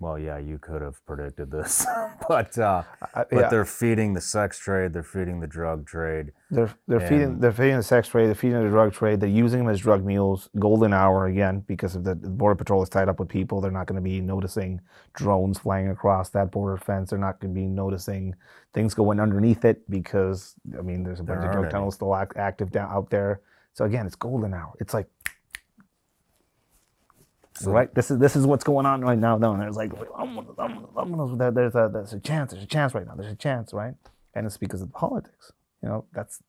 well, 0.00 0.16
yeah, 0.16 0.38
you 0.38 0.58
could 0.58 0.80
have 0.80 1.04
predicted 1.06 1.50
this, 1.50 1.84
but 2.28 2.56
uh, 2.56 2.82
I- 3.14 3.24
but 3.30 3.40
yeah. 3.40 3.48
they're 3.48 3.64
feeding 3.64 4.14
the 4.14 4.20
sex 4.20 4.58
trade, 4.58 4.92
they're 4.92 5.02
feeding 5.02 5.40
the 5.40 5.46
drug 5.46 5.86
trade. 5.86 6.32
They're 6.50 6.72
they're 6.86 7.00
feeding 7.00 7.40
they're 7.40 7.52
feeding 7.52 7.76
the 7.76 7.82
sex 7.82 8.06
trade. 8.08 8.26
They're 8.26 8.34
feeding 8.36 8.62
the 8.62 8.68
drug 8.68 8.92
trade. 8.92 9.20
They're 9.20 9.28
using 9.28 9.60
them 9.60 9.68
as 9.68 9.80
drug 9.80 10.04
mules. 10.04 10.50
Golden 10.58 10.92
hour 10.92 11.26
again 11.26 11.64
because 11.66 11.96
of 11.96 12.04
the, 12.04 12.14
the 12.14 12.28
border 12.28 12.54
patrol 12.54 12.82
is 12.82 12.88
tied 12.88 13.08
up 13.08 13.18
with 13.18 13.28
people. 13.28 13.60
They're 13.60 13.72
not 13.72 13.86
going 13.86 14.00
to 14.00 14.08
be 14.08 14.20
noticing 14.20 14.80
drones 15.14 15.58
flying 15.58 15.88
across 15.88 16.30
that 16.30 16.52
border 16.52 16.76
fence. 16.76 17.10
They're 17.10 17.18
not 17.18 17.40
going 17.40 17.52
to 17.52 17.60
be 17.60 17.66
noticing 17.66 18.34
things 18.74 18.94
going 18.94 19.18
underneath 19.18 19.64
it 19.64 19.88
because 19.90 20.54
I 20.78 20.82
mean 20.82 21.02
there's 21.02 21.20
a 21.20 21.24
bunch 21.24 21.44
of 21.44 21.50
drug 21.50 21.64
any. 21.64 21.72
tunnels 21.72 21.96
still 21.96 22.14
act, 22.14 22.36
active 22.36 22.70
down 22.70 22.90
out 22.90 23.10
there. 23.10 23.40
So 23.74 23.84
again, 23.84 24.06
it's 24.06 24.16
golden 24.16 24.54
hour. 24.54 24.72
It's 24.80 24.92
like 24.94 25.06
So- 27.64 27.72
right. 27.72 27.92
This 27.94 28.10
is 28.10 28.18
this 28.18 28.36
is 28.36 28.46
what's 28.46 28.64
going 28.64 28.86
on 28.86 29.00
right 29.02 29.18
now. 29.18 29.38
No, 29.38 29.52
and 29.52 29.62
it's 29.62 29.76
like 29.76 29.92
I'm 30.16 30.34
gonna, 30.34 30.48
I'm 30.58 31.12
gonna, 31.14 31.24
I'm 31.46 31.54
there's 31.54 31.74
a 31.74 31.90
there's 31.92 32.12
a 32.12 32.20
chance. 32.20 32.52
There's 32.52 32.64
a 32.64 32.68
chance 32.68 32.94
right 32.94 33.06
now. 33.06 33.14
There's 33.14 33.32
a 33.32 33.36
chance, 33.36 33.72
right? 33.72 33.94
And 34.34 34.46
it's 34.46 34.56
because 34.56 34.82
of 34.82 34.88
the 34.88 34.94
politics. 34.94 35.52
You 35.82 35.88
know, 35.88 36.04
that's 36.12 36.42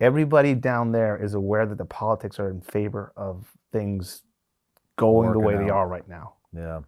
everybody 0.00 0.54
down 0.54 0.92
there 0.92 1.16
is 1.16 1.34
aware 1.34 1.66
that 1.66 1.78
the 1.78 1.84
politics 1.84 2.38
are 2.38 2.50
in 2.50 2.60
favor 2.60 3.12
of 3.16 3.56
things 3.72 4.22
going 4.96 5.32
the 5.32 5.38
Working 5.38 5.58
way 5.58 5.64
they 5.64 5.70
are 5.70 5.88
right 5.88 6.08
now. 6.08 6.34
Yeah, 6.54 6.80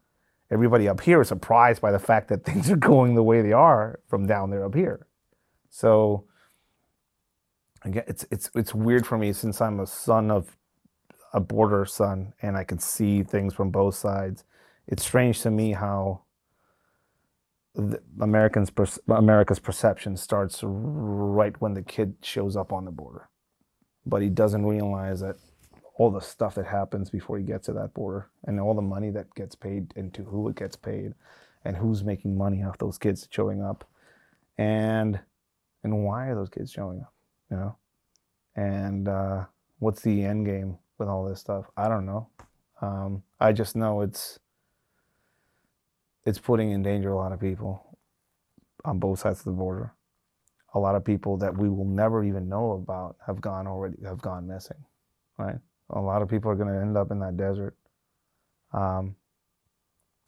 Everybody 0.51 0.89
up 0.89 1.01
here 1.01 1.21
is 1.21 1.29
surprised 1.29 1.81
by 1.81 1.91
the 1.91 1.99
fact 1.99 2.29
that 2.29 2.45
things 2.45 2.71
are 2.71 2.77
going 2.77 3.15
the 3.15 3.23
way 3.23 3.43
they 3.43 3.53
are 3.53 4.01
from 4.09 4.27
down 4.27 4.51
there 4.51 4.65
up 4.65 4.75
here. 4.75 5.07
So 5.71 6.25
again, 7.83 8.05
it's 8.07 8.25
it's 8.31 8.51
it's 8.55 8.75
weird 8.75 9.07
for 9.07 9.19
me 9.19 9.33
since 9.33 9.61
I'm 9.61 9.81
a 9.81 9.87
son 9.87 10.31
of 10.31 10.57
a 11.37 11.41
border 11.41 11.85
son 11.85 12.33
and 12.43 12.57
I 12.57 12.65
can 12.65 12.79
see 12.79 13.23
things 13.23 13.55
from 13.55 13.71
both 13.71 13.95
sides. 13.95 14.43
It's 14.89 15.05
strange 15.05 15.43
to 15.43 15.51
me 15.51 15.73
how 15.73 16.23
Americans 18.21 18.73
America's 19.09 19.59
perception 19.59 20.17
starts 20.17 20.61
right 20.65 21.55
when 21.61 21.75
the 21.75 21.83
kid 21.83 22.15
shows 22.23 22.57
up 22.57 22.73
on 22.73 22.87
the 22.87 22.91
border, 22.91 23.29
but 24.07 24.23
he 24.23 24.31
doesn't 24.31 24.65
realize 24.65 25.21
that 25.21 25.37
all 25.99 26.11
the 26.11 26.21
stuff 26.21 26.55
that 26.55 26.67
happens 26.67 27.11
before 27.11 27.37
he 27.37 27.45
gets 27.45 27.67
to 27.67 27.75
that 27.75 27.93
border 27.93 28.31
and 28.45 28.59
all 28.59 28.75
the 28.75 28.83
money 28.83 29.11
that 29.11 29.35
gets 29.35 29.55
paid 29.55 29.93
and 29.95 30.15
to 30.15 30.25
who 30.25 30.49
it 30.49 30.57
gets 30.57 30.77
paid 30.77 31.13
and 31.65 31.77
who's 31.77 32.03
making 32.03 32.37
money 32.37 32.63
off 32.63 32.79
those 32.79 32.99
kids 32.99 33.29
showing 33.31 33.63
up. 33.63 33.87
And 34.57 35.21
and 35.85 36.05
why 36.05 36.29
are 36.29 36.35
those 36.35 36.49
kids 36.49 36.73
showing 36.73 37.01
up 37.03 37.13
you 37.51 37.57
know? 37.57 37.77
And 38.55 39.09
uh, 39.09 39.45
what's 39.79 40.01
the 40.01 40.25
end 40.25 40.47
game 40.47 40.79
with 40.99 41.09
all 41.09 41.25
this 41.25 41.41
stuff. 41.41 41.67
I 41.77 41.89
don't 41.89 42.07
know. 42.07 42.29
Um, 42.83 43.23
i 43.41 43.53
just 43.53 43.75
know 43.75 44.03
it's 44.03 44.39
it's 46.27 46.39
putting 46.39 46.73
in 46.73 46.83
danger 46.83 47.11
a 47.11 47.17
lot 47.17 47.33
of 47.33 47.41
people 47.41 47.99
on 48.85 48.99
both 48.99 49.21
sides 49.21 49.41
of 49.41 49.45
the 49.47 49.53
border. 49.53 49.95
A 50.75 50.79
lot 50.79 50.95
of 50.95 51.05
people 51.05 51.39
that 51.39 51.57
we 51.57 51.71
will 51.71 51.87
never 51.87 52.23
even 52.25 52.49
know 52.49 52.73
about 52.73 53.17
have 53.27 53.41
gone 53.41 53.67
already 53.67 53.97
have 54.05 54.21
gone 54.21 54.47
missing 54.47 54.85
right? 55.39 55.57
A 55.91 56.01
lot 56.01 56.23
of 56.23 56.29
people 56.29 56.51
are 56.51 56.55
going 56.57 56.73
to 56.73 56.81
end 56.81 56.97
up 56.97 57.11
in 57.11 57.21
that 57.21 57.37
desert. 57.37 57.77
Um, 58.73 59.17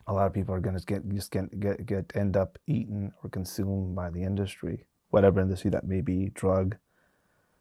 a 0.07 0.13
lot 0.13 0.27
of 0.27 0.33
people 0.33 0.55
are 0.55 0.61
going 0.61 0.79
to 0.79 0.85
get 0.85 1.07
just 1.11 1.31
get, 1.31 1.61
get 1.61 1.85
get 1.85 2.13
end 2.15 2.37
up 2.37 2.59
eaten 2.67 3.13
or 3.23 3.31
consumed 3.31 3.95
by 3.95 4.09
the 4.11 4.23
industry 4.23 4.87
whatever 5.11 5.41
industry 5.41 5.71
that 5.71 5.87
may 5.87 6.01
be 6.01 6.31
drug 6.35 6.77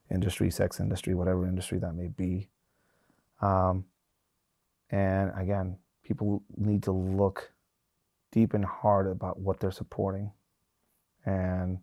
industry 0.10 0.49
sex 0.49 0.80
industry 0.80 1.14
whatever 1.14 1.45
industry 1.45 1.78
that 1.80 1.93
may 1.93 2.08
be 2.08 2.49
um, 3.42 3.86
and 4.92 5.32
again 5.38 5.78
people 6.04 6.44
need 6.56 6.84
to 6.84 6.92
look 6.92 7.52
deep 8.32 8.54
and 8.54 8.66
hard 8.66 9.08
about 9.08 9.40
what 9.40 9.60
they're 9.60 9.72
supporting 9.72 10.32
and 11.26 11.80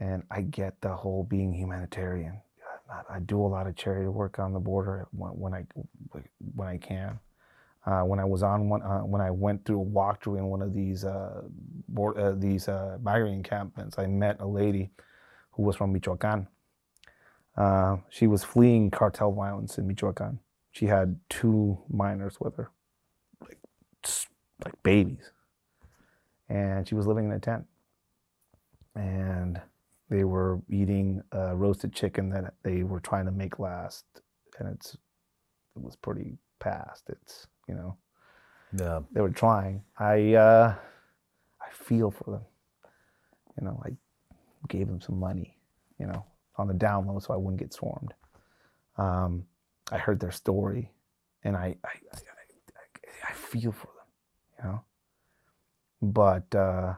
and 0.00 0.22
i 0.30 0.40
get 0.40 0.80
the 0.80 0.94
whole 0.94 1.24
being 1.24 1.52
humanitarian 1.52 2.40
I- 2.90 3.18
do 3.20 3.40
a 3.40 3.46
lot 3.46 3.66
of 3.66 3.76
charity 3.76 4.08
work 4.08 4.38
on 4.38 4.52
the 4.52 4.60
border 4.60 5.08
when, 5.12 5.30
when 5.32 5.54
I 5.54 5.66
when 6.54 6.68
I 6.68 6.78
can. 6.78 7.18
Uh, 7.86 8.02
when 8.02 8.18
I 8.18 8.24
was 8.24 8.42
on 8.42 8.68
one, 8.68 8.82
uh, 8.82 9.00
when 9.00 9.22
I 9.22 9.30
went 9.30 9.64
through 9.64 9.80
a 9.80 9.84
walkthrough 9.84 10.38
in 10.38 10.46
one 10.46 10.60
of 10.60 10.74
these 10.74 11.04
uh, 11.04 11.42
board, 11.88 12.18
uh, 12.18 12.32
these 12.32 12.68
uh, 12.68 12.98
migrant 13.02 13.34
encampments, 13.34 13.98
I 13.98 14.06
met 14.06 14.40
a 14.40 14.46
lady 14.46 14.90
who 15.52 15.62
was 15.62 15.76
from 15.76 15.92
Michoacan. 15.92 16.48
Uh, 17.58 17.96
she 18.08 18.26
was 18.26 18.44
fleeing 18.44 18.90
cartel 18.90 19.32
violence 19.32 19.78
in 19.78 19.86
Michoacan. 19.86 20.38
She 20.70 20.86
had 20.86 21.18
two 21.28 21.78
minors 21.90 22.38
with 22.40 22.54
her, 22.56 22.70
like 23.40 23.58
like 24.64 24.82
babies, 24.82 25.32
and 26.48 26.86
she 26.86 26.94
was 26.94 27.06
living 27.06 27.24
in 27.24 27.32
a 27.32 27.40
tent. 27.40 27.64
And 28.94 29.60
they 30.08 30.24
were 30.24 30.62
eating 30.70 31.22
uh, 31.34 31.56
roasted 31.56 31.92
chicken 31.92 32.30
that 32.30 32.54
they 32.62 32.84
were 32.84 33.00
trying 33.00 33.24
to 33.26 33.32
make 33.32 33.58
last, 33.58 34.04
and 34.58 34.68
it's 34.68 34.94
it 34.94 35.82
was 35.82 35.96
pretty 35.96 36.38
past. 36.60 37.10
It's 37.10 37.48
you 37.66 37.74
know 37.74 37.96
yeah, 38.76 39.00
they 39.12 39.20
were 39.20 39.30
trying. 39.30 39.82
I 39.98 40.34
uh, 40.34 40.74
I 41.60 41.70
feel 41.72 42.10
for 42.10 42.30
them. 42.30 42.42
You 43.58 43.66
know, 43.66 43.82
I 43.84 43.90
gave 44.68 44.86
them 44.86 45.00
some 45.00 45.18
money. 45.18 45.56
You 45.98 46.06
know, 46.06 46.24
on 46.58 46.68
the 46.68 46.74
down 46.74 47.06
low, 47.06 47.18
so 47.18 47.32
I 47.32 47.36
wouldn't 47.36 47.60
get 47.60 47.72
swarmed. 47.72 48.14
Um, 48.96 49.44
I 49.90 49.98
heard 49.98 50.20
their 50.20 50.32
story, 50.32 50.92
and 51.44 51.56
I 51.56 51.76
I, 51.84 51.88
I, 52.12 52.16
I 52.16 53.30
I 53.30 53.32
feel 53.32 53.72
for 53.72 53.88
them. 53.88 54.58
You 54.58 54.64
know, 54.70 54.82
but. 56.02 56.54
Uh, 56.54 56.94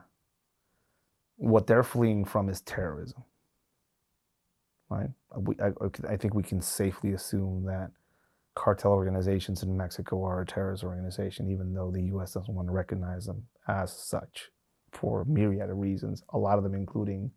what 1.41 1.65
they're 1.65 1.83
fleeing 1.83 2.23
from 2.23 2.49
is 2.49 2.61
terrorism. 2.61 3.23
Right? 4.89 5.09
I, 5.59 5.71
I 6.07 6.17
think 6.17 6.35
we 6.35 6.43
can 6.43 6.61
safely 6.61 7.13
assume 7.13 7.65
that 7.65 7.91
cartel 8.53 8.91
organizations 8.91 9.63
in 9.63 9.75
Mexico 9.75 10.23
are 10.23 10.41
a 10.41 10.45
terrorist 10.45 10.83
organization, 10.83 11.49
even 11.49 11.73
though 11.73 11.89
the 11.89 12.03
U.S. 12.03 12.33
doesn't 12.33 12.53
want 12.53 12.67
to 12.67 12.73
recognize 12.73 13.25
them 13.25 13.47
as 13.67 13.91
such 13.91 14.49
for 14.91 15.25
myriad 15.25 15.69
of 15.69 15.77
reasons. 15.77 16.23
A 16.33 16.37
lot 16.37 16.57
of 16.57 16.63
them, 16.63 16.75
including 16.75 17.31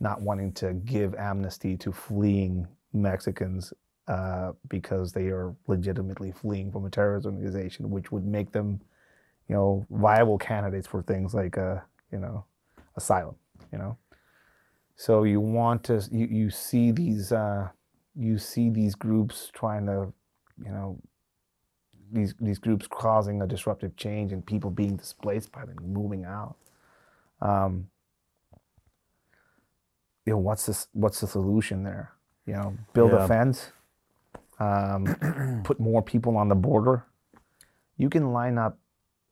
not 0.00 0.20
wanting 0.20 0.52
to 0.52 0.74
give 0.74 1.14
amnesty 1.14 1.76
to 1.78 1.92
fleeing 1.92 2.66
Mexicans 2.92 3.72
uh, 4.08 4.52
because 4.68 5.12
they 5.12 5.26
are 5.26 5.54
legitimately 5.66 6.32
fleeing 6.32 6.70
from 6.70 6.84
a 6.84 6.90
terrorist 6.90 7.26
organization, 7.26 7.90
which 7.90 8.12
would 8.12 8.24
make 8.24 8.52
them, 8.52 8.80
you 9.48 9.54
know, 9.54 9.86
viable 9.90 10.38
candidates 10.38 10.86
for 10.86 11.02
things 11.02 11.34
like, 11.34 11.58
uh, 11.58 11.76
you 12.12 12.18
know, 12.18 12.44
asylum, 12.96 13.34
you 13.72 13.78
know. 13.78 13.96
So 14.96 15.24
you 15.24 15.40
want 15.40 15.84
to 15.84 16.02
you, 16.10 16.26
you 16.26 16.50
see 16.50 16.90
these 16.90 17.32
uh, 17.32 17.68
you 18.14 18.38
see 18.38 18.70
these 18.70 18.94
groups 18.94 19.50
trying 19.52 19.86
to, 19.86 20.12
you 20.64 20.70
know, 20.70 20.98
these 22.12 22.34
these 22.40 22.58
groups 22.58 22.86
causing 22.88 23.42
a 23.42 23.46
disruptive 23.46 23.96
change 23.96 24.32
and 24.32 24.44
people 24.44 24.70
being 24.70 24.96
displaced 24.96 25.52
by 25.52 25.64
them, 25.64 25.76
moving 25.82 26.24
out. 26.24 26.56
Um, 27.42 27.88
you 30.26 30.32
know, 30.32 30.38
what's 30.38 30.66
this? 30.66 30.88
What's 30.92 31.20
the 31.20 31.26
solution 31.26 31.84
there? 31.84 32.12
You 32.46 32.54
know, 32.54 32.76
build 32.92 33.12
Yeah. 33.12 33.24
a 33.24 33.28
fence, 33.28 33.72
um, 34.58 35.62
put 35.64 35.80
more 35.80 36.02
people 36.02 36.36
on 36.36 36.48
the 36.48 36.54
border. 36.54 37.06
You 37.96 38.10
can 38.10 38.32
line 38.32 38.58
up 38.58 38.78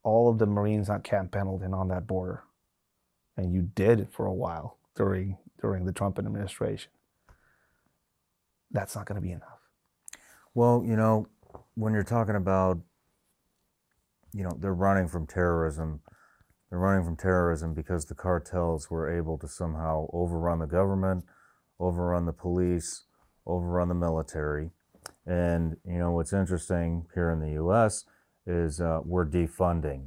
all 0.03 0.31
of 0.31 0.39
the 0.39 0.47
Marines 0.47 0.89
on 0.89 1.03
Camp 1.03 1.33
Pendleton 1.33 1.75
on 1.75 1.89
that 1.89 2.07
border 2.07 2.43
and 3.37 3.53
you 3.53 3.63
did 3.63 4.09
for 4.11 4.27
a 4.27 4.33
while 4.33 4.79
during 4.95 5.39
during 5.61 5.85
the 5.85 5.93
Trump 5.93 6.19
administration. 6.19 6.91
That's 8.71 8.95
not 8.95 9.07
going 9.07 9.17
to 9.17 9.23
be 9.23 9.33
enough. 9.33 9.61
Well, 10.55 10.83
you 10.85 10.97
know, 10.97 11.27
when 11.75 11.93
you're 11.95 12.03
talking 12.03 12.35
about, 12.37 12.79
you 14.33 14.43
know, 14.45 14.57
they're 14.59 14.75
running 14.75 15.09
from 15.09 15.27
terrorism, 15.27 16.01
they're 16.75 16.81
running 16.81 17.05
from 17.05 17.17
terrorism 17.17 17.73
because 17.73 18.07
the 18.07 18.17
cartels 18.17 18.91
were 18.91 19.09
able 19.09 19.39
to 19.39 19.47
somehow 19.47 20.09
overrun 20.13 20.59
the 20.59 20.67
government, 20.67 21.23
overrun 21.79 22.27
the 22.27 22.33
police, 22.33 23.05
overrun 23.47 23.89
the 23.89 23.95
military. 23.95 24.71
And, 25.25 25.77
you 25.87 25.99
know, 25.99 26.11
what's 26.11 26.33
interesting 26.33 27.07
here 27.15 27.31
in 27.31 27.39
the 27.39 27.53
U.S. 27.53 28.07
is 28.45 28.81
uh, 28.81 29.03
we're 29.05 29.25
defunding 29.25 30.07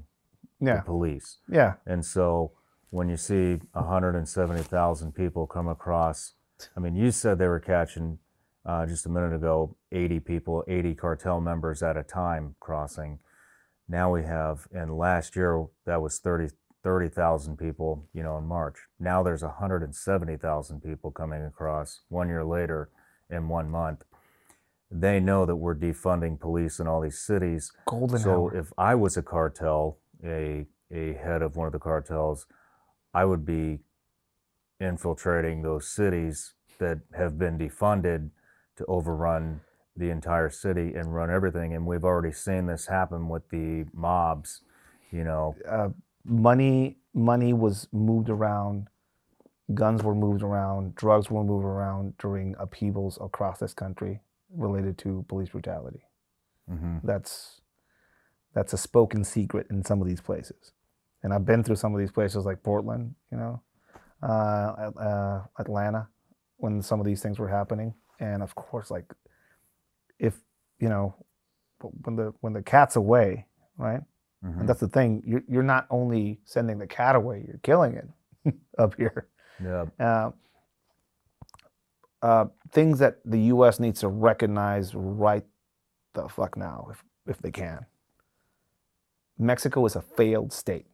the 0.80 0.82
police. 0.86 1.38
yeah, 1.48 1.76
And 1.86 2.06
so 2.06 2.52
when 2.90 3.08
you 3.08 3.16
see 3.16 3.60
170,000 3.72 5.14
people 5.14 5.48
come 5.48 5.70
across, 5.70 6.34
I 6.76 6.82
mean, 6.82 6.98
you 6.98 7.12
said 7.12 7.40
they 7.40 7.48
were 7.48 7.62
catching 7.62 8.20
uh, 8.66 8.86
just 8.86 9.06
a 9.06 9.10
minute 9.10 9.34
ago 9.34 9.78
80 9.94 10.20
people, 10.20 10.66
80 10.68 10.96
cartel 10.96 11.40
members 11.40 11.82
at 11.82 11.96
a 11.96 12.04
time 12.04 12.56
crossing. 12.60 13.20
Now 13.90 14.12
we 14.14 14.24
have, 14.24 14.68
and 14.72 14.98
last 14.98 15.36
year 15.36 15.66
that 15.86 16.02
was 16.02 16.20
30 16.20 16.50
30,000 16.84 17.58
people, 17.58 18.08
you 18.14 18.24
know, 18.24 18.38
in 18.38 18.46
March. 18.46 18.78
Now 18.98 19.22
there's 19.22 19.44
170,000 19.44 20.82
people 20.82 21.12
coming 21.12 21.44
across 21.44 22.02
one 22.08 22.30
year 22.30 22.46
later 22.46 22.90
in 23.30 23.50
one 23.50 23.70
month. 23.70 24.04
They 24.90 25.20
know 25.20 25.46
that 25.46 25.58
we're 25.58 25.76
defunding 25.76 26.40
police 26.40 26.80
in 26.80 26.88
all 26.88 27.02
these 27.02 27.20
cities. 27.20 27.74
golden 27.86 28.20
So 28.20 28.32
hour. 28.32 28.56
if 28.56 28.72
I 28.78 28.96
was 28.96 29.18
a 29.18 29.22
cartel 29.22 29.98
a 30.24 30.66
a 30.90 31.14
head 31.14 31.42
of 31.42 31.58
one 31.58 31.68
of 31.68 31.74
the 31.74 31.80
cartels, 31.80 32.46
I 33.14 33.26
would 33.26 33.46
be 33.46 33.80
infiltrating 34.80 35.62
those 35.62 35.90
cities 35.90 36.54
that 36.80 37.00
have 37.18 37.38
been 37.38 37.58
defunded 37.58 38.30
to 38.78 38.86
overrun 38.86 39.62
the 39.98 40.10
entire 40.10 40.50
city 40.50 40.94
and 40.96 41.14
run 41.16 41.30
everything. 41.32 41.74
And 41.74 41.86
we've 41.86 42.06
already 42.06 42.32
seen 42.34 42.68
this 42.68 42.88
happen 42.88 43.30
with 43.30 43.50
the 43.50 43.86
mobs. 43.94 44.62
You 45.12 45.24
know, 45.24 45.56
uh, 45.68 45.90
money 46.26 46.98
money 47.14 47.54
was 47.54 47.88
moved 47.92 48.30
around, 48.30 48.88
guns 49.74 50.04
were 50.04 50.16
moved 50.16 50.44
around, 50.44 50.96
drugs 50.96 51.32
were 51.32 51.44
moved 51.44 51.66
around 51.66 52.18
during 52.18 52.56
upheavals 52.60 53.18
across 53.22 53.60
this 53.60 53.74
country 53.74 54.22
related 54.56 54.98
to 55.00 55.26
police 55.28 55.50
brutality. 55.50 56.04
hmm 56.68 56.98
That's 57.04 57.62
that's 58.54 58.74
a 58.74 58.78
spoken 58.78 59.24
secret 59.24 59.68
in 59.70 59.84
some 59.84 60.02
of 60.02 60.08
these 60.08 60.22
places, 60.22 60.74
and 61.24 61.34
I've 61.34 61.46
been 61.46 61.64
through 61.64 61.76
some 61.78 61.94
of 61.94 62.00
these 62.00 62.12
places 62.12 62.46
like 62.46 62.64
Portland, 62.64 63.16
you 63.32 63.38
know, 63.38 63.62
uh, 64.24 64.92
uh, 65.00 65.44
Atlanta, 65.60 66.08
when 66.58 66.82
some 66.82 67.00
of 67.00 67.06
these 67.06 67.22
things 67.22 67.40
were 67.40 67.50
happening, 67.50 67.94
and 68.20 68.44
of 68.44 68.56
course, 68.56 68.92
like 68.92 69.06
if 70.20 70.36
you 70.80 70.90
know, 70.90 71.16
when 72.04 72.16
the 72.16 72.34
when 72.42 72.54
the 72.54 72.64
cat's 72.64 72.96
away, 72.96 73.48
right? 73.78 74.02
hmm 74.44 74.60
And 74.60 74.70
that's 74.70 74.80
the 74.82 74.88
thing. 74.90 75.24
You're, 75.26 75.44
you're 75.48 75.64
not 75.64 75.88
only 75.90 76.40
sending 76.46 76.80
the 76.80 76.88
cat 76.88 77.16
away, 77.16 77.44
you're 77.48 77.60
killing 77.64 77.96
it 77.96 78.56
up 78.80 78.96
here. 78.96 79.28
yeah, 79.64 79.86
Uh, 80.00 80.32
uh, 82.22 82.46
things 82.72 83.00
that 83.00 83.20
the 83.26 83.40
U.S. 83.56 83.80
needs 83.80 84.02
to 84.02 84.08
recognize 84.10 84.96
right 84.96 85.46
the 86.14 86.28
fuck 86.30 86.58
now, 86.58 86.88
if, 86.92 87.04
if 87.28 87.40
they 87.42 87.52
can. 87.52 87.86
Mexico 89.40 89.86
is 89.86 89.96
a 89.96 90.02
failed 90.02 90.54
state. 90.54 90.88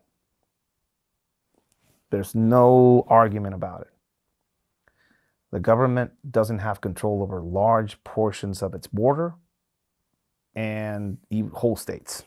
There's 2.12 2.36
no 2.36 3.06
argument 3.10 3.56
about 3.56 3.82
it. 3.84 3.93
The 5.54 5.62
government 5.62 6.12
doesn't 6.32 6.60
have 6.60 6.82
control 6.82 7.24
over 7.24 7.42
large 7.42 8.04
portions 8.06 8.64
of 8.64 8.76
its 8.76 8.88
border 8.88 9.36
and 10.56 11.20
whole 11.54 11.78
states 11.78 12.24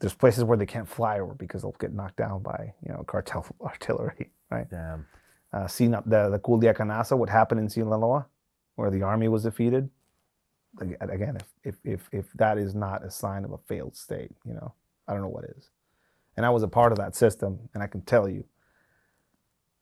there's 0.00 0.14
places 0.14 0.44
where 0.44 0.58
they 0.58 0.66
can't 0.66 0.88
fly 0.88 1.20
over 1.20 1.34
because 1.34 1.62
they'll 1.62 1.76
get 1.80 1.94
knocked 1.94 2.16
down 2.18 2.42
by 2.42 2.74
you 2.86 2.92
know 2.92 3.04
cartel 3.04 3.46
artillery, 3.62 4.30
right? 4.50 4.68
damn, 4.70 5.06
Uh, 5.52 5.66
the 5.66 6.28
the 6.30 6.40
Culiacanazo, 6.40 7.16
what 7.16 7.30
happened 7.30 7.60
in 7.60 7.70
Sinaloa, 7.70 8.26
where 8.76 8.90
the 8.90 9.02
army 9.02 9.28
was 9.28 9.44
defeated. 9.44 9.90
Again, 10.80 11.38
if, 11.38 11.48
if 11.64 11.76
if 11.84 12.08
if 12.12 12.32
that 12.34 12.58
is 12.58 12.74
not 12.74 13.04
a 13.04 13.10
sign 13.10 13.44
of 13.46 13.52
a 13.52 13.58
failed 13.58 13.96
state, 13.96 14.32
you 14.44 14.54
know, 14.54 14.74
I 15.08 15.14
don't 15.14 15.22
know 15.22 15.28
what 15.28 15.44
is. 15.56 15.70
And 16.36 16.44
I 16.44 16.50
was 16.50 16.64
a 16.64 16.68
part 16.68 16.92
of 16.92 16.98
that 16.98 17.16
system, 17.16 17.70
and 17.74 17.82
I 17.82 17.88
can 17.88 18.02
tell 18.02 18.28
you, 18.28 18.44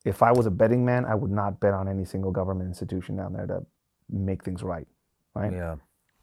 if 0.04 0.22
I 0.22 0.32
was 0.32 0.46
a 0.46 0.50
betting 0.52 0.84
man, 0.84 1.04
I 1.06 1.14
would 1.14 1.30
not 1.32 1.60
bet 1.60 1.74
on 1.74 1.88
any 1.88 2.04
single 2.04 2.32
government 2.32 2.68
institution 2.68 3.16
down 3.16 3.34
there 3.34 3.46
to 3.46 3.66
make 4.10 4.44
things 4.44 4.62
right, 4.62 4.88
right? 5.34 5.54
yeah, 5.54 5.76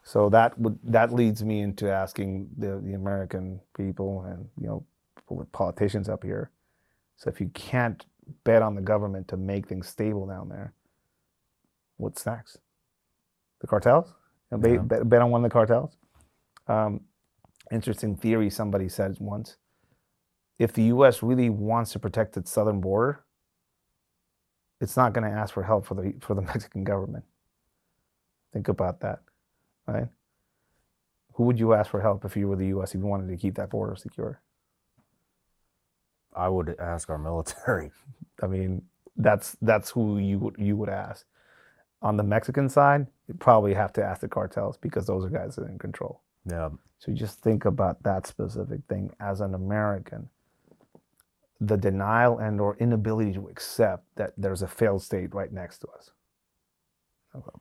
So 0.03 0.29
that 0.29 0.59
would 0.59 0.79
that 0.85 1.13
leads 1.13 1.43
me 1.43 1.61
into 1.61 1.91
asking 1.91 2.49
the, 2.57 2.81
the 2.83 2.93
American 2.93 3.61
people 3.77 4.23
and 4.23 4.47
you 4.59 4.67
know 4.67 4.85
politicians 5.53 6.09
up 6.09 6.23
here. 6.23 6.51
So 7.17 7.29
if 7.29 7.41
you 7.41 7.49
can't 7.53 8.05
bet 8.45 8.61
on 8.63 8.75
the 8.75 8.81
government 8.81 9.27
to 9.29 9.37
make 9.37 9.67
things 9.67 9.87
stable 9.89 10.27
down 10.27 10.49
there, 10.49 10.73
what's 11.97 12.25
next? 12.25 12.59
The 13.61 13.67
cartels? 13.67 14.07
You 14.51 14.57
know, 14.57 14.63
bet, 14.63 14.71
Yeah. 14.73 14.85
bet, 14.87 15.09
bet 15.09 15.21
on 15.21 15.31
one 15.31 15.45
of 15.45 15.49
the 15.49 15.53
cartels. 15.53 15.97
Um, 16.67 17.01
interesting 17.71 18.15
theory 18.17 18.49
somebody 18.49 18.89
said 18.89 19.17
once. 19.19 19.57
If 20.59 20.73
the 20.73 20.83
U.S. 20.85 21.23
really 21.23 21.49
wants 21.49 21.93
to 21.93 21.99
protect 21.99 22.37
its 22.37 22.51
southern 22.51 22.81
border, 22.81 23.25
it's 24.81 24.97
not 24.97 25.13
going 25.13 25.29
to 25.29 25.37
ask 25.37 25.53
for 25.53 25.63
help 25.63 25.85
for 25.85 25.95
the 25.95 26.13
for 26.19 26.33
the 26.35 26.41
Mexican 26.53 26.83
government. 26.83 27.25
Think 28.53 28.67
about 28.67 29.01
that 29.01 29.21
right? 29.93 30.07
Who 31.33 31.43
would 31.45 31.59
you 31.59 31.73
ask 31.73 31.89
for 31.89 32.01
help 32.01 32.25
if 32.25 32.35
you 32.35 32.47
were 32.47 32.55
the 32.55 32.67
U.S. 32.67 32.93
if 32.93 32.99
you 32.99 33.07
wanted 33.07 33.29
to 33.29 33.37
keep 33.37 33.55
that 33.55 33.69
border 33.69 33.95
secure? 33.95 34.41
I 36.35 36.49
would 36.49 36.75
ask 36.79 37.09
our 37.09 37.17
military. 37.17 37.91
I 38.41 38.47
mean, 38.47 38.83
that's 39.17 39.57
that's 39.61 39.89
who 39.89 40.17
you 40.17 40.39
would 40.39 40.55
you 40.57 40.75
would 40.77 40.89
ask. 40.89 41.25
On 42.01 42.15
the 42.15 42.23
Mexican 42.23 42.69
side, 42.69 43.07
you 43.27 43.33
probably 43.33 43.73
have 43.73 43.91
to 43.93 44.03
ask 44.03 44.21
the 44.21 44.29
cartels 44.29 44.77
because 44.77 45.05
those 45.05 45.25
are 45.25 45.29
guys 45.29 45.55
that 45.55 45.63
are 45.63 45.69
in 45.69 45.77
control. 45.77 46.21
Yeah, 46.45 46.69
So 46.99 47.11
just 47.11 47.41
think 47.41 47.65
about 47.65 48.01
that 48.03 48.25
specific 48.25 48.81
thing 48.87 49.11
as 49.19 49.41
an 49.41 49.53
American. 49.53 50.29
The 51.61 51.77
denial 51.77 52.37
and 52.39 52.61
or 52.61 52.77
inability 52.77 53.33
to 53.33 53.47
accept 53.49 54.05
that 54.15 54.33
there's 54.37 54.61
a 54.61 54.67
failed 54.67 55.01
state 55.01 55.33
right 55.33 55.51
next 55.51 55.79
to 55.79 55.87
us. 55.89 56.11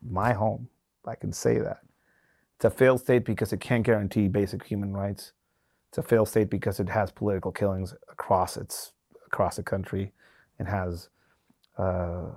My 0.03 0.33
home, 0.33 0.69
I 1.07 1.15
can 1.15 1.33
say 1.33 1.59
that. 1.59 1.81
It's 2.57 2.65
a 2.65 2.71
failed 2.71 3.01
state 3.01 3.25
because 3.25 3.53
it 3.53 3.61
can't 3.61 3.85
guarantee 3.85 4.29
basic 4.29 4.65
human 4.65 4.93
rights. 4.93 5.33
It's 5.91 5.99
a 5.99 6.03
failed 6.03 6.29
state 6.29 6.51
because 6.51 6.81
it 6.81 6.89
has 6.89 7.11
political 7.11 7.53
killings 7.53 7.95
across 8.11 8.57
its 8.57 8.93
across 9.27 9.57
the 9.57 9.63
country. 9.63 10.13
It 10.59 10.67
has 10.67 11.09
uh, 11.77 12.31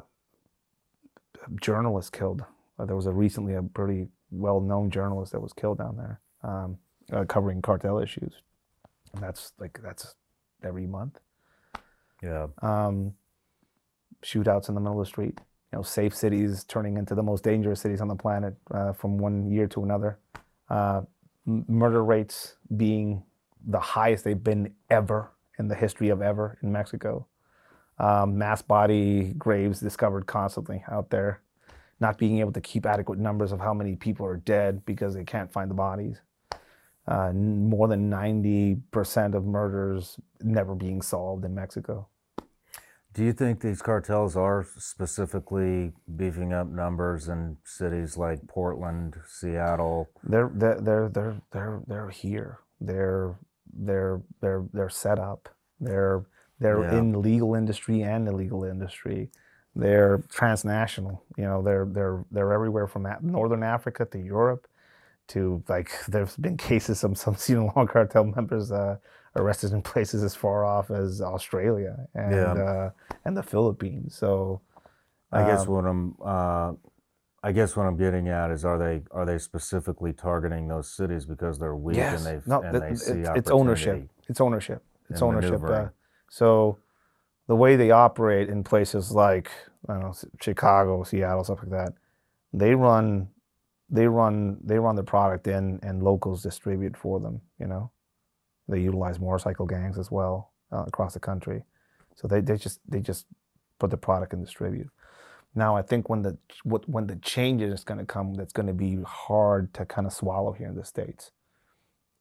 journalists 1.60 2.10
killed. 2.10 2.44
Uh, 2.78 2.86
there 2.86 2.96
was 2.96 3.08
a 3.08 3.12
recently 3.12 3.54
a 3.56 3.64
pretty 3.64 4.08
well-known 4.30 4.90
journalist 4.90 5.32
that 5.32 5.42
was 5.42 5.54
killed 5.54 5.78
down 5.78 5.98
there, 5.98 6.20
um, 6.44 6.78
uh, 7.12 7.26
covering 7.26 7.62
cartel 7.62 8.00
issues. 8.00 8.34
And 9.14 9.24
that's 9.24 9.54
like 9.60 9.80
that's 9.84 10.16
every 10.64 10.88
month. 10.88 11.20
Yeah, 12.22 12.48
Um, 12.62 13.14
shootouts 14.24 14.70
in 14.70 14.76
the 14.76 14.82
middle 14.82 15.00
of 15.00 15.06
the 15.06 15.10
street. 15.10 15.40
You 15.72 15.80
know, 15.80 15.84
safe 15.84 16.16
cities 16.16 16.64
turning 16.66 16.98
into 16.98 17.16
the 17.16 17.24
most 17.24 17.44
dangerous 17.44 17.82
cities 17.82 18.02
on 18.02 18.08
the 18.08 18.16
planet 18.16 18.56
uh, 18.72 18.94
from 18.94 19.18
one 19.18 19.50
year 19.50 19.68
to 19.68 19.84
another. 19.84 20.20
Uh, 20.70 21.02
murder 21.46 22.04
rates 22.04 22.56
being 22.76 23.24
the 23.66 23.80
highest 23.80 24.24
they've 24.24 24.44
been 24.44 24.74
ever 24.90 25.32
in 25.58 25.68
the 25.68 25.76
history 25.76 26.10
of 26.10 26.22
ever 26.22 26.58
in 26.62 26.72
Mexico. 26.72 27.28
Um, 28.00 28.38
mass 28.38 28.62
body 28.62 29.34
graves 29.38 29.80
discovered 29.80 30.26
constantly 30.26 30.84
out 30.90 31.10
there. 31.10 31.42
Not 32.00 32.18
being 32.18 32.40
able 32.40 32.52
to 32.54 32.62
keep 32.62 32.86
adequate 32.86 33.20
numbers 33.20 33.52
of 33.52 33.60
how 33.60 33.74
many 33.74 33.96
people 33.96 34.26
are 34.26 34.38
dead 34.38 34.86
because 34.86 35.14
they 35.14 35.24
can't 35.24 35.52
find 35.52 35.70
the 35.70 35.76
bodies. 35.76 36.20
Uh, 37.08 37.32
more 37.34 37.88
than 37.88 38.10
90% 38.12 39.34
of 39.34 39.44
murders 39.44 40.20
never 40.42 40.76
being 40.76 41.02
solved 41.02 41.44
in 41.44 41.56
Mexico. 41.56 42.08
Do 43.14 43.24
you 43.26 43.34
think 43.34 43.60
these 43.60 43.82
cartels 43.82 44.38
are 44.38 44.66
specifically 44.78 45.92
beefing 46.16 46.54
up 46.54 46.68
numbers 46.68 47.28
in 47.28 47.58
cities 47.66 48.18
like 48.18 48.48
Portland, 48.48 49.18
Seattle? 49.28 50.10
They're 50.24 50.50
they're 50.54 50.80
they're 50.80 51.10
they're 51.10 51.42
they're, 51.52 51.82
they're 51.88 52.10
here. 52.10 52.60
They're 52.80 53.36
they're 53.74 54.22
they're 54.40 54.64
they're 54.72 54.90
set 54.90 55.20
up. 55.20 55.50
They're 55.82 56.24
they're 56.60 56.84
Yeah. 56.84 57.00
in 57.00 57.22
legal 57.22 57.56
industry 57.56 58.02
and 58.04 58.28
illegal 58.30 58.64
industry. 58.64 59.30
They're 59.76 60.20
transnational. 60.30 61.24
You 61.36 61.46
know, 61.46 61.62
they're 61.62 61.86
they're 61.86 62.24
they're 62.32 62.54
everywhere 62.54 62.88
from 62.88 63.08
northern 63.22 63.64
Africa 63.64 64.06
to 64.06 64.20
Europe 64.20 64.68
to 65.34 65.64
like 65.68 65.92
there's 66.08 66.36
been 66.38 66.58
cases 66.58 67.04
of 67.04 67.18
some 67.18 67.36
Sinaloa 67.44 67.88
cartel 67.88 68.26
members 68.26 68.72
uh, 68.72 68.98
arrested 69.36 69.72
in 69.74 69.82
places 69.82 70.24
as 70.24 70.36
far 70.36 70.66
off 70.66 70.92
as 70.92 71.22
Australia 71.22 71.96
and 72.14 72.32
Yeah. 72.36 72.54
uh, 72.54 72.90
and 73.26 73.36
the 73.36 73.44
Philippines. 73.44 74.16
So 74.16 74.62
I 75.32 75.44
guess 75.46 75.62
um, 75.62 75.68
what 75.74 75.86
I'm, 75.86 76.16
uh, 76.24 76.74
I 77.44 77.52
guess 77.54 77.76
what 77.76 77.86
I'm 77.88 77.98
getting 77.98 78.28
at 78.28 78.52
is, 78.52 78.66
are 78.66 78.78
they 78.78 79.02
are 79.12 79.26
they 79.26 79.38
specifically 79.38 80.14
targeting 80.14 80.68
those 80.68 80.92
cities 80.92 81.26
because 81.26 81.58
they're 81.60 81.76
weak 81.76 81.98
Yes. 81.98 82.26
and 82.26 82.42
they 82.44 82.50
no, 82.50 82.62
and 82.62 82.72
th- 82.74 82.82
they 82.84 82.90
it's, 82.92 83.06
see 83.06 83.24
it's 83.40 83.50
ownership. 83.52 84.08
It's 84.28 84.42
ownership. 84.42 84.84
It's 85.10 85.22
ownership. 85.22 85.62
Uh, 85.64 85.88
so 86.30 86.78
the 87.48 87.56
way 87.56 87.76
they 87.76 87.92
operate 87.92 88.50
in 88.50 88.64
places 88.64 89.12
like 89.12 89.50
I 89.90 89.94
don't 89.94 90.02
know, 90.04 90.14
Chicago, 90.42 91.04
Seattle, 91.04 91.44
stuff 91.44 91.60
like 91.64 91.72
that, 91.72 91.94
they 92.54 92.76
run, 92.76 93.30
they 93.92 94.08
run, 94.08 94.58
they 94.64 94.80
run 94.80 94.98
the 94.98 95.04
product 95.04 95.48
in, 95.48 95.80
and 95.84 96.04
locals 96.04 96.44
distribute 96.44 96.98
for 96.98 97.20
them. 97.22 97.42
You 97.60 97.68
know, 97.68 97.92
they 98.70 98.80
utilize 98.82 99.20
motorcycle 99.20 99.68
gangs 99.68 100.00
as 100.00 100.12
well 100.12 100.54
uh, 100.72 100.86
across 100.88 101.14
the 101.16 101.22
country. 101.22 101.64
So 102.16 102.28
they, 102.28 102.42
they 102.42 102.58
just 102.58 102.80
they 102.90 103.02
just 103.02 103.28
put 103.80 103.92
the 103.92 103.98
product 103.98 104.34
and 104.34 104.46
distribute. 104.46 104.90
Now 105.56 105.78
I 105.78 105.84
think 105.84 106.10
when 106.10 106.24
the 106.24 106.38
what 106.64 106.88
when 106.90 107.08
the 107.08 107.18
change 107.18 107.62
is 107.62 107.84
going 107.84 108.00
to 108.00 108.06
come, 108.06 108.36
that's 108.36 108.54
going 108.54 108.68
to 108.68 108.74
be 108.74 109.00
hard 109.06 109.74
to 109.76 109.86
kind 109.86 110.08
of 110.08 110.14
swallow 110.14 110.54
here 110.54 110.68
in 110.70 110.76
the 110.76 110.86
states, 110.86 111.32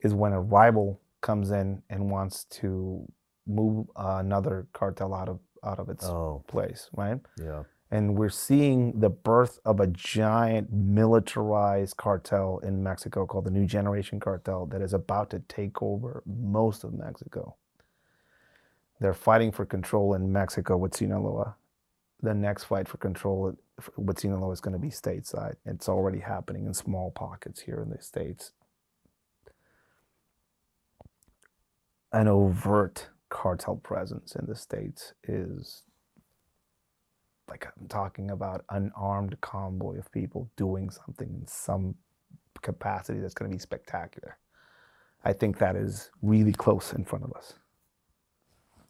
is 0.02 0.14
when 0.14 0.32
a 0.32 0.40
rival 0.40 1.00
comes 1.22 1.50
in 1.52 1.82
and 1.90 2.10
wants 2.10 2.44
to 2.44 3.06
move 3.46 3.86
uh, 3.96 4.18
another 4.20 4.66
cartel 4.72 5.14
out 5.14 5.28
of 5.28 5.40
out 5.64 5.78
of 5.78 5.88
its 5.90 6.06
Oh, 6.06 6.44
place, 6.48 6.88
right? 6.96 7.20
yeah, 7.38 7.64
And 7.90 8.16
we're 8.16 8.30
seeing 8.30 9.00
the 9.00 9.10
birth 9.10 9.58
of 9.64 9.80
a 9.80 9.88
giant 9.88 10.72
militarized 10.72 11.96
cartel 11.96 12.60
in 12.62 12.84
Mexico 12.84 13.26
called 13.26 13.46
the 13.46 13.50
New 13.50 13.66
Generation 13.66 14.20
Cartel 14.20 14.66
that 14.66 14.80
is 14.80 14.94
about 14.94 15.30
to 15.30 15.40
take 15.48 15.82
over 15.82 16.22
most 16.24 16.84
of 16.84 16.94
Mexico. 16.94 17.56
They're 19.00 19.14
fighting 19.14 19.50
for 19.50 19.64
control 19.64 20.14
in 20.14 20.30
Mexico 20.30 20.76
with 20.76 20.94
Sinaloa. 20.94 21.56
The 22.22 22.34
next 22.34 22.64
fight 22.64 22.86
for 22.86 22.98
control 22.98 23.56
with 23.96 24.18
Sinaloa 24.20 24.52
is 24.52 24.60
going 24.60 24.74
to 24.74 24.78
be 24.78 24.90
stateside. 24.90 25.56
It's 25.64 25.88
already 25.88 26.20
happening 26.20 26.66
in 26.66 26.74
small 26.74 27.10
pockets 27.10 27.62
here 27.62 27.80
in 27.82 27.90
the 27.90 28.00
States. 28.00 28.52
An 32.12 32.28
overt 32.28 33.08
cartel 33.30 33.76
presence 33.76 34.34
in 34.34 34.46
the 34.46 34.56
States 34.56 35.14
is 35.24 35.84
like 37.50 37.66
I'm 37.66 37.88
talking 37.88 38.30
about 38.30 38.64
an 38.70 38.92
armed 38.96 39.40
convoy 39.40 39.98
of 39.98 40.10
people 40.12 40.48
doing 40.56 40.90
something 40.90 41.28
in 41.28 41.46
some 41.46 41.96
capacity 42.62 43.20
that's 43.20 43.34
going 43.34 43.50
to 43.50 43.54
be 43.56 43.60
spectacular. 43.60 44.38
I 45.24 45.32
think 45.32 45.58
that 45.58 45.76
is 45.76 46.10
really 46.22 46.52
close 46.52 46.92
in 46.92 47.04
front 47.04 47.24
of 47.24 47.32
us. 47.32 47.54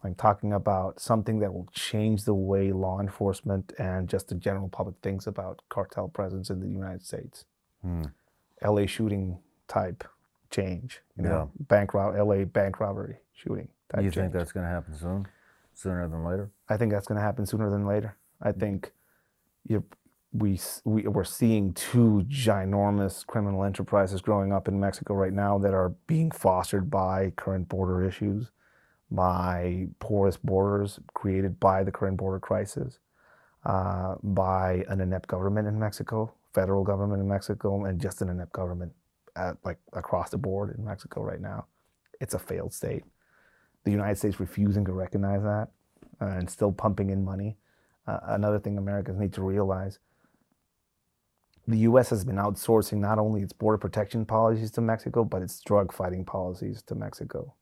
I'm 0.02 0.14
talking 0.14 0.52
about 0.52 1.00
something 1.00 1.40
that 1.40 1.52
will 1.52 1.68
change 1.72 2.24
the 2.24 2.34
way 2.34 2.72
law 2.72 3.00
enforcement 3.00 3.72
and 3.78 4.08
just 4.08 4.28
the 4.28 4.34
general 4.34 4.68
public 4.68 4.96
thinks 5.02 5.26
about 5.26 5.60
cartel 5.68 6.08
presence 6.08 6.48
in 6.48 6.60
the 6.60 6.68
United 6.68 7.04
States. 7.04 7.44
Hmm. 7.82 8.04
LA 8.64 8.86
shooting 8.86 9.38
type 9.68 10.04
change, 10.50 11.00
you 11.16 11.24
know, 11.24 11.50
bank 11.60 11.94
rob 11.94 12.14
LA 12.16 12.44
bank 12.44 12.80
robbery 12.80 13.16
shooting 13.32 13.68
type 13.90 14.02
You 14.02 14.10
change. 14.10 14.14
think 14.14 14.32
that's 14.32 14.52
going 14.52 14.64
to 14.64 14.70
happen 14.72 14.94
soon? 14.96 15.26
Sooner 15.74 16.08
than 16.08 16.24
later? 16.24 16.50
I 16.68 16.76
think 16.76 16.92
that's 16.92 17.06
going 17.06 17.16
to 17.16 17.22
happen 17.22 17.46
sooner 17.46 17.70
than 17.70 17.86
later. 17.86 18.16
I 18.42 18.52
think 18.52 18.92
you 19.66 19.84
we, 20.32 20.60
we 20.84 21.02
we're 21.02 21.24
seeing 21.24 21.72
two 21.72 22.24
ginormous 22.28 23.26
criminal 23.26 23.64
enterprises 23.64 24.20
growing 24.20 24.52
up 24.52 24.68
in 24.68 24.78
Mexico 24.78 25.14
right 25.14 25.32
now 25.32 25.58
that 25.58 25.74
are 25.74 25.90
being 26.06 26.30
fostered 26.30 26.88
by 26.88 27.32
current 27.36 27.68
border 27.68 28.06
issues, 28.06 28.50
by 29.10 29.88
porous 29.98 30.36
borders 30.36 31.00
created 31.14 31.58
by 31.58 31.82
the 31.82 31.90
current 31.90 32.16
border 32.16 32.38
crisis, 32.38 33.00
uh, 33.64 34.14
by 34.22 34.84
an 34.88 35.00
inept 35.00 35.26
government 35.26 35.66
in 35.66 35.78
Mexico, 35.78 36.32
federal 36.54 36.84
government 36.84 37.20
in 37.20 37.28
Mexico, 37.28 37.84
and 37.84 38.00
just 38.00 38.22
an 38.22 38.28
inept 38.28 38.52
government 38.52 38.92
at, 39.34 39.56
like 39.64 39.78
across 39.94 40.30
the 40.30 40.38
board 40.38 40.74
in 40.78 40.84
Mexico 40.84 41.22
right 41.22 41.40
now. 41.40 41.66
It's 42.20 42.34
a 42.34 42.38
failed 42.38 42.72
state. 42.72 43.02
The 43.84 43.90
United 43.90 44.18
States 44.18 44.38
refusing 44.38 44.84
to 44.84 44.92
recognize 44.92 45.42
that 45.42 45.68
uh, 46.20 46.26
and 46.26 46.48
still 46.48 46.70
pumping 46.70 47.10
in 47.10 47.24
money. 47.24 47.56
Uh, 48.06 48.18
another 48.24 48.58
thing 48.58 48.78
Americans 48.78 49.20
need 49.20 49.32
to 49.34 49.42
realize 49.42 49.98
the 51.66 51.78
U.S. 51.78 52.10
has 52.10 52.24
been 52.24 52.36
outsourcing 52.36 52.98
not 52.98 53.18
only 53.18 53.42
its 53.42 53.52
border 53.52 53.78
protection 53.78 54.24
policies 54.24 54.70
to 54.72 54.80
Mexico, 54.80 55.24
but 55.24 55.42
its 55.42 55.60
drug 55.60 55.92
fighting 55.92 56.24
policies 56.24 56.82
to 56.82 56.94
Mexico. 56.94 57.54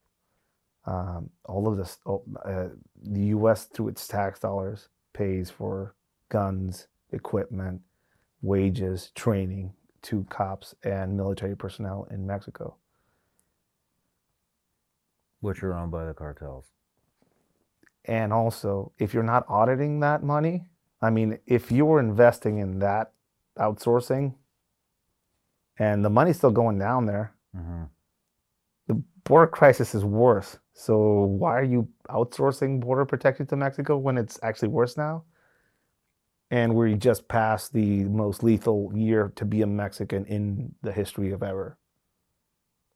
Um, 0.86 1.30
all 1.44 1.68
of 1.68 1.76
this, 1.76 1.98
uh, 2.06 2.68
the 3.02 3.20
U.S. 3.20 3.66
through 3.66 3.88
its 3.88 4.08
tax 4.08 4.40
dollars 4.40 4.88
pays 5.12 5.50
for 5.50 5.94
guns, 6.30 6.86
equipment, 7.12 7.82
wages, 8.40 9.10
training 9.14 9.74
to 10.02 10.24
cops 10.30 10.74
and 10.84 11.16
military 11.16 11.56
personnel 11.56 12.06
in 12.10 12.26
Mexico. 12.26 12.76
Which 15.40 15.62
are 15.62 15.74
owned 15.74 15.92
by 15.92 16.06
the 16.06 16.14
cartels. 16.14 16.66
And 18.08 18.32
also, 18.32 18.92
if 18.98 19.14
you're 19.14 19.22
not 19.22 19.44
auditing 19.48 20.00
that 20.00 20.24
money, 20.24 20.66
I 21.00 21.10
mean, 21.10 21.38
if 21.46 21.70
you 21.70 21.86
were 21.86 22.00
investing 22.00 22.58
in 22.58 22.80
that 22.80 23.12
outsourcing 23.56 24.34
and 25.78 26.04
the 26.04 26.10
money's 26.10 26.38
still 26.38 26.50
going 26.50 26.78
down 26.78 27.06
there, 27.06 27.34
hmm 27.54 27.84
the 28.88 28.94
border 29.24 29.46
crisis 29.46 29.94
is 29.94 30.04
worse. 30.04 30.58
So 30.72 30.96
why 30.96 31.56
are 31.56 31.64
you 31.64 31.88
outsourcing 32.08 32.80
border 32.80 33.04
protection 33.04 33.46
to 33.46 33.56
Mexico 33.56 33.96
when 33.98 34.18
it's 34.18 34.38
actually 34.42 34.68
worse 34.68 34.96
now? 34.96 35.24
And 36.50 36.74
we 36.74 36.94
just 36.94 37.28
passed 37.28 37.74
the 37.74 38.04
most 38.04 38.42
lethal 38.42 38.90
year 38.94 39.30
to 39.36 39.44
be 39.44 39.60
a 39.62 39.66
Mexican 39.66 40.24
in 40.24 40.74
the 40.82 40.92
history 40.92 41.30
of 41.32 41.42
ever. 41.42 41.76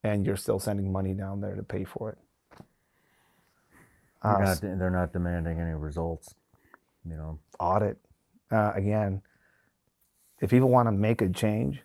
And 0.03 0.25
you're 0.25 0.37
still 0.37 0.59
sending 0.59 0.91
money 0.91 1.13
down 1.13 1.41
there 1.41 1.55
to 1.55 1.63
pay 1.63 1.85
for 1.85 2.11
it. 2.11 2.19
They're, 4.23 4.33
Uh, 4.37 4.45
not, 4.45 4.61
they're 4.61 4.91
not 4.91 5.13
demanding 5.13 5.59
any 5.61 5.75
results. 5.75 6.35
You 7.05 7.17
know, 7.17 7.39
audit 7.59 7.99
uh, 8.53 8.73
again 8.75 9.23
if 10.41 10.51
people 10.51 10.69
want 10.69 10.87
to 10.87 10.93
make 10.93 11.21
a 11.23 11.29
change 11.29 11.83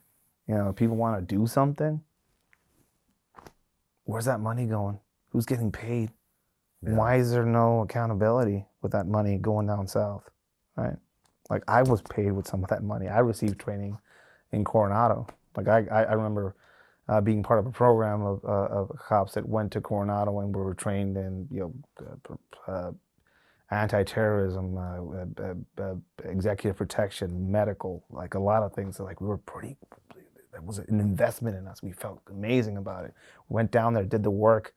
you 0.48 0.54
know 0.56 0.70
if 0.70 0.76
people 0.76 0.96
want 0.96 1.18
to 1.28 1.36
do 1.36 1.48
something 1.48 2.02
where's 4.04 4.26
that 4.26 4.40
money 4.40 4.66
going? 4.66 5.00
Who's 5.32 5.46
getting 5.46 5.72
paid? 5.72 6.12
Yeah. 6.84 6.94
why 6.94 7.16
is 7.16 7.32
there 7.32 7.46
no 7.46 7.82
accountability 7.82 8.66
with 8.84 8.92
that 8.92 9.08
money 9.08 9.38
going 9.40 9.66
down 9.66 9.88
south 9.88 10.30
right? 10.76 10.96
Like 11.50 11.64
i 11.68 11.82
was 11.82 12.02
paid 12.04 12.32
with 12.32 12.48
some 12.48 12.64
of 12.64 12.70
that 12.70 12.84
money. 12.84 13.08
I 13.08 13.20
received 13.20 13.60
training 13.60 13.98
in 14.52 14.64
coronado. 14.64 15.26
Like 15.56 15.68
i, 15.68 15.86
I, 15.92 16.04
I 16.04 16.14
remember 16.14 16.56
uh, 17.10 17.22
being 17.22 17.42
part 17.44 17.60
of 17.60 17.66
a 17.66 17.72
program 17.72 18.22
of, 18.22 18.44
uh, 18.44 18.68
of 18.68 18.92
cops 19.08 19.34
that 19.34 19.48
went 19.48 19.72
to 19.72 19.82
coronado 19.82 20.40
and 20.40 20.56
were 20.56 20.74
trained 20.74 21.18
in 21.18 21.48
you 21.52 21.74
know 21.98 22.36
uh, 22.68 22.72
uh, 22.72 22.92
anti-terrorism, 23.72 24.78
uh, 24.78 25.84
uh, 25.84 25.96
executive 26.24 26.78
protection, 26.78 27.52
medical, 27.52 28.04
like 28.10 28.34
a 28.34 28.40
lot 28.40 28.64
of 28.64 28.74
things. 28.74 29.00
Like 29.00 29.22
we 29.22 29.28
were 29.28 29.38
pretty. 29.38 29.78
That 30.54 30.64
was 30.64 30.80
an 30.80 31.00
investment 31.00 31.56
in 31.56 31.68
us. 31.68 31.84
We 31.84 31.92
felt 31.92 32.22
amazing 32.32 32.78
about 32.78 33.06
it. 33.06 33.14
Went 33.50 33.72
down 33.72 33.94
there, 33.94 34.04
did 34.04 34.24
the 34.24 34.32
work. 34.32 34.74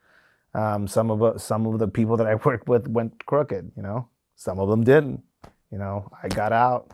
Um, 0.52 0.86
some 0.88 1.10
of 1.10 1.40
some 1.40 1.66
of 1.66 1.78
the 1.78 1.88
people 1.88 2.16
that 2.16 2.26
I 2.26 2.34
worked 2.44 2.68
with 2.68 2.88
went 2.88 3.24
crooked. 3.26 3.72
You 3.76 3.82
know, 3.82 4.08
some 4.36 4.58
of 4.58 4.68
them 4.68 4.84
didn't. 4.84 5.22
You 5.70 5.78
know, 5.78 6.10
I 6.22 6.28
got 6.28 6.52
out. 6.52 6.90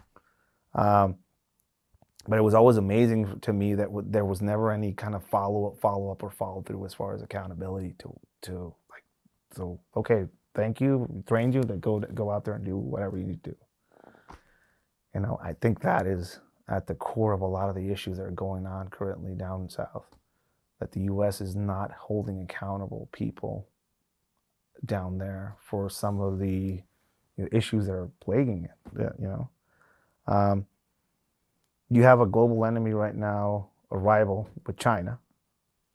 Um, 0.75 1.17
but 2.29 2.39
it 2.39 2.43
was 2.43 2.55
always 2.55 2.77
amazing 2.79 3.41
to 3.41 3.53
me 3.53 3.75
that 3.75 3.87
w- 3.87 4.07
there 4.11 4.25
was 4.25 4.43
never 4.43 4.73
any 4.73 4.93
kind 4.93 5.15
of 5.15 5.25
follow 5.25 5.69
up, 5.69 5.81
follow 5.81 6.11
up, 6.13 6.23
or 6.23 6.31
follow 6.31 6.63
through 6.63 6.85
as 6.87 6.95
far 6.95 7.15
as 7.15 7.23
accountability 7.23 7.95
to 8.01 8.19
to 8.43 8.75
like. 8.91 9.05
So 9.57 9.81
okay, 9.97 10.27
thank 10.55 10.81
you, 10.81 11.25
trained 11.29 11.55
you, 11.55 11.63
then 11.63 11.81
go 11.81 12.01
go 12.01 12.31
out 12.31 12.45
there 12.45 12.55
and 12.55 12.65
do 12.65 12.77
whatever 12.77 13.19
you 13.19 13.25
need 13.25 13.45
to 13.45 13.51
do. 13.51 13.57
You 15.15 15.21
know, 15.21 15.39
I 15.43 15.55
think 15.55 15.81
that 15.83 16.07
is 16.07 16.41
at 16.69 16.87
the 16.87 16.95
core 16.95 17.33
of 17.33 17.41
a 17.43 17.47
lot 17.47 17.69
of 17.69 17.77
the 17.77 17.91
issues 17.91 18.19
that 18.19 18.25
are 18.25 18.31
going 18.31 18.67
on 18.67 18.89
currently 18.89 19.35
down 19.35 19.69
south. 19.71 20.07
That 20.81 20.93
the 20.93 21.03
U.S. 21.03 21.41
is 21.41 21.57
not 21.57 21.93
holding 21.93 22.43
accountable 22.43 23.09
people 23.13 23.69
down 24.85 25.19
there 25.19 25.57
for 25.61 25.91
some 25.91 26.21
of 26.21 26.39
the 26.39 26.83
you 27.37 27.45
know, 27.45 27.49
issues 27.53 27.87
that 27.87 27.93
are 27.95 28.11
plaguing 28.21 28.65
it. 28.67 29.13
You 29.21 29.29
know, 29.29 29.51
um, 30.27 30.67
you 31.91 32.03
have 32.03 32.21
a 32.21 32.27
global 32.27 32.65
enemy 32.65 32.93
right 32.93 33.15
now, 33.15 33.69
a 33.91 33.99
rival 33.99 34.49
with 34.67 34.77
China. 34.77 35.19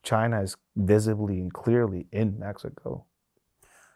China 0.03 0.41
is 0.41 0.57
visibly 0.75 1.39
and 1.39 1.53
clearly 1.53 2.07
in 2.11 2.39
Mexico, 2.39 3.05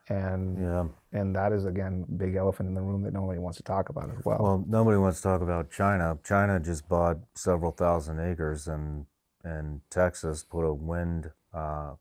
and 0.08 0.60
yeah. 0.60 0.86
and 1.20 1.36
that 1.36 1.52
is 1.52 1.66
again 1.66 2.06
big 2.18 2.36
elephant 2.36 2.70
in 2.70 2.76
the 2.76 2.82
room 2.82 3.02
that 3.04 3.14
nobody 3.14 3.40
wants 3.40 3.58
to 3.58 3.64
talk 3.64 3.90
about 3.90 4.10
as 4.10 4.24
well. 4.24 4.38
Well, 4.40 4.66
nobody 4.68 4.98
wants 4.98 5.22
to 5.22 5.24
talk 5.24 5.42
about 5.42 5.72
China. 5.72 6.18
China 6.24 6.60
just 6.60 6.88
bought 6.88 7.18
several 7.34 7.72
thousand 7.72 8.20
acres 8.20 8.68
in 8.68 9.08
in 9.44 9.82
Texas, 9.90 10.44
put 10.44 10.64
a 10.64 10.74
wind, 10.74 11.32
uh, 11.54 11.94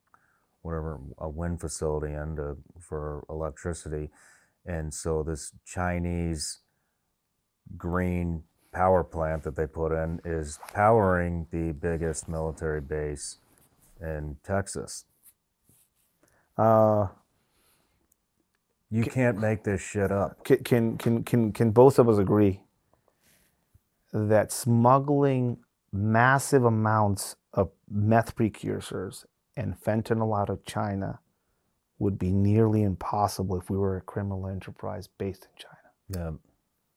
whatever, 0.63 0.99
a 1.19 1.29
wind 1.29 1.61
facility 1.61 2.13
in 2.13 2.37
to, 2.37 2.57
for 2.79 3.25
electricity, 3.31 4.11
and 4.67 4.93
so 4.93 5.23
this 5.23 5.53
Chinese 5.65 6.61
green 7.79 8.43
power 8.75 9.05
plant 9.05 9.45
that 9.45 9.57
they 9.57 9.67
put 9.67 9.93
in 9.93 10.21
is 10.25 10.59
powering 10.75 11.47
the 11.51 11.73
biggest 11.73 12.29
military 12.29 12.81
base 12.81 13.39
in 14.01 14.37
Texas. 14.45 15.05
Uh, 16.59 17.09
You 18.91 19.05
can't 19.05 19.39
make 19.39 19.65
this 19.65 19.81
shit 19.81 20.11
up. 20.13 20.45
can, 20.45 20.59
can 20.65 20.99
can 20.99 21.23
can 21.25 21.53
can 21.53 21.71
both 21.71 21.99
of 21.99 22.09
us 22.09 22.19
agree 22.19 22.61
that 24.13 24.53
smuggling 24.53 25.59
massive 25.93 26.65
amounts 26.65 27.37
of 27.53 27.71
meth 27.89 28.35
precursors 28.37 29.27
and 29.57 29.75
fentanyl 29.81 30.39
out 30.41 30.49
of 30.51 30.65
China 30.65 31.19
would 31.99 32.19
be 32.19 32.33
nearly 32.33 32.83
impossible 32.83 33.57
if 33.57 33.71
we 33.71 33.77
were 33.79 33.97
a 33.97 34.01
criminal 34.01 34.47
enterprise 34.47 35.09
based 35.19 35.47
in 35.47 35.51
China? 35.57 36.39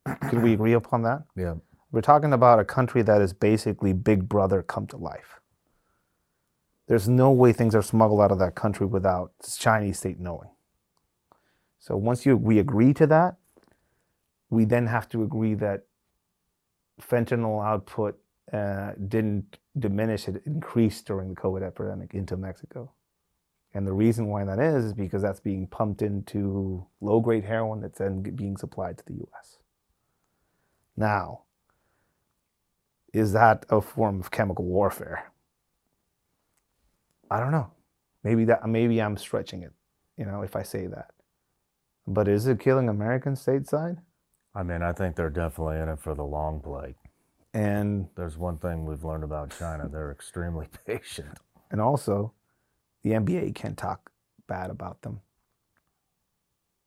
Yeah, 0.05 0.19
Can 0.29 0.41
we 0.41 0.53
agree 0.53 0.73
upon 0.73 1.01
that? 1.03 1.23
yeah, 1.35 1.55
We're 1.91 2.01
talking 2.01 2.33
about 2.33 2.59
a 2.59 2.65
country 2.65 3.01
that 3.03 3.21
is 3.21 3.33
basically 3.33 3.93
Big 3.93 4.27
Brother 4.27 4.61
come 4.61 4.87
to 4.87 4.97
life. 4.97 5.39
There's 6.87 7.07
no 7.07 7.31
way 7.31 7.53
things 7.53 7.75
are 7.75 7.81
smuggled 7.81 8.21
out 8.21 8.31
of 8.31 8.39
that 8.39 8.55
country 8.55 8.85
without 8.85 9.31
the 9.39 9.53
Chinese 9.57 9.99
state 9.99 10.19
knowing. 10.19 10.49
So 11.79 11.95
once 11.95 12.25
you 12.25 12.35
we 12.35 12.59
agree 12.59 12.93
to 12.93 13.07
that, 13.07 13.35
we 14.49 14.65
then 14.65 14.87
have 14.87 15.07
to 15.09 15.23
agree 15.23 15.53
that 15.55 15.83
fentanyl 17.01 17.65
output 17.65 18.19
uh, 18.51 18.91
didn't 19.07 19.57
diminish, 19.77 20.27
it 20.27 20.41
increased 20.45 21.05
during 21.05 21.29
the 21.29 21.35
COVID 21.35 21.63
epidemic 21.63 22.13
into 22.13 22.37
Mexico. 22.37 22.91
And 23.73 23.85
the 23.85 23.93
reason 23.93 24.27
why 24.27 24.43
that 24.45 24.59
is 24.59 24.85
is 24.85 24.93
because 24.93 25.21
that's 25.21 25.41
being 25.41 25.67
pumped 25.67 26.01
into 26.01 26.85
low 27.01 27.19
grade 27.19 27.43
heroin 27.43 27.81
that's 27.81 27.99
then 27.99 28.21
being 28.21 28.57
supplied 28.57 28.97
to 28.97 29.05
the 29.05 29.25
US. 29.33 29.57
Now, 30.95 31.41
is 33.13 33.33
that 33.33 33.65
a 33.69 33.81
form 33.81 34.19
of 34.19 34.31
chemical 34.31 34.65
warfare? 34.65 35.31
I 37.29 37.39
don't 37.39 37.51
know. 37.51 37.71
Maybe 38.23 38.45
that 38.45 38.67
maybe 38.67 39.01
I'm 39.01 39.17
stretching 39.17 39.63
it, 39.63 39.73
you 40.17 40.25
know, 40.25 40.41
if 40.41 40.55
I 40.55 40.63
say 40.63 40.87
that. 40.87 41.11
But 42.05 42.27
is 42.27 42.47
it 42.47 42.59
killing 42.59 42.89
Americans 42.89 43.43
stateside? 43.45 43.97
I 44.55 44.63
mean, 44.63 44.81
I 44.81 44.91
think 44.93 45.15
they're 45.15 45.29
definitely 45.29 45.77
in 45.79 45.89
it 45.89 45.99
for 45.99 46.13
the 46.15 46.23
long 46.23 46.61
play. 46.61 46.95
And 47.53 48.07
There's 48.15 48.37
one 48.37 48.57
thing 48.57 48.85
we've 48.85 49.03
learned 49.03 49.23
about 49.23 49.55
China 49.57 49.87
they're 49.89 50.11
extremely 50.11 50.67
patient. 50.85 51.37
and 51.71 51.81
also 51.81 52.33
the 53.03 53.11
NBA 53.11 53.55
can't 53.55 53.77
talk 53.77 54.11
bad 54.47 54.69
about 54.69 55.01
them. 55.01 55.21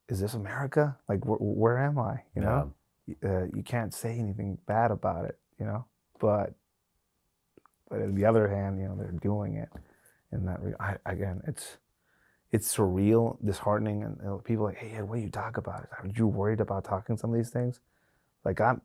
Is 0.09 0.21
this 0.21 0.35
America? 0.35 0.97
Like, 1.09 1.23
wh- 1.25 1.41
where 1.41 1.79
am 1.79 1.99
I? 1.99 2.23
You 2.35 2.43
know, 2.43 2.73
Y- 3.07 3.17
uh, 3.25 3.45
you 3.55 3.63
can't 3.63 3.93
say 3.95 4.19
anything 4.19 4.59
bad 4.67 4.91
about 4.91 5.25
it. 5.25 5.39
You 5.59 5.67
know, 5.67 5.85
but 6.21 6.55
but 7.91 8.03
on 8.03 8.15
the 8.15 8.25
other 8.25 8.49
hand, 8.49 8.81
you 8.81 8.89
know, 8.89 8.97
they're 8.97 9.13
doing 9.13 9.57
it. 9.57 9.69
In 10.33 10.47
that, 10.47 10.63
re- 10.63 10.75
I, 10.81 10.97
again, 11.07 11.43
it's 11.47 11.79
it's 12.53 12.75
surreal, 12.77 13.37
disheartening, 13.45 14.03
and 14.05 14.45
people 14.45 14.65
like, 14.65 14.77
hey, 14.77 15.03
what 15.03 15.17
do 15.17 15.23
you 15.23 15.31
talk 15.31 15.57
about? 15.57 15.89
Are 15.99 16.09
you 16.17 16.27
worried 16.27 16.61
about 16.61 16.85
talking 16.85 17.17
some 17.17 17.31
of 17.31 17.37
these 17.37 17.51
things? 17.51 17.81
Like 18.45 18.61
I'm, 18.61 18.81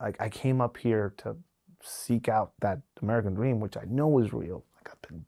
I, 0.00 0.12
I 0.20 0.28
came 0.28 0.60
up 0.60 0.76
here 0.76 1.14
to 1.18 1.36
seek 1.82 2.28
out 2.28 2.52
that 2.60 2.80
American 3.02 3.34
dream, 3.34 3.60
which 3.60 3.76
I 3.76 3.84
know 3.88 4.18
is 4.18 4.32
real. 4.32 4.64
Like 4.76 4.90
I've 4.92 5.02
been 5.08 5.24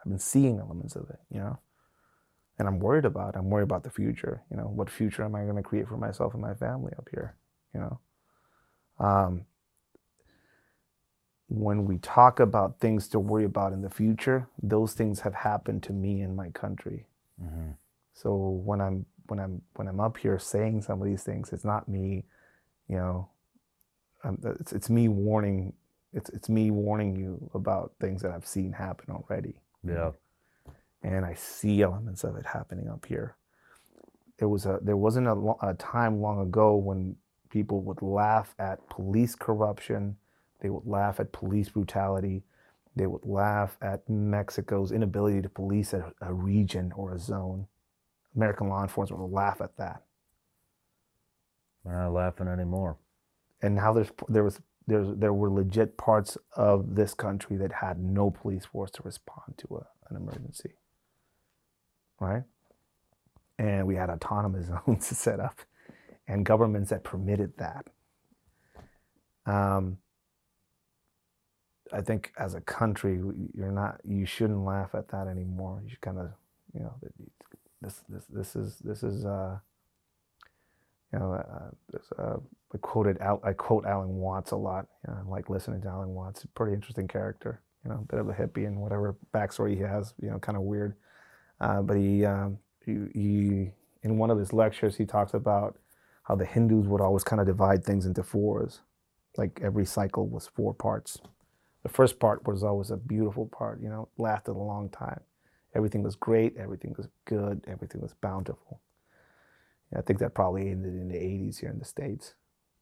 I've 0.00 0.10
been 0.10 0.18
seeing 0.18 0.58
elements 0.60 0.96
of 0.96 1.10
it, 1.10 1.20
you 1.30 1.40
know. 1.40 1.58
And 2.58 2.68
I'm 2.68 2.80
worried 2.80 3.04
about. 3.04 3.34
it. 3.34 3.38
I'm 3.38 3.50
worried 3.50 3.64
about 3.64 3.84
the 3.84 3.90
future. 3.90 4.42
You 4.50 4.56
know, 4.56 4.64
what 4.64 4.90
future 4.90 5.24
am 5.24 5.34
I 5.36 5.44
going 5.44 5.56
to 5.56 5.62
create 5.62 5.88
for 5.88 5.96
myself 5.96 6.34
and 6.34 6.42
my 6.42 6.54
family 6.54 6.92
up 6.98 7.08
here? 7.10 7.36
You 7.74 7.80
know. 7.80 8.00
Um, 8.98 9.44
when 11.48 11.84
we 11.86 11.98
talk 11.98 12.40
about 12.40 12.80
things 12.80 13.08
to 13.08 13.18
worry 13.20 13.44
about 13.44 13.72
in 13.72 13.82
the 13.82 13.90
future, 13.90 14.48
those 14.62 14.94
things 14.94 15.20
have 15.20 15.34
happened 15.34 15.82
to 15.84 15.92
me 15.92 16.22
in 16.22 16.36
my 16.36 16.50
country. 16.50 17.06
hmm 17.40 17.70
So 18.14 18.36
when 18.64 18.80
I'm 18.80 19.06
when 19.28 19.40
I'm 19.40 19.62
when 19.76 19.88
I'm 19.88 20.00
up 20.00 20.16
here 20.18 20.38
saying 20.38 20.82
some 20.82 21.00
of 21.02 21.06
these 21.08 21.22
things, 21.24 21.52
it's 21.52 21.64
not 21.64 21.88
me, 21.88 22.24
you 22.88 22.96
know, 22.96 23.28
um, 24.24 24.38
it's 24.60 24.72
it's 24.72 24.90
me 24.90 25.08
warning. 25.08 25.72
It's 26.12 26.30
it's 26.30 26.48
me 26.48 26.70
warning 26.70 27.16
you 27.16 27.50
about 27.54 27.92
things 28.00 28.22
that 28.22 28.32
I've 28.32 28.46
seen 28.46 28.72
happen 28.72 29.14
already 29.14 29.54
Yeah. 29.84 30.12
and 31.02 31.24
I 31.26 31.34
see 31.34 31.82
elements 31.82 32.24
of 32.24 32.36
it 32.36 32.46
happening 32.46 32.88
up 32.88 33.06
here. 33.06 33.36
There 34.38 34.48
was 34.48 34.66
a 34.66 34.78
there 34.82 34.96
wasn't 34.96 35.26
a, 35.28 35.54
a 35.62 35.74
time 35.74 36.20
long 36.22 36.40
ago 36.40 36.76
when 36.76 37.16
people 37.50 37.82
would 37.82 38.02
laugh 38.02 38.54
at 38.58 38.88
police 38.88 39.34
corruption, 39.34 40.16
they 40.60 40.70
would 40.70 40.86
laugh 40.86 41.20
at 41.20 41.32
police 41.32 41.68
brutality, 41.70 42.44
they 42.96 43.06
would 43.06 43.24
laugh 43.24 43.76
at 43.82 44.08
Mexico's 44.08 44.92
inability 44.92 45.42
to 45.42 45.48
police 45.48 45.92
a, 45.94 46.12
a 46.20 46.32
region 46.34 46.92
or 46.96 47.14
a 47.14 47.18
zone. 47.18 47.66
American 48.36 48.68
law 48.68 48.82
enforcement 48.82 49.22
would 49.22 49.32
laugh 49.32 49.60
at 49.60 49.76
that, 49.78 50.02
We're 51.84 51.98
not 52.00 52.12
laughing 52.12 52.48
anymore. 52.48 52.98
and 53.62 53.74
now 53.76 53.92
there's 53.92 54.10
there 54.28 54.44
was 54.44 54.60
there's 54.86 55.08
there 55.16 55.32
were 55.34 55.50
legit 55.50 55.96
parts 55.98 56.38
of 56.56 56.96
this 56.96 57.14
country 57.14 57.56
that 57.58 57.72
had 57.72 57.98
no 58.00 58.30
police 58.30 58.66
force 58.66 58.90
to 58.92 59.02
respond 59.04 59.58
to 59.58 59.76
a, 59.76 59.86
an 60.10 60.16
emergency. 60.16 60.74
Right? 62.20 62.44
And 63.58 63.86
we 63.86 63.96
had 63.96 64.10
autonomous 64.10 64.66
zones 64.86 65.06
set 65.06 65.40
up 65.40 65.60
and 66.28 66.44
governments 66.46 66.90
that 66.90 67.04
permitted 67.04 67.54
that. 67.58 67.86
Um, 69.46 69.98
I 71.92 72.00
think 72.00 72.32
as 72.38 72.54
a 72.54 72.60
country, 72.60 73.20
you're 73.54 73.72
not, 73.72 74.00
you 74.04 74.26
shouldn't 74.26 74.64
laugh 74.64 74.94
at 74.94 75.08
that 75.08 75.26
anymore. 75.26 75.80
You 75.82 75.90
should 75.90 76.00
kind 76.00 76.18
of, 76.18 76.30
you 76.74 76.80
know, 76.80 76.94
this, 77.80 78.02
this, 78.08 78.24
this 78.28 78.56
is, 78.56 78.78
this 78.84 79.02
is, 79.02 79.24
uh, 79.24 79.58
you 81.12 81.18
know, 81.18 81.32
uh, 81.32 81.70
there's, 81.90 82.12
uh, 82.18 82.38
I 82.74 82.78
quoted, 82.78 83.18
Al, 83.20 83.40
I 83.42 83.54
quote 83.54 83.86
Alan 83.86 84.16
Watts 84.16 84.50
a 84.50 84.56
lot. 84.56 84.86
You 85.06 85.14
know, 85.14 85.20
I 85.26 85.30
like 85.30 85.48
listening 85.48 85.80
to 85.82 85.88
Alan 85.88 86.10
Watts. 86.10 86.46
Pretty 86.54 86.74
interesting 86.74 87.08
character. 87.08 87.62
You 87.84 87.90
know, 87.90 88.00
a 88.02 88.04
bit 88.04 88.20
of 88.20 88.28
a 88.28 88.34
hippie 88.34 88.66
and 88.66 88.78
whatever 88.78 89.16
backstory 89.32 89.74
he 89.74 89.80
has. 89.82 90.12
You 90.20 90.30
know, 90.30 90.38
kind 90.38 90.56
of 90.56 90.64
weird. 90.64 90.94
Uh, 91.60 91.80
but 91.80 91.96
he, 91.96 92.26
um, 92.26 92.58
he, 92.84 92.92
he, 93.14 93.70
in 94.02 94.18
one 94.18 94.30
of 94.30 94.38
his 94.38 94.52
lectures, 94.52 94.96
he 94.96 95.06
talks 95.06 95.32
about 95.32 95.78
how 96.24 96.34
the 96.34 96.44
Hindus 96.44 96.86
would 96.86 97.00
always 97.00 97.24
kind 97.24 97.40
of 97.40 97.46
divide 97.46 97.82
things 97.84 98.04
into 98.04 98.22
fours. 98.22 98.80
Like 99.38 99.60
every 99.62 99.86
cycle 99.86 100.26
was 100.28 100.46
four 100.46 100.74
parts. 100.74 101.18
The 101.82 101.88
first 101.88 102.18
part 102.18 102.46
was 102.46 102.62
always 102.62 102.90
a 102.90 102.96
beautiful 102.96 103.46
part. 103.46 103.80
You 103.80 103.88
know, 103.88 104.08
lasted 104.18 104.52
a 104.52 104.58
long 104.58 104.88
time. 104.88 105.20
Everything 105.74 106.02
was 106.02 106.16
great. 106.16 106.56
Everything 106.56 106.94
was 106.96 107.08
good. 107.24 107.64
Everything 107.68 108.00
was 108.00 108.14
bountiful. 108.14 108.80
I 109.96 110.02
think 110.02 110.18
that 110.18 110.34
probably 110.34 110.70
ended 110.70 110.94
in 110.94 111.08
the 111.08 111.16
80s 111.16 111.60
here 111.60 111.70
in 111.70 111.78
the 111.78 111.84
States. 111.84 112.34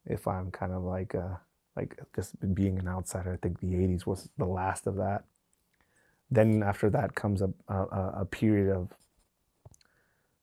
If 0.06 0.26
I'm 0.26 0.50
kind 0.50 0.72
of 0.72 0.82
like, 0.82 1.14
uh, 1.14 1.36
like 1.76 1.96
just 2.14 2.34
being 2.54 2.78
an 2.78 2.88
outsider, 2.88 3.32
I 3.32 3.36
think 3.36 3.60
the 3.60 3.74
80s 3.74 4.06
was 4.06 4.28
the 4.38 4.46
last 4.46 4.86
of 4.86 4.96
that. 4.96 5.24
Then 6.30 6.62
after 6.62 6.90
that 6.90 7.14
comes 7.14 7.42
a, 7.42 7.52
a, 7.68 7.74
a 7.74 8.12
a 8.20 8.24
period 8.24 8.74
of 8.74 8.90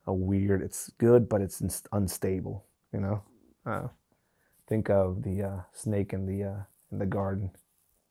a 0.05 0.13
weird, 0.13 0.61
it's 0.61 0.89
good, 0.97 1.27
but 1.27 1.41
it's 1.41 1.61
unstable, 1.91 2.65
you 2.93 2.99
know? 2.99 3.23
Uh, 3.65 3.87
think 4.67 4.89
of 4.89 5.23
the 5.23 5.43
uh, 5.43 5.61
snake 5.73 6.13
in 6.13 6.25
the, 6.25 6.43
uh, 6.43 6.63
in 6.91 6.99
the 6.99 7.05
garden 7.05 7.51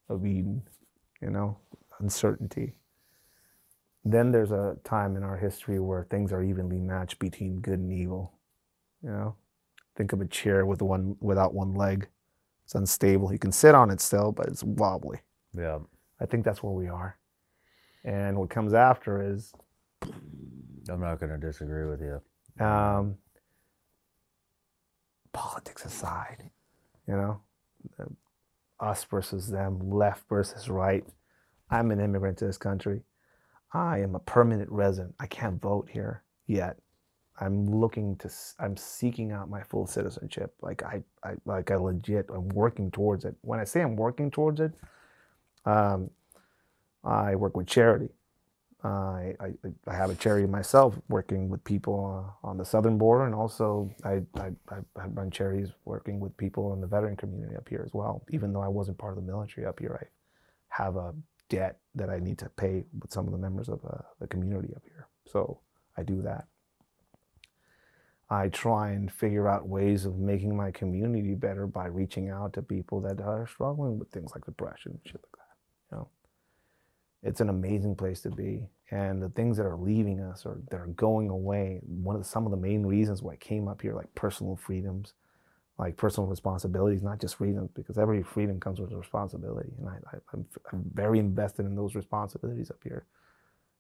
of 0.09 0.25
Eden, 0.27 0.63
you 1.21 1.31
know? 1.31 1.59
Uncertainty. 1.99 2.75
Then 4.05 4.33
there's 4.33 4.51
a 4.51 4.77
time 4.83 5.17
in 5.17 5.23
our 5.23 5.37
history 5.37 5.79
where 5.79 6.05
things 6.05 6.33
are 6.33 6.43
evenly 6.43 6.79
matched 6.79 7.19
between 7.19 7.61
good 7.61 7.79
and 7.79 7.93
evil. 7.93 8.33
You 9.03 9.11
know, 9.11 9.37
think 9.97 10.13
of 10.13 10.21
a 10.21 10.27
chair 10.27 10.67
with 10.67 10.83
one 10.83 11.17
without 11.21 11.55
one 11.55 11.75
leg. 11.75 12.09
It's 12.65 12.75
unstable. 12.75 13.33
You 13.33 13.39
can 13.39 13.53
sit 13.53 13.75
on 13.75 13.91
it 13.91 14.01
still, 14.01 14.33
but 14.33 14.47
it's 14.47 14.65
wobbly. 14.65 15.21
Yeah. 15.57 15.79
I 16.21 16.27
think 16.27 16.45
that's 16.45 16.63
where 16.63 16.73
we 16.73 16.89
are. 16.89 17.19
And 18.05 18.37
what 18.37 18.51
comes 18.51 18.75
after 18.75 19.23
is 19.33 19.53
I'm 20.89 21.01
not 21.01 21.21
going 21.21 21.31
to 21.31 21.39
disagree 21.39 21.87
with 21.87 22.01
you. 22.01 22.21
um, 22.65 23.17
politics 25.33 25.85
aside, 25.85 26.51
you 27.07 27.15
know, 27.15 27.41
us 28.83 29.05
versus 29.05 29.49
them, 29.49 29.91
left 29.91 30.29
versus 30.29 30.69
right. 30.69 31.05
I'm 31.71 31.91
an 31.91 32.01
immigrant 32.01 32.39
to 32.39 32.47
this 32.47 32.59
country. 32.59 33.03
I 33.73 34.01
am 34.01 34.15
a 34.15 34.19
permanent 34.21 34.71
resident. 34.71 35.15
I 35.19 35.27
can't 35.27 35.61
vote 35.61 35.89
here 35.91 36.23
yet. 36.47 36.77
I'm 37.41 37.67
looking 37.67 38.17
to. 38.17 38.31
I'm 38.59 38.77
seeking 38.77 39.33
out 39.33 39.49
my 39.49 39.63
full 39.63 39.87
citizenship. 39.87 40.55
Like 40.61 40.83
I, 40.83 41.03
I 41.25 41.35
like 41.47 41.71
I 41.71 41.77
legit. 41.77 42.27
I'm 42.29 42.49
working 42.51 42.91
towards 42.91 43.25
it. 43.25 43.35
When 43.41 43.59
I 43.59 43.65
say 43.65 43.81
I'm 43.81 43.97
working 43.97 44.31
towards 44.31 44.61
it, 44.61 44.73
um, 45.65 46.11
I 47.03 47.35
work 47.37 47.57
with 47.57 47.67
charity. 47.67 48.11
I, 48.85 49.35
I, 49.41 49.53
I 49.87 49.95
have 49.95 50.11
a 50.11 50.15
charity 50.15 50.47
myself 50.47 50.99
working 51.09 51.49
with 51.49 51.63
people 51.65 52.35
uh, 52.45 52.47
on 52.47 52.57
the 52.57 52.65
southern 52.65 52.99
border, 52.99 53.27
and 53.27 53.35
also 53.35 53.91
I, 54.05 54.23
I, 54.35 54.51
I 54.71 55.07
run 55.07 55.31
charities 55.31 55.69
working 55.85 56.19
with 56.19 56.37
people 56.37 56.73
in 56.73 56.81
the 56.81 56.87
veteran 56.87 57.17
community 57.17 57.57
up 57.57 57.69
here 57.69 57.83
as 57.87 57.93
well. 57.95 58.25
Even 58.31 58.53
though 58.53 58.63
I 58.63 58.69
wasn't 58.69 58.99
part 58.99 59.17
of 59.17 59.25
the 59.25 59.31
military 59.31 59.67
up 59.67 59.79
here, 59.79 59.99
I 60.03 60.07
have 60.83 60.97
a 60.97 61.15
debt 61.49 61.79
that 61.95 62.11
I 62.11 62.19
need 62.19 62.39
to 62.39 62.49
pay 62.49 62.85
with 63.01 63.13
some 63.13 63.27
of 63.27 63.33
the 63.33 63.39
members 63.39 63.69
of 63.69 63.81
uh, 63.85 63.99
the 64.21 64.27
community 64.27 64.75
up 64.75 64.83
here. 64.85 65.07
So 65.27 65.61
I 65.97 66.03
do 66.03 66.23
that. 66.23 66.47
I 68.31 68.49
try 68.49 68.93
and 68.93 69.13
figure 69.13 69.47
out 69.47 69.69
ways 69.69 70.07
of 70.07 70.19
making 70.19 70.57
my 70.57 70.71
community 70.71 71.35
better 71.35 71.67
by 71.67 71.87
reaching 71.87 72.31
out 72.31 72.55
to 72.55 72.63
people 72.63 73.01
that 73.03 73.21
are 73.21 73.47
struggling 73.47 73.99
with 73.99 74.11
things 74.11 74.33
like 74.35 74.47
depression 74.47 74.93
and 74.93 75.01
shit 75.05 75.23
it's 77.23 77.41
an 77.41 77.49
amazing 77.49 77.95
place 77.95 78.21
to 78.23 78.31
be, 78.31 78.69
and 78.91 79.23
the 79.23 79.29
things 79.31 79.57
that 79.57 79.67
are 79.67 79.77
leaving 79.77 80.21
us 80.21 80.45
or 80.45 80.59
that 80.71 80.81
are 80.81 80.89
going 80.89 81.31
away. 81.31 81.81
One 81.83 82.17
of 82.17 82.23
the, 82.23 82.29
some 82.29 82.45
of 82.47 82.51
the 82.51 82.57
main 82.57 82.85
reasons 82.85 83.23
why 83.23 83.35
I 83.35 83.37
came 83.37 83.69
up 83.69 83.81
here, 83.83 83.95
like 83.95 84.15
personal 84.15 84.57
freedoms, 84.57 85.15
like 85.79 85.97
personal 85.97 86.29
responsibilities, 86.29 87.03
not 87.03 87.21
just 87.21 87.37
freedoms, 87.37 87.71
because 87.75 87.97
every 87.99 88.23
freedom 88.23 88.61
comes 88.61 88.81
with 88.81 88.93
a 88.93 88.97
responsibility, 88.97 89.73
and 89.79 89.89
I, 89.89 89.97
I'm 90.35 90.47
very 90.95 91.19
invested 91.19 91.67
in 91.67 91.75
those 91.75 91.95
responsibilities 91.95 92.71
up 92.71 92.81
here 92.83 93.07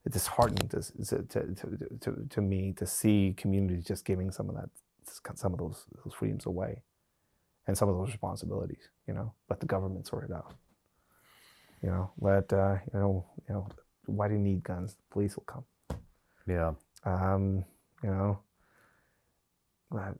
it's 0.05 0.15
disheartening 0.15 0.69
to, 0.69 0.83
to, 1.05 1.23
to, 1.23 1.55
to, 2.01 2.27
to, 2.29 2.41
me 2.41 2.73
to 2.77 2.87
see 2.87 3.35
communities 3.37 3.85
just 3.85 4.05
giving 4.05 4.31
some 4.31 4.49
of 4.49 4.57
that 4.57 4.69
some 5.35 5.53
of 5.53 5.59
those 5.59 5.85
those 6.05 6.15
freedoms 6.15 6.47
away 6.47 6.81
and 7.67 7.77
some 7.77 7.89
of 7.89 7.97
those 7.97 8.09
responsibilities. 8.09 8.89
You 9.07 9.15
know, 9.15 9.33
let 9.49 9.61
the 9.61 9.67
government 9.67 10.07
sort 10.07 10.25
it 10.25 10.33
out. 10.33 10.55
You 11.83 11.91
know, 11.91 12.11
let 12.21 12.53
uh, 12.53 12.77
you 12.93 13.01
know, 13.01 13.27
you 13.49 13.55
know, 13.55 13.69
why 14.07 14.29
do 14.29 14.35
you 14.35 14.41
need 14.41 14.63
guns? 14.63 14.95
The 14.95 15.03
police 15.11 15.37
will 15.37 15.45
come. 15.45 15.65
Yeah. 16.47 16.73
Um, 17.05 17.65
you 18.03 18.11
know, 18.11 18.39
uh, 19.97 20.13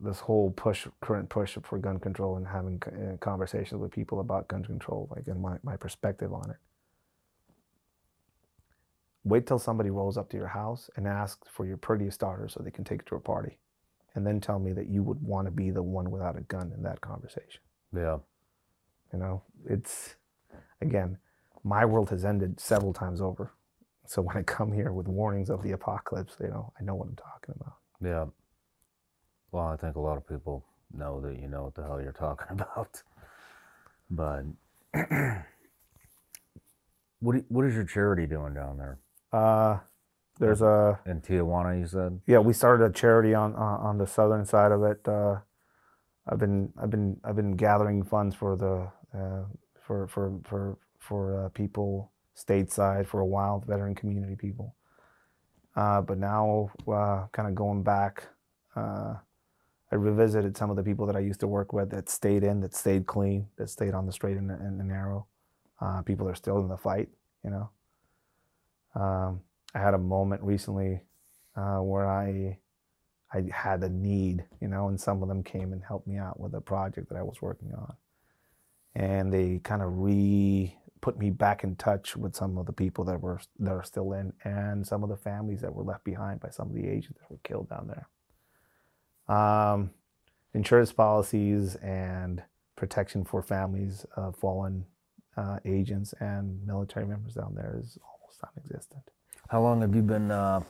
this 0.00 0.20
whole 0.20 0.50
push, 0.50 0.86
current 1.00 1.28
push 1.28 1.56
for 1.62 1.78
gun 1.78 1.98
control 1.98 2.36
and 2.36 2.46
having 2.46 2.82
uh, 2.86 3.16
conversations 3.18 3.80
with 3.80 3.90
people 3.90 4.20
about 4.20 4.48
gun 4.48 4.64
control, 4.64 5.08
like 5.14 5.26
and 5.26 5.40
my, 5.40 5.56
my 5.62 5.76
perspective 5.76 6.32
on 6.32 6.50
it. 6.50 6.56
Wait 9.24 9.46
till 9.46 9.58
somebody 9.58 9.90
rolls 9.90 10.18
up 10.18 10.28
to 10.30 10.36
your 10.36 10.48
house 10.48 10.90
and 10.96 11.06
asks 11.06 11.48
for 11.48 11.64
your 11.64 11.76
prettiest 11.76 12.20
daughter 12.20 12.48
so 12.48 12.60
they 12.60 12.70
can 12.70 12.84
take 12.84 13.00
it 13.00 13.06
to 13.06 13.14
a 13.14 13.20
party. 13.20 13.58
And 14.14 14.26
then 14.26 14.40
tell 14.40 14.58
me 14.58 14.72
that 14.72 14.88
you 14.88 15.02
would 15.02 15.22
want 15.22 15.46
to 15.46 15.50
be 15.50 15.70
the 15.70 15.82
one 15.82 16.10
without 16.10 16.36
a 16.36 16.42
gun 16.42 16.72
in 16.76 16.82
that 16.82 17.00
conversation. 17.00 17.60
Yeah. 17.94 18.18
You 19.12 19.18
know, 19.20 19.42
it's 19.64 20.16
again, 20.82 21.18
my 21.64 21.86
world 21.86 22.10
has 22.10 22.24
ended 22.26 22.60
several 22.60 22.94
times 22.94 23.22
over. 23.22 23.52
So 24.06 24.22
when 24.22 24.36
I 24.38 24.42
come 24.44 24.72
here 24.72 24.92
with 24.92 25.08
warnings 25.08 25.50
of 25.50 25.62
the 25.62 25.72
apocalypse, 25.72 26.36
you 26.40 26.48
know, 26.48 26.72
I 26.80 26.84
know 26.84 26.96
what 26.96 27.08
I'm 27.08 27.16
talking 27.16 27.56
about. 27.60 27.74
Yeah. 28.04 28.26
Well, 29.52 29.66
I 29.68 29.76
think 29.76 29.96
a 29.96 30.00
lot 30.00 30.16
of 30.18 30.28
people 30.28 30.66
know 30.94 31.20
that 31.22 31.40
you 31.40 31.48
know 31.48 31.64
what 31.64 31.74
the 31.74 31.82
hell 31.82 32.00
you're 32.02 32.12
talking 32.12 32.48
about. 32.60 33.02
But 34.10 34.44
what 37.20 37.36
what 37.48 37.66
is 37.66 37.74
your 37.74 37.84
charity 37.84 38.26
doing 38.26 38.54
down 38.54 38.78
there 38.78 38.98
Uh, 39.32 39.78
there's 40.40 40.62
a 40.62 41.00
in 41.06 41.20
Tijuana? 41.22 41.78
You 41.80 41.86
said. 41.86 42.20
yeah, 42.26 42.38
we 42.38 42.52
started 42.54 42.84
a 42.86 42.92
charity 42.92 43.34
on 43.34 43.54
on, 43.56 43.80
on 43.80 43.98
the 43.98 44.06
southern 44.06 44.46
side 44.46 44.72
of 44.72 44.82
it. 44.84 45.06
Uh, 45.08 45.36
I've 46.28 46.38
been 46.38 46.72
I've 46.82 46.90
been 46.90 47.20
I've 47.24 47.36
been 47.36 47.56
gathering 47.56 48.04
funds 48.04 48.34
for 48.36 48.56
the 48.56 48.88
uh, 49.18 49.44
for 49.86 50.06
for 50.08 50.40
for 50.44 50.78
for 50.98 51.44
uh, 51.44 51.48
people 51.50 52.10
stateside 52.36 53.06
for 53.06 53.20
a 53.20 53.26
while, 53.26 53.62
veteran 53.66 53.94
community 53.94 54.36
people. 54.36 54.74
Uh, 55.74 56.00
but 56.00 56.18
now, 56.18 56.70
uh, 56.86 57.26
kind 57.32 57.48
of 57.48 57.54
going 57.54 57.82
back, 57.82 58.24
uh, 58.76 59.14
I 59.90 59.94
revisited 59.94 60.56
some 60.56 60.70
of 60.70 60.76
the 60.76 60.82
people 60.82 61.06
that 61.06 61.16
I 61.16 61.20
used 61.20 61.40
to 61.40 61.48
work 61.48 61.72
with 61.72 61.90
that 61.90 62.08
stayed 62.08 62.44
in, 62.44 62.60
that 62.60 62.74
stayed 62.74 63.06
clean, 63.06 63.46
that 63.56 63.70
stayed 63.70 63.94
on 63.94 64.06
the 64.06 64.12
straight 64.12 64.36
and, 64.36 64.50
and 64.50 64.78
narrow. 64.78 65.26
Uh, 65.80 66.02
people 66.02 66.28
are 66.28 66.34
still 66.34 66.60
in 66.60 66.68
the 66.68 66.76
fight, 66.76 67.08
you 67.44 67.50
know. 67.50 67.70
Um, 68.94 69.40
I 69.74 69.78
had 69.78 69.94
a 69.94 69.98
moment 69.98 70.42
recently 70.42 71.00
uh, 71.56 71.78
where 71.78 72.06
I 72.06 72.58
I 73.34 73.44
had 73.50 73.82
a 73.82 73.88
need, 73.88 74.44
you 74.60 74.68
know, 74.68 74.88
and 74.88 75.00
some 75.00 75.22
of 75.22 75.28
them 75.28 75.42
came 75.42 75.72
and 75.72 75.82
helped 75.82 76.06
me 76.06 76.18
out 76.18 76.38
with 76.38 76.54
a 76.54 76.60
project 76.60 77.08
that 77.08 77.16
I 77.16 77.22
was 77.22 77.40
working 77.40 77.72
on, 77.72 77.94
and 78.94 79.32
they 79.32 79.60
kind 79.62 79.82
of 79.82 79.98
re 79.98 80.76
put 81.00 81.18
me 81.18 81.30
back 81.30 81.64
in 81.64 81.74
touch 81.76 82.16
with 82.16 82.34
some 82.34 82.56
of 82.56 82.66
the 82.66 82.72
people 82.72 83.04
that 83.04 83.20
were 83.20 83.40
that 83.58 83.72
are 83.72 83.82
still 83.82 84.12
in, 84.12 84.32
and 84.44 84.86
some 84.86 85.02
of 85.02 85.08
the 85.08 85.16
families 85.16 85.60
that 85.60 85.74
were 85.74 85.84
left 85.84 86.04
behind 86.04 86.40
by 86.40 86.48
some 86.50 86.68
of 86.68 86.74
the 86.74 86.86
agents 86.86 87.18
that 87.20 87.30
were 87.30 87.40
killed 87.42 87.68
down 87.68 87.88
there. 87.88 89.36
Um, 89.36 89.90
insurance 90.54 90.92
policies 90.92 91.76
and 91.76 92.42
protection 92.76 93.24
for 93.24 93.42
families 93.42 94.06
of 94.16 94.36
fallen 94.36 94.84
uh, 95.36 95.58
agents 95.64 96.14
and 96.20 96.64
military 96.66 97.06
members 97.06 97.34
down 97.34 97.54
there 97.54 97.78
is 97.78 97.98
almost 98.04 98.40
non-existent. 98.42 99.02
How 99.48 99.62
long 99.62 99.80
have 99.82 99.94
you 99.94 100.02
been? 100.02 100.30
Uh, 100.30 100.60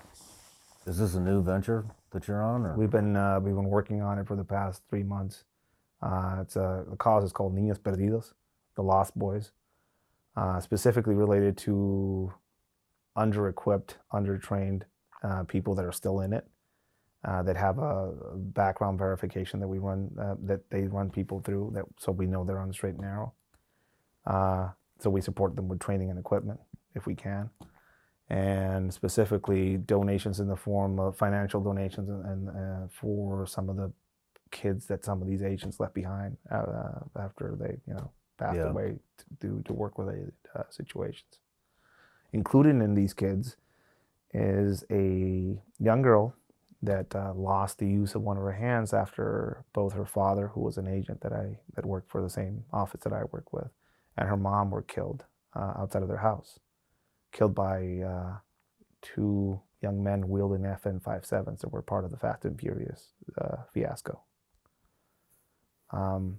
is 0.87 0.99
this 0.99 1.15
a 1.15 1.21
new 1.21 1.43
venture 1.43 1.85
that 2.11 2.27
you're 2.27 2.43
on? 2.43 2.67
Or? 2.67 2.75
We've 2.77 2.91
been 2.91 3.17
uh, 3.17 3.41
we've 3.41 3.55
been 3.55 3.69
working 3.69 4.03
on 4.03 4.19
it 4.19 4.27
for 4.27 4.37
the 4.37 4.45
past 4.45 4.83
three 4.89 5.03
months. 5.03 5.45
Uh, 6.03 6.39
it's 6.41 6.57
a 6.57 6.85
the 6.89 6.97
cause 6.97 7.25
is 7.25 7.33
called 7.33 7.55
Niños 7.55 7.79
Perdidos, 7.79 8.33
the 8.77 8.83
Lost 8.83 9.17
Boys, 9.17 9.53
uh, 10.37 10.61
specifically 10.61 11.15
related 11.15 11.57
to 11.59 12.33
under-equipped, 13.15 13.99
under-trained 14.11 14.85
uh, 15.23 15.45
people 15.45 15.75
that 15.75 15.85
are 15.85 15.93
still 15.93 16.21
in 16.21 16.33
it, 16.33 16.47
uh, 17.25 17.43
that 17.43 17.57
have 17.57 17.79
a 17.79 18.13
background 18.37 18.99
verification 18.99 19.61
that 19.61 19.69
we 19.69 19.79
run 19.79 20.11
uh, 20.21 20.35
that 20.43 20.69
they 20.71 20.83
run 20.83 21.11
people 21.11 21.41
through 21.41 21.71
that 21.75 21.85
so 21.99 22.11
we 22.11 22.27
know 22.27 22.45
they're 22.45 22.59
on 22.59 22.69
the 22.69 22.75
straight 22.75 22.95
and 22.95 23.03
narrow. 23.03 23.33
Uh, 24.27 24.69
so 24.99 25.11
we 25.11 25.21
support 25.21 25.57
them 25.57 25.69
with 25.69 25.81
training 25.81 26.11
and 26.11 26.19
equipment 26.19 26.61
if 26.95 27.07
we 27.07 27.15
can 27.15 27.51
and 28.33 28.93
specifically 28.93 29.77
donations 29.77 30.41
in 30.41 30.49
the 30.49 30.57
form 30.57 30.99
of 30.99 31.17
financial 31.17 31.61
donations 31.61 32.09
and, 32.09 32.49
and 32.49 32.91
for 32.91 33.47
some 33.47 33.69
of 33.69 33.77
the 33.77 33.93
kids 34.53 34.87
that 34.87 35.05
some 35.05 35.23
of 35.23 35.29
these 35.29 35.43
agents 35.43 35.81
left 35.81 35.95
behind 35.95 36.37
uh, 36.53 37.01
after 37.21 37.57
they 37.59 37.79
you 37.89 37.95
know 37.95 38.13
passed 38.39 38.59
Yeah. 38.59 38.71
away 38.71 38.99
to 39.19 39.25
do 39.41 39.63
to 39.67 39.75
work 39.75 39.99
related 39.99 40.35
uh, 40.57 40.65
situations. 40.71 41.41
Included 42.33 42.77
in 42.83 42.95
these 42.95 43.15
kids 43.15 43.57
is 44.35 44.85
a 44.91 45.61
young 45.81 46.03
girl 46.03 46.37
that 46.83 47.15
uh, 47.17 47.35
lost 47.35 47.79
the 47.79 47.89
use 47.89 48.15
of 48.15 48.23
one 48.23 48.37
of 48.39 48.45
her 48.45 48.53
hands 48.53 48.95
after 48.95 49.65
both 49.75 49.95
her 49.95 50.07
father, 50.07 50.49
who 50.49 50.61
was 50.63 50.79
an 50.79 50.89
agent 50.89 51.23
that 51.23 51.33
I 51.33 51.59
that 51.75 51.87
worked 51.87 52.11
for 52.11 52.23
the 52.23 52.31
same 52.31 52.65
office 52.73 53.03
that 53.05 53.13
I 53.13 53.25
work 53.33 53.53
with, 53.53 53.71
and 54.19 54.29
her 54.29 54.39
mom 54.39 54.71
were 54.71 54.83
killed 54.83 55.25
uh, 55.57 55.75
outside 55.79 56.03
of 56.03 56.09
their 56.09 56.19
house 56.19 56.59
killed 57.33 57.55
by 57.55 58.01
uh, 58.07 58.35
two 59.03 59.61
young 59.83 60.03
men 60.05 60.29
wielding 60.29 60.63
FN-57s 60.63 61.61
that 61.61 61.73
were 61.73 61.83
part 61.83 62.05
of 62.05 62.11
the 62.11 62.17
Fast 62.17 62.45
and 62.45 62.59
Furious 62.61 63.09
uh, 63.41 63.59
fiasco. 63.73 64.21
Um, 65.93 66.39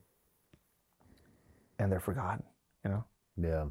and 1.80 1.92
they're 1.92 2.00
forgotten, 2.00 2.44
you 2.84 2.92
know. 2.92 3.06
yeah. 3.38 3.66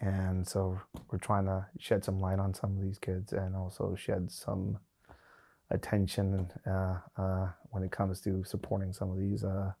And 0.00 0.46
so 0.46 0.80
we're 1.10 1.18
trying 1.18 1.46
to 1.46 1.66
shed 1.78 2.04
some 2.04 2.20
light 2.20 2.38
on 2.38 2.54
some 2.54 2.76
of 2.76 2.82
these 2.82 2.98
kids 2.98 3.32
and 3.32 3.56
also 3.56 3.96
shed 3.96 4.30
some 4.30 4.78
attention 5.70 6.48
uh, 6.66 6.98
uh, 7.16 7.48
when 7.70 7.82
it 7.82 7.90
comes 7.90 8.20
to 8.22 8.44
supporting 8.44 8.92
some 8.92 9.10
of 9.10 9.18
these 9.18 9.42
uh, 9.44 9.72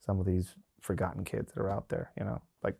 some 0.00 0.18
of 0.20 0.26
these 0.26 0.54
forgotten 0.80 1.22
kids 1.24 1.52
that 1.52 1.60
are 1.60 1.70
out 1.70 1.88
there. 1.90 2.12
You 2.18 2.24
know, 2.24 2.42
like 2.64 2.76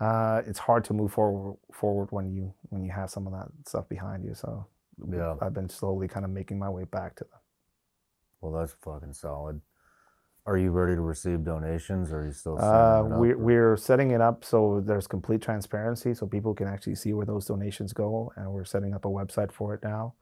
uh, 0.00 0.40
it's 0.46 0.58
hard 0.58 0.84
to 0.84 0.94
move 0.94 1.12
forward 1.12 1.58
forward 1.72 2.08
when 2.10 2.32
you 2.32 2.54
when 2.70 2.82
you 2.82 2.90
have 2.90 3.10
some 3.10 3.26
of 3.26 3.32
that 3.34 3.48
stuff 3.68 3.86
behind 3.88 4.24
you. 4.24 4.34
So 4.34 4.66
Yeah. 5.10 5.36
I've 5.42 5.52
been 5.54 5.68
slowly 5.68 6.08
kind 6.08 6.24
of 6.24 6.30
making 6.30 6.58
my 6.58 6.70
way 6.70 6.84
back 6.84 7.16
to 7.16 7.24
them. 7.24 7.40
Well, 8.40 8.52
that's 8.52 8.74
fucking 8.82 9.12
solid. 9.12 9.60
Are 10.46 10.56
you 10.56 10.70
ready 10.70 10.94
to 10.94 11.00
receive 11.00 11.44
donations, 11.44 12.12
or 12.12 12.20
are 12.20 12.26
you 12.26 12.32
still? 12.32 12.56
setting 12.56 12.70
Uh, 12.70 13.04
it 13.04 13.12
up, 13.12 13.18
we're, 13.18 13.38
we're 13.38 13.76
setting 13.76 14.10
it 14.10 14.20
up 14.20 14.44
so 14.44 14.82
there's 14.84 15.06
complete 15.06 15.42
transparency 15.42 16.14
so 16.14 16.26
people 16.26 16.54
can 16.54 16.66
actually 16.66 16.94
see 16.94 17.12
where 17.12 17.26
those 17.26 17.46
donations 17.46 17.92
go 17.92 18.32
and 18.36 18.50
we're 18.50 18.64
setting 18.64 18.94
up 18.94 19.04
a 19.04 19.08
website 19.08 19.52
for 19.52 19.74
it 19.74 19.82
now. 19.82 20.14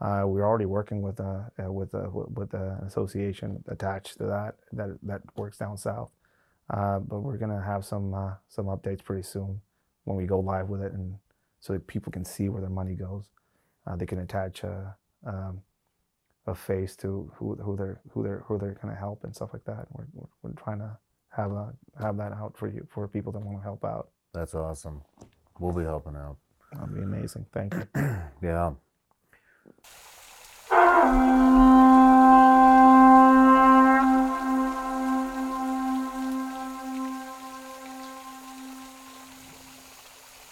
Uh, 0.00 0.24
we're 0.26 0.46
already 0.46 0.66
working 0.66 1.00
with 1.00 1.20
a 1.20 1.50
uh, 1.64 1.72
with 1.72 1.94
a 1.94 2.10
with 2.10 2.52
an 2.54 2.78
association 2.86 3.62
attached 3.68 4.18
to 4.18 4.24
that 4.24 4.56
that 4.72 4.90
that 5.02 5.20
works 5.36 5.58
down 5.58 5.76
south. 5.76 6.10
Uh, 6.68 6.98
but 6.98 7.20
we're 7.20 7.38
gonna 7.38 7.62
have 7.62 7.84
some 7.84 8.12
uh, 8.12 8.34
some 8.48 8.66
updates 8.66 9.02
pretty 9.02 9.22
soon 9.22 9.60
when 10.04 10.16
we 10.16 10.26
go 10.26 10.40
live 10.40 10.68
with 10.68 10.82
it 10.82 10.92
and 10.92 11.14
so 11.60 11.72
that 11.72 11.86
people 11.86 12.10
can 12.10 12.24
see 12.24 12.48
where 12.48 12.60
their 12.60 12.70
money 12.70 12.94
goes. 12.94 13.30
Uh, 13.86 13.94
they 13.96 14.06
can 14.06 14.18
attach 14.18 14.64
a, 14.64 14.96
um, 15.24 15.60
a 16.46 16.54
face 16.54 16.96
to 16.96 17.30
who 17.36 17.54
who 17.56 17.76
they're 17.76 18.00
who 18.12 18.22
they're 18.22 18.42
who 18.46 18.58
they're 18.58 18.76
gonna 18.82 18.94
help 18.94 19.22
and 19.24 19.34
stuff 19.34 19.50
like 19.52 19.64
that 19.64 19.86
we're, 19.92 20.06
we're, 20.12 20.26
we're 20.42 20.52
trying 20.52 20.78
to 20.78 20.96
have 21.30 21.52
a 21.52 21.72
have 22.00 22.16
that 22.18 22.32
out 22.32 22.56
for 22.56 22.68
you 22.68 22.86
for 22.90 23.08
people 23.08 23.32
that 23.32 23.40
want 23.40 23.58
to 23.58 23.62
help 23.62 23.84
out. 23.84 24.08
That's 24.34 24.54
awesome. 24.54 25.02
We'll 25.58 25.72
be 25.72 25.82
helping 25.84 26.16
out. 26.16 26.36
That'd 26.74 26.94
be 26.94 27.02
amazing. 27.02 27.46
Thank 27.52 27.74
you. 27.74 27.86
Yeah. 28.42 28.72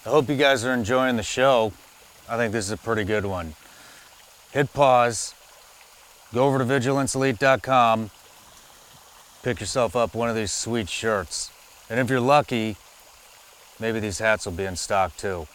I 0.02 0.12
hope 0.12 0.28
you 0.28 0.36
guys 0.36 0.64
are 0.64 0.72
enjoying 0.72 1.16
the 1.16 1.22
show. 1.22 1.72
I 2.28 2.36
think 2.36 2.52
this 2.52 2.64
is 2.66 2.70
a 2.72 2.76
pretty 2.76 3.04
good 3.04 3.24
one. 3.24 3.54
Hit 4.52 4.72
pause, 4.72 5.34
go 6.32 6.44
over 6.46 6.58
to 6.58 6.64
vigilanceelite.com, 6.64 8.10
pick 9.42 9.60
yourself 9.60 9.96
up 9.96 10.14
one 10.14 10.28
of 10.28 10.36
these 10.36 10.52
sweet 10.52 10.88
shirts. 10.88 11.50
And 11.88 11.98
if 11.98 12.08
you're 12.08 12.20
lucky, 12.20 12.76
maybe 13.78 14.00
these 14.00 14.18
hats 14.18 14.46
will 14.46 14.52
be 14.52 14.64
in 14.64 14.76
stock 14.76 15.16
too. 15.16 15.46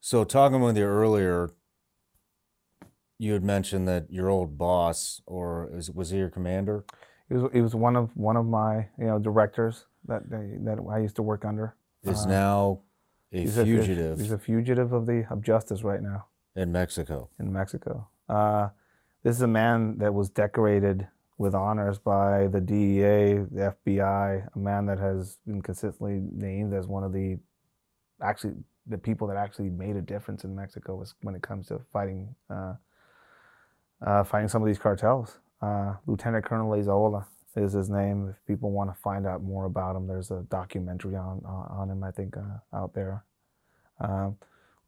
So, 0.00 0.22
talking 0.22 0.60
with 0.60 0.76
you 0.76 0.84
earlier, 0.84 1.50
you 3.18 3.32
had 3.32 3.44
mentioned 3.44 3.86
that 3.88 4.10
your 4.10 4.28
old 4.28 4.58
boss, 4.58 5.22
or 5.26 5.70
is, 5.72 5.90
was 5.90 6.10
he 6.10 6.18
your 6.18 6.30
commander? 6.30 6.84
He 7.28 7.34
was 7.34 7.50
he 7.52 7.60
was 7.60 7.74
one 7.74 7.96
of 7.96 8.10
one 8.16 8.36
of 8.36 8.46
my 8.46 8.88
you 8.98 9.06
know 9.06 9.18
directors 9.18 9.86
that 10.06 10.28
they, 10.28 10.56
that 10.64 10.78
I 10.90 10.98
used 10.98 11.16
to 11.16 11.22
work 11.22 11.44
under. 11.44 11.74
Is 12.02 12.24
Uh, 12.26 12.28
now 12.28 12.80
a 13.32 13.38
he's 13.40 13.56
a- 13.56 13.64
fugitive 13.64 14.18
he's 14.18 14.32
a 14.32 14.38
fugitive 14.38 14.92
of 14.92 15.06
the 15.06 15.26
of 15.30 15.40
justice 15.42 15.82
right 15.82 16.02
now 16.02 16.26
in 16.56 16.70
Mexico. 16.72 17.28
in 17.38 17.52
Mexico. 17.52 18.08
Uh, 18.28 18.68
this 19.22 19.36
is 19.36 19.42
a 19.42 19.46
man 19.48 19.98
that 19.98 20.12
was 20.12 20.28
decorated 20.28 21.08
with 21.38 21.54
honors 21.54 21.98
by 21.98 22.46
the 22.48 22.60
DEA, 22.60 23.34
the 23.50 23.74
FBI, 23.86 24.48
a 24.54 24.58
man 24.58 24.86
that 24.86 24.98
has 24.98 25.38
been 25.46 25.62
consistently 25.62 26.20
named 26.30 26.72
as 26.74 26.86
one 26.86 27.02
of 27.04 27.12
the 27.12 27.38
actually 28.22 28.54
the 28.86 28.98
people 28.98 29.26
that 29.28 29.36
actually 29.38 29.70
made 29.70 29.96
a 29.96 30.02
difference 30.02 30.44
in 30.44 30.54
Mexico 30.54 30.94
was 30.96 31.14
when 31.22 31.34
it 31.34 31.42
comes 31.42 31.68
to 31.68 31.80
fighting 31.92 32.34
uh, 32.50 32.74
fighting 34.24 34.48
some 34.48 34.62
of 34.62 34.66
these 34.66 34.78
cartels. 34.78 35.38
Uh, 35.62 35.94
Lieutenant 36.06 36.44
Colonel 36.44 36.70
Leyzaola 36.70 37.24
is 37.56 37.72
his 37.72 37.88
name. 37.88 38.28
If 38.30 38.46
people 38.46 38.70
want 38.70 38.90
to 38.94 39.00
find 39.00 39.26
out 39.26 39.42
more 39.42 39.64
about 39.64 39.96
him, 39.96 40.06
there's 40.06 40.30
a 40.30 40.44
documentary 40.50 41.16
on 41.16 41.42
on 41.46 41.90
him, 41.90 42.02
I 42.02 42.10
think, 42.10 42.36
uh, 42.36 42.76
out 42.76 42.94
there. 42.94 43.24
Um, 44.00 44.36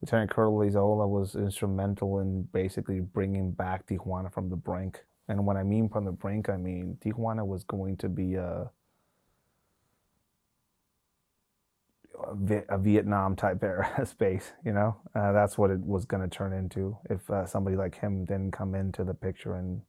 Lieutenant 0.03 0.31
Colonel 0.31 0.59
Leyzaola 0.59 1.09
was 1.09 1.35
instrumental 1.35 2.21
in 2.21 2.43
basically 2.53 3.01
bringing 3.01 3.53
back 3.53 3.87
Tijuana 3.87 4.33
from 4.33 4.51
the 4.51 4.57
brink. 4.57 5.05
And 5.29 5.47
when 5.47 5.57
I 5.57 5.62
mean 5.62 5.89
from 5.89 6.05
the 6.05 6.12
brink, 6.12 6.49
I 6.49 6.57
mean 6.57 6.99
Tijuana 7.05 7.47
was 7.47 7.64
going 7.64 7.97
to 7.99 8.09
be 8.09 8.35
a, 8.35 8.71
a, 12.69 12.79
Vietnam 12.79 13.37
type 13.37 13.62
era 13.62 14.07
space, 14.07 14.53
you 14.64 14.73
know? 14.73 14.97
Uh, 15.14 15.33
that's 15.33 15.59
what 15.59 15.71
it 15.71 15.81
was 15.81 16.05
going 16.05 16.23
to 16.29 16.35
turn 16.35 16.53
into 16.53 16.97
if 17.11 17.29
uh, 17.31 17.47
somebody 17.47 17.77
like 17.77 17.99
him 17.99 18.25
didn't 18.25 18.53
come 18.53 18.75
into 18.75 19.05
the 19.05 19.14
picture 19.14 19.55
and 19.55 19.83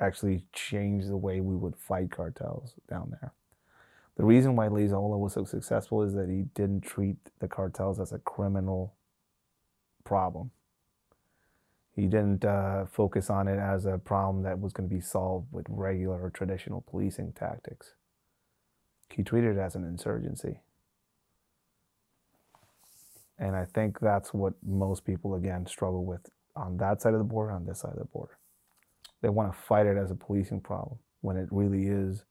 actually 0.00 0.44
change 0.52 1.06
the 1.06 1.16
way 1.16 1.40
we 1.40 1.56
would 1.56 1.76
fight 1.76 2.10
cartels 2.10 2.74
down 2.88 3.10
there. 3.20 3.32
The 4.16 4.24
reason 4.24 4.54
why 4.54 4.68
Leyzaola 4.68 5.18
was 5.18 5.32
so 5.32 5.44
successful 5.44 6.02
is 6.02 6.14
that 6.14 6.28
he 6.28 6.42
didn't 6.54 6.82
treat 6.82 7.16
the 7.40 7.48
cartels 7.48 7.98
as 7.98 8.12
a 8.12 8.18
criminal 8.18 8.94
problem. 10.04 10.50
He 11.96 12.02
didn't 12.02 12.44
uh, 12.44 12.86
focus 12.86 13.30
on 13.30 13.48
it 13.48 13.58
as 13.58 13.86
a 13.86 13.98
problem 13.98 14.42
that 14.44 14.60
was 14.60 14.72
going 14.72 14.88
to 14.88 14.94
be 14.94 15.00
solved 15.00 15.48
with 15.52 15.66
regular 15.68 16.20
or 16.20 16.30
traditional 16.30 16.80
policing 16.80 17.32
tactics. 17.32 17.94
He 19.10 19.22
treated 19.22 19.56
it 19.56 19.60
as 19.60 19.76
an 19.76 19.84
insurgency. 19.84 20.60
And 23.38 23.56
I 23.56 23.64
think 23.64 23.98
that's 24.00 24.32
what 24.32 24.54
most 24.64 25.04
people, 25.04 25.34
again, 25.34 25.66
struggle 25.66 26.04
with 26.04 26.20
on 26.56 26.76
that 26.78 27.02
side 27.02 27.14
of 27.14 27.18
the 27.18 27.24
border, 27.24 27.52
on 27.52 27.66
this 27.66 27.80
side 27.80 27.92
of 27.92 27.98
the 27.98 28.04
border. 28.04 28.38
They 29.22 29.28
want 29.28 29.52
to 29.52 29.58
fight 29.58 29.86
it 29.86 29.96
as 29.96 30.10
a 30.10 30.14
policing 30.14 30.60
problem 30.60 30.98
when 31.20 31.36
it 31.36 31.48
really 31.50 31.86
is 31.86 32.24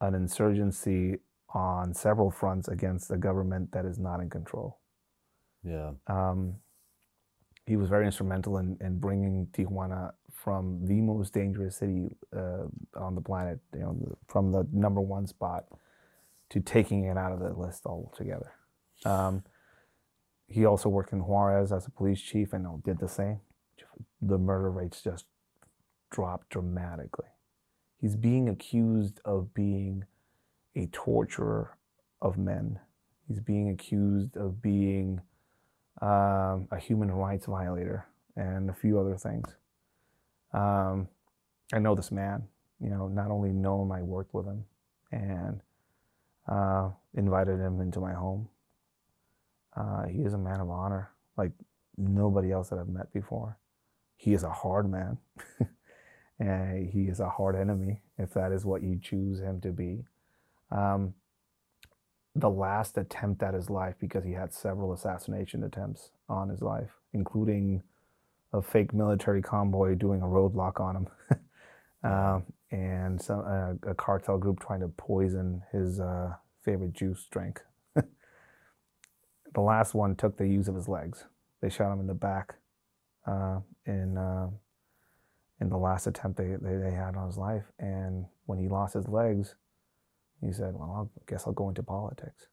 an 0.00 0.14
insurgency 0.14 1.18
on 1.54 1.94
several 1.94 2.30
fronts 2.30 2.68
against 2.68 3.10
a 3.10 3.16
government 3.16 3.72
that 3.72 3.84
is 3.84 3.98
not 3.98 4.20
in 4.20 4.28
control. 4.28 4.78
Yeah. 5.62 5.92
Um, 6.06 6.56
he 7.66 7.76
was 7.76 7.88
very 7.88 8.06
instrumental 8.06 8.58
in, 8.58 8.78
in 8.80 8.98
bringing 8.98 9.46
Tijuana 9.52 10.12
from 10.32 10.86
the 10.86 11.00
most 11.00 11.34
dangerous 11.34 11.76
city 11.76 12.08
uh, 12.34 12.64
on 12.96 13.14
the 13.14 13.20
planet, 13.20 13.58
you 13.74 13.80
know, 13.80 14.16
from 14.26 14.52
the 14.52 14.66
number 14.72 15.00
one 15.00 15.26
spot 15.26 15.64
to 16.50 16.60
taking 16.60 17.04
it 17.04 17.18
out 17.18 17.32
of 17.32 17.40
the 17.40 17.52
list 17.52 17.84
altogether. 17.84 18.52
Um, 19.04 19.42
he 20.48 20.64
also 20.64 20.88
worked 20.88 21.12
in 21.12 21.24
Juarez 21.24 21.72
as 21.72 21.86
a 21.86 21.90
police 21.90 22.20
chief 22.20 22.52
and 22.52 22.82
did 22.82 22.98
the 22.98 23.08
same. 23.08 23.40
The 24.20 24.38
murder 24.38 24.70
rates 24.70 25.02
just 25.02 25.26
dropped 26.10 26.48
dramatically. 26.48 27.28
He's 28.00 28.16
being 28.16 28.48
accused 28.48 29.20
of 29.24 29.52
being 29.52 30.04
a 30.74 30.86
torturer 30.86 31.76
of 32.22 32.38
men. 32.38 32.78
He's 33.26 33.40
being 33.40 33.68
accused 33.68 34.36
of 34.36 34.62
being 34.62 35.20
um, 36.00 36.68
a 36.70 36.78
human 36.78 37.10
rights 37.10 37.46
violator 37.46 38.06
and 38.36 38.70
a 38.70 38.74
few 38.74 38.98
other 38.98 39.16
things. 39.16 39.48
Um, 40.54 41.08
I 41.72 41.78
know 41.78 41.94
this 41.94 42.10
man, 42.10 42.44
you 42.80 42.88
know, 42.88 43.08
not 43.08 43.30
only 43.30 43.52
know 43.52 43.82
him, 43.82 43.92
I 43.92 44.02
worked 44.02 44.32
with 44.32 44.46
him 44.46 44.64
and 45.12 45.60
uh, 46.48 46.90
invited 47.14 47.60
him 47.60 47.80
into 47.80 48.00
my 48.00 48.14
home. 48.14 48.48
Uh, 49.78 50.06
he 50.08 50.22
is 50.22 50.34
a 50.34 50.38
man 50.38 50.60
of 50.60 50.70
honor, 50.70 51.10
like 51.36 51.52
nobody 51.96 52.52
else 52.52 52.70
that 52.70 52.80
I've 52.80 52.88
met 52.88 53.12
before. 53.12 53.58
He 54.16 54.34
is 54.34 54.42
a 54.42 54.50
hard 54.50 54.90
man, 54.90 55.18
and 56.40 56.88
he 56.90 57.02
is 57.04 57.20
a 57.20 57.28
hard 57.28 57.56
enemy 57.56 58.02
if 58.18 58.34
that 58.34 58.52
is 58.52 58.64
what 58.64 58.82
you 58.82 58.98
choose 59.00 59.40
him 59.40 59.60
to 59.60 59.70
be. 59.70 60.04
Um, 60.72 61.14
the 62.34 62.50
last 62.50 62.98
attempt 62.98 63.42
at 63.42 63.54
his 63.54 63.70
life, 63.70 63.94
because 64.00 64.24
he 64.24 64.32
had 64.32 64.52
several 64.52 64.92
assassination 64.92 65.64
attempts 65.64 66.10
on 66.28 66.48
his 66.48 66.62
life, 66.62 66.90
including 67.12 67.82
a 68.52 68.62
fake 68.62 68.94
military 68.94 69.42
convoy 69.42 69.94
doing 69.94 70.22
a 70.22 70.26
roadblock 70.26 70.80
on 70.80 70.96
him, 70.96 71.08
um, 72.10 72.42
and 72.70 73.20
some 73.20 73.40
uh, 73.40 73.90
a 73.90 73.94
cartel 73.94 74.38
group 74.38 74.60
trying 74.60 74.80
to 74.80 74.88
poison 74.88 75.62
his 75.72 76.00
uh, 76.00 76.34
favorite 76.64 76.92
juice 76.94 77.26
drink. 77.30 77.60
The 79.58 79.62
last 79.62 79.92
one 79.92 80.14
took 80.14 80.36
the 80.36 80.46
use 80.46 80.68
of 80.68 80.76
his 80.76 80.86
legs. 80.86 81.24
They 81.60 81.68
shot 81.68 81.92
him 81.92 81.98
in 81.98 82.06
the 82.06 82.14
back 82.14 82.54
uh, 83.26 83.58
in 83.86 84.16
uh, 84.16 84.50
in 85.60 85.68
the 85.68 85.76
last 85.76 86.06
attempt 86.06 86.38
they, 86.38 86.54
they, 86.62 86.76
they 86.76 86.92
had 86.92 87.16
on 87.16 87.26
his 87.26 87.36
life. 87.36 87.64
And 87.80 88.26
when 88.46 88.60
he 88.60 88.68
lost 88.68 88.94
his 88.94 89.08
legs, 89.08 89.56
he 90.40 90.52
said, 90.52 90.74
Well, 90.74 91.10
I 91.12 91.22
guess 91.28 91.42
I'll 91.44 91.52
go 91.52 91.68
into 91.68 91.82
politics. 91.82 92.46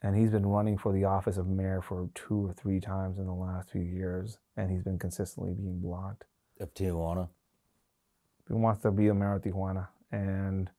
And 0.00 0.16
he's 0.16 0.30
been 0.30 0.46
running 0.46 0.78
for 0.78 0.94
the 0.94 1.04
office 1.04 1.36
of 1.36 1.46
mayor 1.46 1.82
for 1.82 2.08
two 2.14 2.46
or 2.46 2.54
three 2.54 2.80
times 2.80 3.18
in 3.18 3.26
the 3.26 3.34
last 3.34 3.70
few 3.70 3.82
years, 3.82 4.38
and 4.56 4.70
he's 4.70 4.82
been 4.82 4.98
consistently 4.98 5.52
being 5.52 5.80
blocked. 5.80 6.24
Of 6.58 6.72
Tijuana. 6.72 7.28
He 8.48 8.54
wants 8.54 8.80
to 8.80 8.90
be 8.90 9.08
a 9.08 9.14
mayor 9.14 9.34
of 9.34 9.42
Tijuana. 9.42 9.88
And 10.10 10.70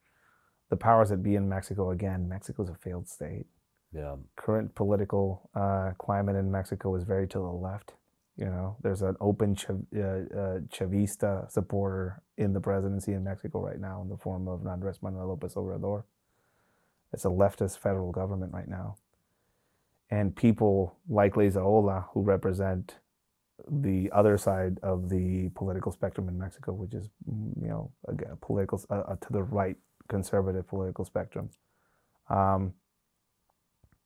the 0.71 0.75
powers 0.75 1.09
that 1.09 1.21
be 1.21 1.35
in 1.35 1.47
Mexico, 1.47 1.91
again, 1.91 2.27
Mexico's 2.27 2.69
a 2.69 2.73
failed 2.73 3.07
state. 3.07 3.45
Yeah. 3.93 4.15
current 4.35 4.75
political 4.75 5.49
uh, 5.55 5.91
climate 5.97 6.35
in 6.35 6.51
Mexico 6.51 6.95
is 6.95 7.03
very 7.03 7.27
to 7.29 7.39
the 7.39 7.45
left. 7.45 7.93
You 8.35 8.45
know, 8.45 8.77
there's 8.83 9.01
an 9.01 9.15
open 9.19 9.55
Chav- 9.55 9.85
uh, 9.95 10.39
uh, 10.39 10.59
Chavista 10.67 11.49
supporter 11.49 12.21
in 12.37 12.53
the 12.53 12.59
presidency 12.59 13.13
in 13.13 13.23
Mexico 13.23 13.59
right 13.59 13.79
now 13.79 14.01
in 14.03 14.09
the 14.09 14.17
form 14.17 14.47
of 14.47 14.65
Andres 14.67 15.01
Manuel 15.01 15.29
Lopez 15.29 15.55
Obrador. 15.55 16.03
It's 17.13 17.25
a 17.25 17.29
leftist 17.29 17.79
federal 17.79 18.11
government 18.11 18.53
right 18.53 18.67
now. 18.67 18.97
And 20.09 20.35
people 20.35 20.97
like 21.09 21.33
Leyzaola, 21.33 22.05
who 22.11 22.21
represent 22.21 22.95
the 23.69 24.09
other 24.13 24.37
side 24.37 24.79
of 24.83 25.09
the 25.09 25.49
political 25.55 25.91
spectrum 25.91 26.29
in 26.29 26.37
Mexico, 26.37 26.73
which 26.73 26.93
is, 26.93 27.09
you 27.25 27.67
know, 27.67 27.91
again, 28.07 28.37
political 28.41 28.81
uh, 28.89 28.99
uh, 28.99 29.15
to 29.15 29.33
the 29.33 29.41
right 29.41 29.77
conservative 30.07 30.67
political 30.67 31.03
spectrum, 31.03 31.49
um, 32.29 32.73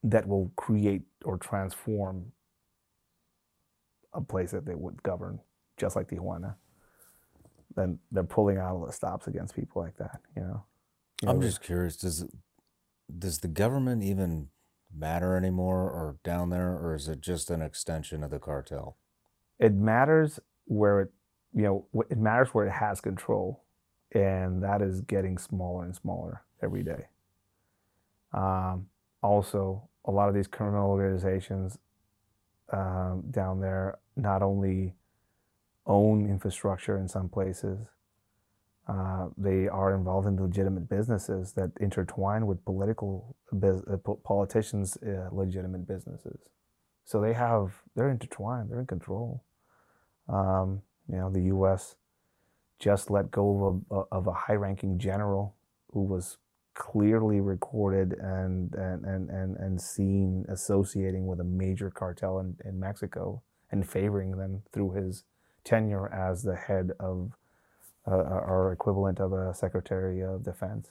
that 0.03 0.27
will 0.27 0.51
create 0.55 1.03
or 1.25 1.37
transform 1.37 2.31
a 4.13 4.21
place 4.21 4.51
that 4.51 4.65
they 4.65 4.75
would 4.75 5.01
govern, 5.03 5.39
just 5.77 5.95
like 5.95 6.09
Tijuana. 6.09 6.55
Then 7.75 7.99
they're 8.11 8.23
pulling 8.23 8.57
out 8.57 8.71
all 8.75 8.85
the 8.85 8.91
stops 8.93 9.27
against 9.27 9.55
people 9.55 9.81
like 9.81 9.97
that. 9.97 10.21
You 10.35 10.43
know. 10.43 10.65
You 11.21 11.29
I'm 11.29 11.39
know, 11.39 11.47
just 11.47 11.61
curious. 11.61 11.95
Does 11.97 12.25
does 13.17 13.39
the 13.39 13.47
government 13.47 14.03
even 14.03 14.49
matter 14.93 15.35
anymore, 15.37 15.83
or 15.89 16.17
down 16.23 16.49
there, 16.49 16.71
or 16.71 16.95
is 16.95 17.07
it 17.07 17.21
just 17.21 17.49
an 17.49 17.61
extension 17.61 18.23
of 18.23 18.31
the 18.31 18.39
cartel? 18.39 18.97
it 19.61 19.73
matters 19.73 20.39
where 20.65 21.01
it, 21.01 21.11
you 21.53 21.63
know, 21.63 21.85
it 22.09 22.17
matters 22.17 22.49
where 22.49 22.65
it 22.65 22.71
has 22.71 22.99
control, 22.99 23.63
and 24.13 24.63
that 24.63 24.81
is 24.81 25.01
getting 25.01 25.37
smaller 25.37 25.85
and 25.85 25.95
smaller 25.95 26.43
every 26.63 26.83
day. 26.83 27.05
Um, 28.33 28.87
also, 29.21 29.87
a 30.05 30.11
lot 30.11 30.29
of 30.29 30.35
these 30.35 30.47
criminal 30.47 30.89
organizations 30.89 31.77
um, 32.71 33.23
down 33.29 33.59
there 33.59 33.99
not 34.15 34.41
only 34.41 34.93
own 35.85 36.29
infrastructure 36.29 36.97
in 36.97 37.07
some 37.07 37.29
places, 37.29 37.79
uh, 38.87 39.27
they 39.37 39.67
are 39.67 39.93
involved 39.93 40.27
in 40.27 40.35
legitimate 40.41 40.89
businesses 40.89 41.53
that 41.53 41.71
intertwine 41.79 42.47
with 42.47 42.63
political 42.65 43.35
uh, 43.53 43.97
politicians' 44.23 44.97
uh, 44.97 45.29
legitimate 45.31 45.87
businesses. 45.87 46.39
So 47.05 47.21
they 47.21 47.33
have 47.33 47.83
they're 47.95 48.09
intertwined. 48.09 48.69
They're 48.69 48.79
in 48.79 48.87
control. 48.87 49.43
Um, 50.27 50.81
you 51.07 51.17
know, 51.17 51.29
the 51.29 51.43
U.S. 51.43 51.95
just 52.79 53.11
let 53.11 53.31
go 53.31 53.83
of 53.91 53.97
a, 53.97 54.15
of 54.15 54.27
a 54.27 54.33
high-ranking 54.33 54.97
general 54.97 55.55
who 55.91 56.03
was 56.03 56.37
clearly 56.81 57.39
recorded 57.39 58.13
and 58.13 58.73
and, 58.73 59.05
and, 59.05 59.29
and 59.29 59.55
and 59.57 59.79
seen 59.79 60.43
associating 60.49 61.27
with 61.27 61.39
a 61.39 61.43
major 61.43 61.91
cartel 61.91 62.39
in, 62.39 62.57
in 62.65 62.79
Mexico 62.79 63.43
and 63.71 63.87
favoring 63.87 64.31
them 64.31 64.63
through 64.73 64.91
his 64.93 65.23
tenure 65.63 66.11
as 66.11 66.41
the 66.41 66.55
head 66.55 66.89
of 66.99 67.33
uh, 68.07 68.15
our 68.15 68.71
equivalent 68.71 69.19
of 69.19 69.31
a 69.31 69.53
Secretary 69.53 70.21
of 70.21 70.43
Defense. 70.43 70.89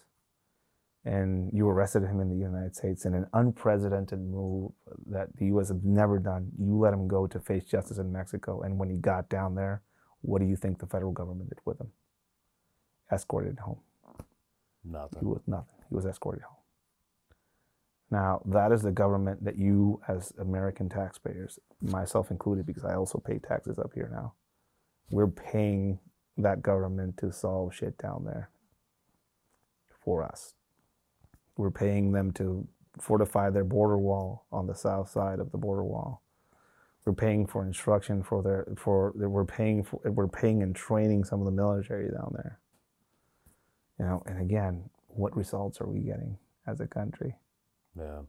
And 1.05 1.51
you 1.53 1.68
arrested 1.68 2.05
him 2.05 2.20
in 2.20 2.28
the 2.28 2.36
United 2.36 2.76
States 2.76 3.05
in 3.05 3.14
an 3.14 3.26
unprecedented 3.32 4.20
move 4.20 4.70
that 5.07 5.36
the 5.38 5.47
U.S. 5.47 5.70
has 5.70 5.80
never 5.82 6.20
done. 6.20 6.53
You 6.57 6.78
let 6.78 6.95
him 6.95 7.09
go 7.09 7.26
to 7.26 7.41
face 7.41 7.64
justice 7.64 7.99
in 7.99 8.12
Mexico. 8.12 8.62
And 8.62 8.78
when 8.78 8.91
he 8.91 8.97
got 8.97 9.28
down 9.28 9.57
there, 9.57 9.82
what 10.20 10.41
do 10.41 10.47
you 10.47 10.55
think 10.55 10.78
the 10.78 10.86
federal 10.86 11.12
government 11.12 11.49
did 11.49 11.59
with 11.64 11.80
him? 11.80 11.91
Escorted 13.11 13.59
home. 13.59 13.80
Nothing. 14.85 15.20
He 15.20 15.26
was 15.26 15.43
nothing. 15.47 15.85
He 15.89 15.95
was 15.95 16.07
escorted 16.07 16.43
home. 16.43 16.57
Now, 18.11 18.43
that 18.47 18.72
is 18.72 18.83
the 18.83 18.91
government 18.91 19.45
that 19.45 19.57
you, 19.57 20.01
as 20.09 20.33
American 20.39 20.89
taxpayers, 20.89 21.59
myself 21.81 22.31
included, 22.31 22.66
because 22.66 22.85
I 22.85 22.95
also 22.95 23.18
pay 23.18 23.39
taxes 23.39 23.78
up 23.78 23.93
here 23.95 24.11
now, 24.12 24.35
we're 25.11 25.28
paying 25.28 26.01
that 26.37 26.62
government 26.62 27.18
to 27.18 27.33
solve 27.33 27.74
shit 27.74 27.97
down 27.99 28.24
there 28.24 28.51
for 30.05 30.24
us. 30.24 30.55
We're 31.57 31.70
paying 31.70 32.12
them 32.12 32.33
to 32.33 32.66
fortify 32.99 33.51
their 33.51 33.64
border 33.64 33.99
wall 33.99 34.47
on 34.51 34.66
the 34.66 34.74
south 34.74 35.11
side 35.11 35.39
of 35.39 35.53
the 35.53 35.59
border 35.59 35.85
wall. 35.85 36.22
We're 37.05 37.12
paying 37.12 37.47
for 37.47 37.64
instruction 37.64 38.22
for 38.22 38.43
their 38.43 38.66
for 38.76 39.12
we're 39.16 39.45
paying 39.45 39.85
for 39.85 40.01
we're 40.05 40.28
paying 40.28 40.62
and 40.62 40.76
training 40.76 41.24
some 41.24 41.41
of 41.41 41.47
the 41.47 41.53
military 41.53 42.11
down 42.11 42.33
there. 42.35 42.61
You 44.01 44.07
know, 44.07 44.23
and 44.25 44.41
again, 44.41 44.89
what 45.09 45.37
results 45.37 45.79
are 45.83 45.87
we 45.87 46.01
getting 46.01 46.39
as 46.67 46.81
a 46.81 46.87
country? 46.87 47.37
Yeah. 47.99 48.21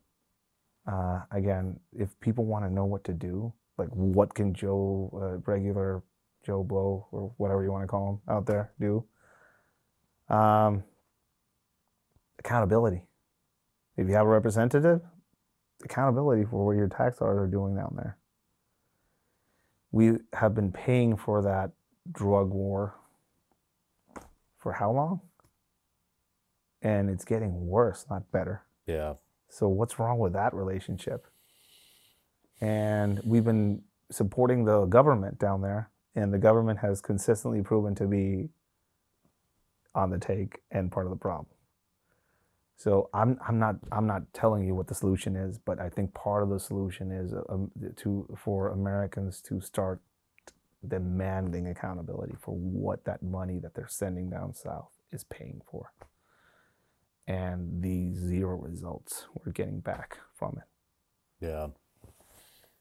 Uh, 0.86 1.22
again, 1.32 1.80
if 1.98 2.10
people 2.20 2.44
want 2.44 2.66
to 2.66 2.70
know 2.70 2.84
what 2.84 3.06
to 3.06 3.14
do, 3.14 3.54
like 3.78 3.88
what 3.88 4.34
can 4.34 4.54
Joe, 4.54 5.10
uh, 5.14 5.38
regular 5.50 6.04
Joe 6.46 6.62
Blow, 6.62 7.08
or 7.14 7.32
whatever 7.38 7.64
you 7.64 7.72
want 7.72 7.84
to 7.84 7.88
call 7.88 8.10
him 8.10 8.36
out 8.36 8.46
there, 8.46 8.74
do? 8.82 9.06
Um, 10.28 10.84
accountability. 12.40 13.04
If 13.96 14.10
you 14.10 14.14
have 14.16 14.26
a 14.26 14.30
representative, 14.30 15.00
accountability 15.86 16.44
for 16.44 16.66
what 16.66 16.76
your 16.76 16.90
tax 16.90 17.20
dollars 17.20 17.38
are 17.38 17.48
doing 17.48 17.76
down 17.78 17.94
there. 17.96 18.18
We 19.94 20.18
have 20.34 20.54
been 20.54 20.74
paying 20.74 21.16
for 21.16 21.42
that 21.44 21.72
drug 22.12 22.50
war 22.50 22.96
for 24.60 24.74
how 24.74 24.92
long? 24.92 25.22
And 26.82 27.10
it's 27.10 27.26
getting 27.26 27.68
worse, 27.68 28.06
not 28.10 28.32
better. 28.32 28.64
Yeah. 28.88 29.14
So 29.50 29.68
what's 29.68 30.00
wrong 30.00 30.18
with 30.18 30.34
that 30.34 30.54
relationship? 30.54 31.28
And 32.60 33.20
we've 33.24 33.44
been 33.44 33.82
supporting 34.12 34.66
the 34.66 34.86
government 34.86 35.40
down 35.40 35.62
there, 35.62 35.90
and 36.16 36.34
the 36.34 36.38
government 36.38 36.80
has 36.80 37.02
consistently 37.02 37.62
proven 37.62 37.96
to 37.96 38.06
be 38.06 38.50
on 39.94 40.10
the 40.10 40.20
take 40.20 40.60
and 40.72 40.92
part 40.92 41.06
of 41.06 41.10
the 41.10 41.18
problem. 41.18 41.48
So 42.78 43.10
I'm 43.14 43.38
I'm 43.48 43.60
not 43.60 43.76
I'm 43.92 44.08
not 44.08 44.34
telling 44.34 44.66
you 44.66 44.74
what 44.74 44.88
the 44.88 44.96
solution 44.96 45.36
is, 45.36 45.60
but 45.60 45.80
I 45.80 45.90
think 45.90 46.14
part 46.14 46.44
of 46.44 46.50
the 46.50 46.60
solution 46.60 47.12
is 47.12 47.34
um, 47.50 47.70
to 47.98 48.26
for 48.38 48.70
Americans 48.70 49.42
to 49.42 49.62
start 49.62 50.02
demanding 50.88 51.68
accountability 51.68 52.36
for 52.40 52.56
what 52.56 53.06
that 53.06 53.22
money 53.22 53.60
that 53.60 53.76
they're 53.76 53.88
sending 53.88 54.30
down 54.32 54.54
south 54.56 54.90
is 55.12 55.24
paying 55.24 55.62
for 55.70 55.92
and 57.28 57.82
the 57.82 58.14
zero 58.14 58.56
results 58.58 59.26
we're 59.34 59.52
getting 59.52 59.80
back 59.80 60.18
from 60.34 60.58
it. 60.58 61.46
Yeah. 61.46 61.68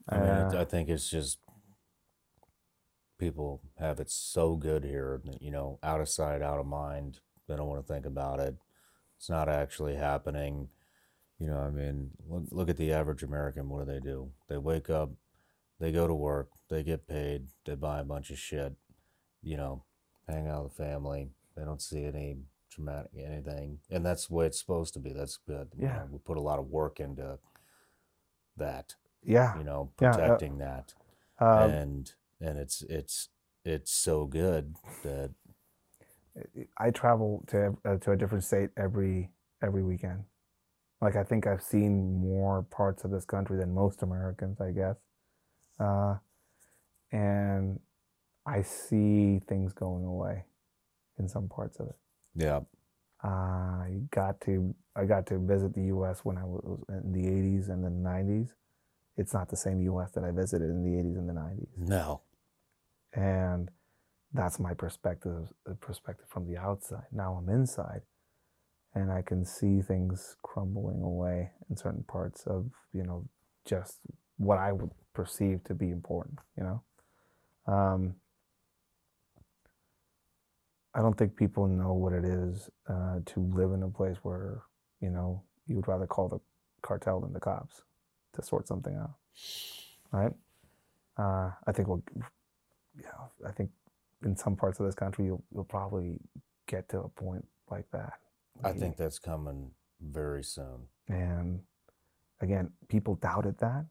I 0.08 0.18
mean, 0.18 0.28
I, 0.28 0.40
Uh, 0.42 0.60
I 0.60 0.64
think 0.64 0.88
it's 0.88 1.08
just 1.10 1.38
people 3.18 3.60
have 3.78 4.00
it 4.00 4.10
so 4.10 4.56
good 4.56 4.82
here, 4.84 5.20
that, 5.24 5.42
you 5.42 5.50
know, 5.50 5.78
out 5.82 6.00
of 6.00 6.08
sight, 6.08 6.42
out 6.42 6.58
of 6.58 6.66
mind. 6.66 7.20
They 7.46 7.56
don't 7.56 7.68
want 7.68 7.86
to 7.86 7.92
think 7.92 8.06
about 8.06 8.40
it. 8.40 8.56
It's 9.18 9.28
not 9.28 9.48
actually 9.48 9.96
happening. 9.96 10.68
You 11.38 11.48
know, 11.48 11.58
I 11.58 11.70
mean, 11.70 12.10
look, 12.28 12.44
look 12.50 12.68
at 12.68 12.76
the 12.76 12.92
average 12.92 13.22
American. 13.22 13.68
What 13.68 13.86
do 13.86 13.92
they 13.92 14.00
do? 14.00 14.30
They 14.48 14.58
wake 14.58 14.90
up, 14.90 15.10
they 15.78 15.92
go 15.92 16.06
to 16.06 16.14
work, 16.14 16.50
they 16.68 16.82
get 16.82 17.06
paid, 17.08 17.48
they 17.64 17.74
buy 17.74 18.00
a 18.00 18.04
bunch 18.04 18.30
of 18.30 18.38
shit, 18.38 18.74
you 19.42 19.56
know, 19.56 19.84
hang 20.28 20.48
out 20.48 20.64
with 20.64 20.76
the 20.76 20.84
family. 20.84 21.30
They 21.56 21.64
don't 21.64 21.80
see 21.80 22.04
any 22.04 22.36
dramatic 22.70 23.12
anything. 23.18 23.80
And 23.90 24.06
that's 24.06 24.28
the 24.28 24.34
way 24.34 24.46
it's 24.46 24.60
supposed 24.60 24.94
to 24.94 25.00
be. 25.00 25.12
That's 25.12 25.38
good. 25.38 25.70
You 25.78 25.82
Yeah. 25.82 25.92
know, 25.92 26.08
we 26.10 26.18
put 26.18 26.38
a 26.38 26.42
lot 26.42 26.58
of 26.60 26.68
work 26.68 27.00
into 27.00 27.38
that 28.56 28.94
yeah. 29.24 29.54
you 29.54 29.64
know 29.64 29.92
Yeah, 30.00 30.16
uh, 30.16 30.38
protecting 30.38 30.58
that 30.58 30.94
Um, 31.40 31.80
and 31.80 32.12
and 32.40 32.58
it's 32.58 32.82
it's 32.82 33.28
it's 33.64 33.92
so 33.92 34.26
good 34.26 34.76
that 35.04 35.32
I 36.78 36.90
travel 36.90 37.44
to 37.48 37.76
uh, 37.84 37.96
to 37.98 38.12
a 38.12 38.16
different 38.16 38.44
state 38.44 38.70
every 38.76 39.30
every 39.62 39.82
weekend. 39.84 40.24
Like 41.02 41.16
I 41.16 41.24
think 41.24 41.46
I've 41.46 41.62
seen 41.62 42.20
more 42.20 42.62
parts 42.64 43.04
of 43.04 43.10
this 43.12 43.24
country 43.26 43.58
than 43.58 43.74
most 43.74 44.02
Americans, 44.02 44.60
I 44.60 44.72
guess. 44.72 44.96
Uh, 45.80 46.16
and 47.12 47.80
I 48.46 48.62
see 48.62 49.40
things 49.48 49.72
going 49.74 50.04
away 50.04 50.44
in 51.18 51.28
some 51.28 51.48
parts 51.48 51.80
of 51.80 51.88
it. 51.88 51.96
Yeah 52.34 52.60
I 53.22 54.00
got 54.10 54.40
to 54.42 54.74
I 54.96 55.04
got 55.04 55.26
to 55.26 55.38
visit 55.38 55.74
the 55.74 55.84
U.S. 55.84 56.20
when 56.24 56.38
I 56.38 56.44
was 56.44 56.80
in 56.88 57.12
the 57.12 57.28
'80s 57.28 57.68
and 57.68 57.84
the 57.84 57.90
'90s. 57.90 58.50
It's 59.16 59.34
not 59.34 59.50
the 59.50 59.56
same 59.56 59.82
U.S. 59.82 60.12
that 60.12 60.24
I 60.24 60.30
visited 60.30 60.70
in 60.70 60.82
the 60.82 61.02
'80s 61.02 61.18
and 61.18 61.28
the 61.28 61.34
'90s, 61.34 61.68
no 61.76 62.22
and 63.12 63.70
that's 64.32 64.60
my 64.60 64.74
perspective 64.74 65.48
perspective 65.80 66.26
from 66.28 66.46
the 66.46 66.56
outside. 66.56 67.06
Now 67.12 67.34
I'm 67.34 67.48
inside, 67.48 68.02
and 68.94 69.10
I 69.12 69.22
can 69.22 69.44
see 69.44 69.82
things 69.82 70.36
crumbling 70.42 71.02
away 71.02 71.50
in 71.68 71.76
certain 71.76 72.04
parts 72.04 72.46
of 72.46 72.70
you 72.92 73.02
know 73.02 73.26
just 73.64 73.98
what 74.36 74.58
I 74.58 74.72
would 74.72 74.90
perceive 75.14 75.64
to 75.64 75.74
be 75.74 75.90
important. 75.90 76.38
You 76.56 76.64
know. 76.64 76.82
Um, 77.66 78.14
I 80.94 81.00
don't 81.00 81.16
think 81.16 81.36
people 81.36 81.66
know 81.66 81.92
what 81.92 82.12
it 82.12 82.24
is 82.24 82.68
uh, 82.88 83.20
to 83.24 83.40
live 83.40 83.72
in 83.72 83.82
a 83.82 83.88
place 83.88 84.16
where 84.22 84.62
you 85.00 85.10
know 85.10 85.42
you 85.66 85.76
would 85.76 85.88
rather 85.88 86.06
call 86.06 86.28
the 86.28 86.40
cartel 86.82 87.20
than 87.20 87.32
the 87.32 87.40
cops 87.40 87.82
to 88.34 88.42
sort 88.42 88.66
something 88.66 88.96
out, 88.96 89.14
right? 90.12 90.32
Uh, 91.16 91.50
I 91.66 91.72
think 91.72 91.88
we'll, 91.88 92.02
you 92.96 93.04
know, 93.04 93.48
I 93.48 93.52
think 93.52 93.70
in 94.24 94.36
some 94.36 94.56
parts 94.56 94.80
of 94.80 94.86
this 94.86 94.94
country 94.94 95.26
you'll 95.26 95.44
you'll 95.52 95.64
probably 95.64 96.18
get 96.66 96.88
to 96.90 97.00
a 97.00 97.08
point 97.08 97.46
like 97.70 97.90
that. 97.92 98.14
i 98.64 98.72
think 98.72 98.96
that's 98.96 99.18
coming 99.18 99.70
very 100.00 100.42
soon 100.42 100.86
and 101.08 101.60
again, 102.40 102.70
people 102.88 103.16
doubted 103.16 103.58
that. 103.58 103.86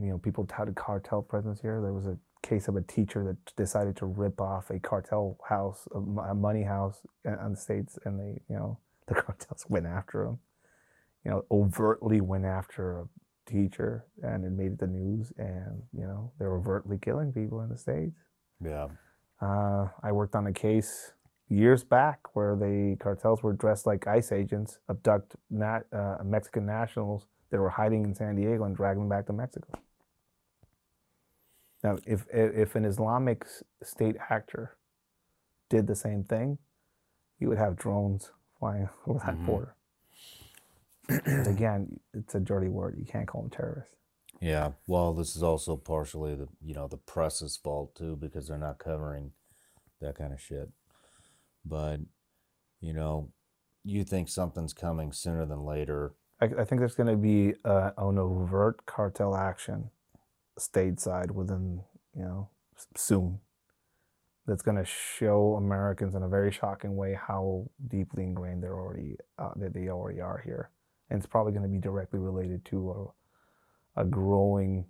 You 0.00 0.10
know, 0.10 0.18
people 0.18 0.44
doubted 0.44 0.76
cartel 0.76 1.22
presence 1.22 1.60
here. 1.60 1.80
There 1.82 1.92
was 1.92 2.06
a 2.06 2.16
case 2.42 2.68
of 2.68 2.76
a 2.76 2.82
teacher 2.82 3.24
that 3.24 3.56
decided 3.56 3.96
to 3.96 4.06
rip 4.06 4.40
off 4.40 4.70
a 4.70 4.78
cartel 4.78 5.38
house, 5.48 5.86
a 5.94 6.34
money 6.34 6.62
house 6.62 7.00
uh, 7.26 7.36
on 7.40 7.52
the 7.52 7.56
states, 7.56 7.98
and 8.04 8.18
they, 8.18 8.40
you 8.48 8.56
know, 8.56 8.78
the 9.08 9.14
cartels 9.14 9.66
went 9.68 9.86
after 9.86 10.24
him. 10.24 10.38
You 11.24 11.30
know, 11.32 11.44
overtly 11.50 12.20
went 12.20 12.46
after 12.46 13.00
a 13.00 13.08
teacher, 13.50 14.06
and 14.22 14.44
it 14.44 14.52
made 14.52 14.78
the 14.78 14.86
news. 14.86 15.32
And 15.36 15.82
you 15.92 16.06
know, 16.06 16.32
they're 16.38 16.54
overtly 16.54 16.98
killing 16.98 17.32
people 17.32 17.60
in 17.60 17.68
the 17.68 17.76
states. 17.76 18.16
yeah 18.64 18.88
Uh, 19.40 19.88
I 20.02 20.12
worked 20.12 20.34
on 20.34 20.46
a 20.46 20.52
case 20.52 21.12
years 21.48 21.82
back 21.82 22.20
where 22.34 22.56
the 22.56 22.96
cartels 23.00 23.42
were 23.42 23.52
dressed 23.52 23.86
like 23.86 24.06
ICE 24.06 24.32
agents, 24.32 24.78
abduct 24.88 25.36
nat, 25.50 25.80
uh, 25.92 26.18
Mexican 26.24 26.64
nationals 26.64 27.26
that 27.50 27.58
were 27.58 27.70
hiding 27.70 28.04
in 28.04 28.14
San 28.14 28.36
Diego 28.36 28.64
and 28.64 28.76
drag 28.76 28.96
them 28.96 29.08
back 29.08 29.26
to 29.26 29.32
Mexico. 29.32 29.72
Now, 31.82 31.96
if 32.06 32.26
if 32.32 32.74
an 32.76 32.84
Islamic 32.84 33.46
state 33.82 34.16
actor 34.28 34.76
did 35.68 35.86
the 35.86 35.94
same 35.96 36.24
thing, 36.24 36.58
you 37.38 37.48
would 37.48 37.58
have 37.58 37.76
drones 37.76 38.32
flying 38.58 38.88
over 39.06 39.18
that 39.26 39.36
Mhm. 39.36 39.46
border. 39.46 39.74
again, 41.48 41.98
it's 42.14 42.34
a 42.34 42.40
dirty 42.40 42.68
word. 42.68 42.96
You 42.98 43.04
can't 43.04 43.26
call 43.26 43.42
them 43.42 43.50
terrorists. 43.50 43.96
yeah 44.42 44.72
well 44.86 45.12
this 45.12 45.36
is 45.36 45.42
also 45.42 45.76
partially 45.76 46.34
the 46.34 46.48
you 46.62 46.72
know 46.74 46.86
the 46.88 46.96
press's 46.96 47.56
fault 47.58 47.94
too 47.94 48.16
because 48.16 48.46
they're 48.48 48.56
not 48.68 48.78
covering 48.78 49.32
that 50.00 50.14
kind 50.16 50.32
of 50.32 50.40
shit 50.40 50.70
but 51.64 52.00
you 52.80 52.94
know 52.94 53.28
you 53.84 54.02
think 54.02 54.28
something's 54.30 54.72
coming 54.72 55.12
sooner 55.12 55.44
than 55.44 55.62
later 55.64 56.14
I, 56.40 56.46
I 56.46 56.64
think 56.64 56.78
there's 56.80 56.94
going 56.94 57.08
to 57.14 57.16
be 57.18 57.54
uh, 57.66 57.90
an 57.98 58.18
overt 58.18 58.86
cartel 58.86 59.34
action 59.36 59.90
stateside 60.60 61.30
within, 61.30 61.82
you 62.14 62.22
know, 62.22 62.48
soon. 62.96 63.40
That's 64.46 64.62
going 64.62 64.78
to 64.78 64.84
show 64.84 65.54
Americans 65.56 66.14
in 66.14 66.22
a 66.22 66.28
very 66.28 66.50
shocking 66.50 66.96
way 66.96 67.14
how 67.14 67.70
deeply 67.88 68.24
ingrained 68.24 68.62
they're 68.62 68.78
already 68.78 69.16
uh, 69.38 69.50
that 69.56 69.74
they 69.74 69.88
already 69.88 70.20
are 70.20 70.42
here, 70.44 70.70
and 71.08 71.18
it's 71.18 71.26
probably 71.26 71.52
going 71.52 71.62
to 71.62 71.68
be 71.68 71.78
directly 71.78 72.18
related 72.18 72.64
to 72.66 73.12
a, 73.96 74.02
a 74.02 74.04
growing 74.04 74.86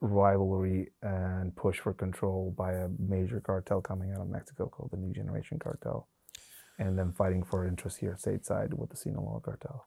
rivalry 0.00 0.90
and 1.02 1.54
push 1.56 1.78
for 1.78 1.92
control 1.92 2.54
by 2.56 2.72
a 2.72 2.88
major 2.98 3.40
cartel 3.40 3.80
coming 3.80 4.12
out 4.12 4.20
of 4.20 4.28
Mexico 4.28 4.66
called 4.66 4.90
the 4.90 4.96
New 4.96 5.12
Generation 5.12 5.58
Cartel, 5.58 6.08
and 6.78 6.98
then 6.98 7.12
fighting 7.12 7.44
for 7.44 7.66
interest 7.66 7.98
here 7.98 8.16
stateside 8.20 8.74
with 8.74 8.90
the 8.90 8.96
Sinaloa 8.96 9.40
Cartel. 9.40 9.86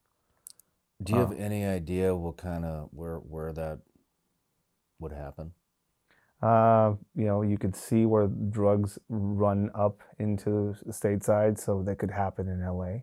Do 1.04 1.14
you 1.14 1.20
have 1.20 1.34
any 1.38 1.66
idea 1.66 2.16
what 2.16 2.38
kind 2.38 2.64
of 2.64 2.90
where 2.92 3.18
where 3.18 3.54
that 3.54 3.80
would 5.00 5.12
happen? 5.12 5.52
Uh, 6.42 6.94
you 7.16 7.26
know, 7.26 7.42
you 7.42 7.58
could 7.58 7.76
see 7.76 8.06
where 8.06 8.28
drugs 8.28 9.00
run 9.10 9.72
up 9.74 10.02
into 10.20 10.76
the 10.86 10.94
stateside, 10.94 11.60
so 11.60 11.82
that 11.84 11.98
could 11.98 12.12
happen 12.12 12.48
in 12.48 12.64
LA. 12.64 13.02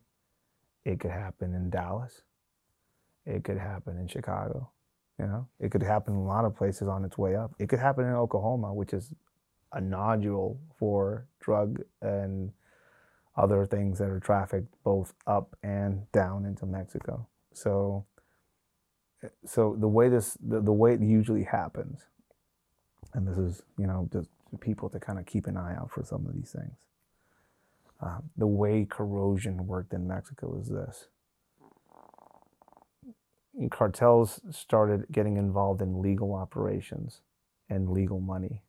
It 0.85 1.01
could 1.01 1.11
happen 1.11 1.55
in 1.55 1.71
Dallas. 1.71 2.23
It 3.27 3.43
could 3.43 3.59
happen 3.59 3.99
in 3.99 4.07
Chicago. 4.07 4.71
You 5.19 5.27
know, 5.27 5.49
it 5.61 5.71
could 5.71 5.83
happen 5.83 6.15
in 6.15 6.21
a 6.21 6.25
lot 6.25 6.45
of 6.45 6.57
places 6.57 6.89
on 6.89 7.05
its 7.05 7.17
way 7.17 7.37
up. 7.37 7.53
It 7.59 7.69
could 7.69 7.79
happen 7.79 8.05
in 8.05 8.13
Oklahoma, 8.13 8.75
which 8.75 8.93
is 8.93 9.13
a 9.73 9.81
nodule 9.81 10.61
for 10.77 11.27
drug 11.41 11.81
and 12.03 12.53
other 13.37 13.67
things 13.67 13.99
that 13.99 14.09
are 14.09 14.21
trafficked 14.21 14.75
both 14.85 15.15
up 15.27 15.57
and 15.63 16.11
down 16.13 16.45
into 16.47 16.67
Mexico. 16.67 17.27
So, 17.53 18.05
so 19.45 19.77
the 19.79 19.89
way 19.89 20.09
this, 20.09 20.37
the, 20.47 20.61
the 20.61 20.73
way 20.73 20.95
it 20.95 21.01
usually 21.01 21.45
happens, 21.45 22.03
and 23.13 23.27
this 23.27 23.39
is, 23.39 23.63
you 23.79 23.87
know, 23.87 24.09
just 24.13 24.29
people 24.61 24.89
to 24.89 25.01
kind 25.01 25.19
of 25.19 25.27
keep 25.27 25.47
an 25.47 25.57
eye 25.57 25.75
out 25.77 25.91
for 25.91 26.05
some 26.05 26.27
of 26.27 26.35
these 26.35 26.51
things. 26.51 26.77
Uh, 28.01 28.19
the 28.37 28.47
way 28.47 28.85
corrosion 28.85 29.67
worked 29.67 29.93
in 29.93 30.07
Mexico 30.07 30.59
is 30.61 30.69
this 30.69 31.09
cartels 33.71 34.41
started 34.51 35.07
getting 35.13 35.37
involved 35.37 35.81
in 35.81 36.03
legal 36.03 36.35
operations 36.35 37.21
and 37.71 37.89
legal 37.89 38.21
money, 38.21 38.63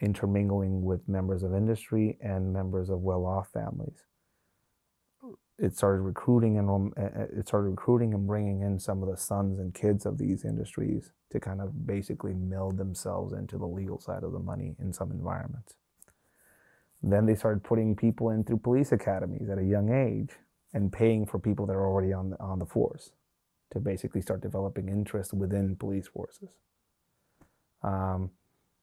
intermingling 0.00 0.82
with 0.82 1.06
members 1.08 1.42
of 1.42 1.54
industry 1.54 2.18
and 2.20 2.52
members 2.52 2.88
of 2.88 3.00
well-off 3.00 3.48
families. 3.52 4.04
It 5.58 5.76
started 5.76 6.02
recruiting 6.02 6.58
and 6.58 6.68
um, 6.68 6.92
it 6.96 7.46
started 7.46 7.68
recruiting 7.70 8.12
and 8.12 8.26
bringing 8.26 8.62
in 8.62 8.78
some 8.80 9.02
of 9.02 9.08
the 9.08 9.16
sons 9.16 9.60
and 9.60 9.72
kids 9.72 10.04
of 10.04 10.18
these 10.18 10.44
industries 10.44 11.12
to 11.30 11.38
kind 11.38 11.60
of 11.60 11.86
basically 11.86 12.34
meld 12.34 12.76
themselves 12.76 13.32
into 13.32 13.56
the 13.56 13.66
legal 13.66 14.00
side 14.00 14.24
of 14.24 14.32
the 14.32 14.40
money 14.40 14.74
in 14.80 14.92
some 14.92 15.12
environments. 15.12 15.74
Then 17.02 17.26
they 17.26 17.34
started 17.34 17.62
putting 17.62 17.94
people 17.94 18.30
in 18.30 18.44
through 18.44 18.58
police 18.58 18.90
academies 18.90 19.48
at 19.48 19.58
a 19.58 19.64
young 19.64 19.92
age 19.92 20.36
and 20.72 20.92
paying 20.92 21.26
for 21.26 21.38
people 21.38 21.66
that 21.66 21.74
are 21.74 21.86
already 21.86 22.12
on 22.12 22.30
the, 22.30 22.40
on 22.40 22.58
the 22.58 22.66
force 22.66 23.12
to 23.72 23.78
basically 23.78 24.22
start 24.22 24.40
developing 24.40 24.88
interest 24.88 25.32
within 25.32 25.76
police 25.76 26.08
forces. 26.08 26.48
Um, 27.82 28.30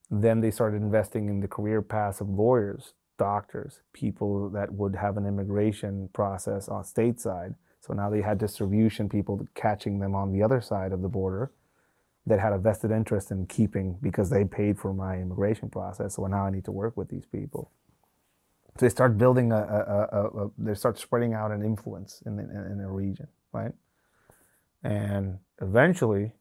then 0.10 0.42
they 0.42 0.52
started 0.52 0.82
investing 0.82 1.30
in 1.30 1.40
the 1.40 1.48
career 1.48 1.82
paths 1.82 2.22
of 2.22 2.30
lawyers, 2.30 2.94
doctors, 3.22 3.82
people 3.94 4.50
that 4.50 4.74
would 4.74 4.96
have 4.96 5.16
an 5.16 5.28
immigration 5.28 6.10
process 6.12 6.68
on 6.68 6.84
stateside. 6.84 7.54
So 7.80 7.94
now 7.94 8.10
they 8.10 8.22
had 8.22 8.40
distribution 8.40 9.08
people 9.08 9.48
catching 9.54 10.00
them 10.00 10.16
on 10.16 10.32
the 10.32 10.42
other 10.42 10.60
side 10.60 10.92
of 10.92 11.04
the 11.04 11.08
border 11.08 11.52
that 12.26 12.40
had 12.40 12.52
a 12.52 12.58
vested 12.58 12.90
interest 12.90 13.30
in 13.30 13.46
keeping 13.46 14.00
because 14.02 14.32
they 14.32 14.44
paid 14.44 14.80
for 14.80 14.92
my 14.92 15.20
immigration 15.20 15.70
process. 15.70 16.16
So 16.16 16.26
now 16.26 16.48
I 16.48 16.50
need 16.50 16.66
to 16.66 16.72
work 16.72 16.98
with 16.98 17.10
these 17.10 17.28
people. 17.28 17.70
So 18.78 18.86
they 18.88 18.90
start 18.90 19.20
building 19.20 19.52
a, 19.52 19.58
a, 19.58 20.20
a, 20.20 20.46
a 20.46 20.52
they 20.58 20.74
start 20.74 20.98
spreading 20.98 21.34
out 21.36 21.52
an 21.52 21.62
influence 21.62 22.24
in 22.26 22.38
the, 22.38 22.44
in 22.44 22.80
a 22.80 22.90
region, 22.90 23.28
right? 23.54 23.74
And 24.84 25.38
eventually, 25.62 26.32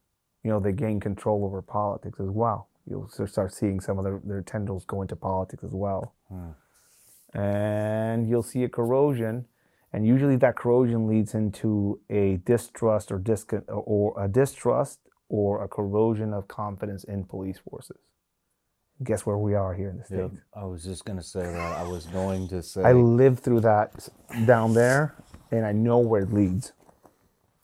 you 0.44 0.50
know, 0.50 0.60
they 0.60 0.72
gain 0.72 0.98
control 0.98 1.44
over 1.44 1.60
politics 1.60 2.20
as 2.20 2.30
well. 2.30 2.68
You'll 2.86 3.10
start 3.26 3.52
seeing 3.52 3.80
some 3.80 3.98
of 3.98 4.04
their, 4.04 4.20
their 4.24 4.42
tendrils 4.42 4.84
go 4.86 5.02
into 5.02 5.16
politics 5.16 5.62
as 5.62 5.72
well. 5.72 6.14
Hmm. 6.28 6.52
And 7.32 8.28
you'll 8.28 8.42
see 8.42 8.64
a 8.64 8.68
corrosion, 8.68 9.46
and 9.92 10.06
usually 10.06 10.36
that 10.36 10.56
corrosion 10.56 11.06
leads 11.06 11.34
into 11.34 12.00
a 12.10 12.38
distrust 12.44 13.12
or, 13.12 13.18
disc- 13.18 13.52
or 13.68 14.20
a 14.22 14.28
distrust 14.28 14.98
or 15.28 15.62
a 15.62 15.68
corrosion 15.68 16.34
of 16.34 16.48
confidence 16.48 17.04
in 17.04 17.24
police 17.24 17.58
forces. 17.58 17.98
Guess 19.02 19.24
where 19.24 19.38
we 19.38 19.54
are 19.54 19.72
here 19.72 19.88
in 19.88 19.98
the 19.98 20.04
States? 20.04 20.34
Yeah, 20.34 20.62
I 20.62 20.64
was 20.66 20.84
just 20.84 21.06
going 21.06 21.18
to 21.18 21.24
say 21.24 21.40
that. 21.42 21.78
I 21.78 21.84
was 21.84 22.04
going 22.06 22.48
to 22.48 22.62
say. 22.62 22.82
I 22.82 22.92
lived 22.92 23.40
through 23.40 23.60
that 23.60 24.08
down 24.44 24.74
there, 24.74 25.14
and 25.50 25.64
I 25.64 25.72
know 25.72 25.98
where 25.98 26.22
it 26.22 26.32
leads. 26.32 26.72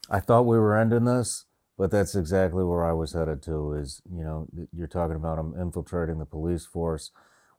I 0.09 0.21
thought 0.21 0.47
we 0.47 0.59
were 0.59 0.79
ending 0.79 1.05
this, 1.05 1.45
but 1.77 1.91
that's 1.91 2.15
exactly 2.15 2.65
where 2.65 2.87
I 2.87 2.93
was 2.93 3.13
headed 3.13 3.43
to. 3.43 3.75
Is 3.75 4.01
you 4.11 4.25
know 4.25 4.47
you're 4.73 4.87
talking 4.87 5.17
about 5.17 5.37
them 5.37 5.55
infiltrating 5.61 6.19
the 6.19 6.25
police 6.25 6.65
force. 6.65 7.11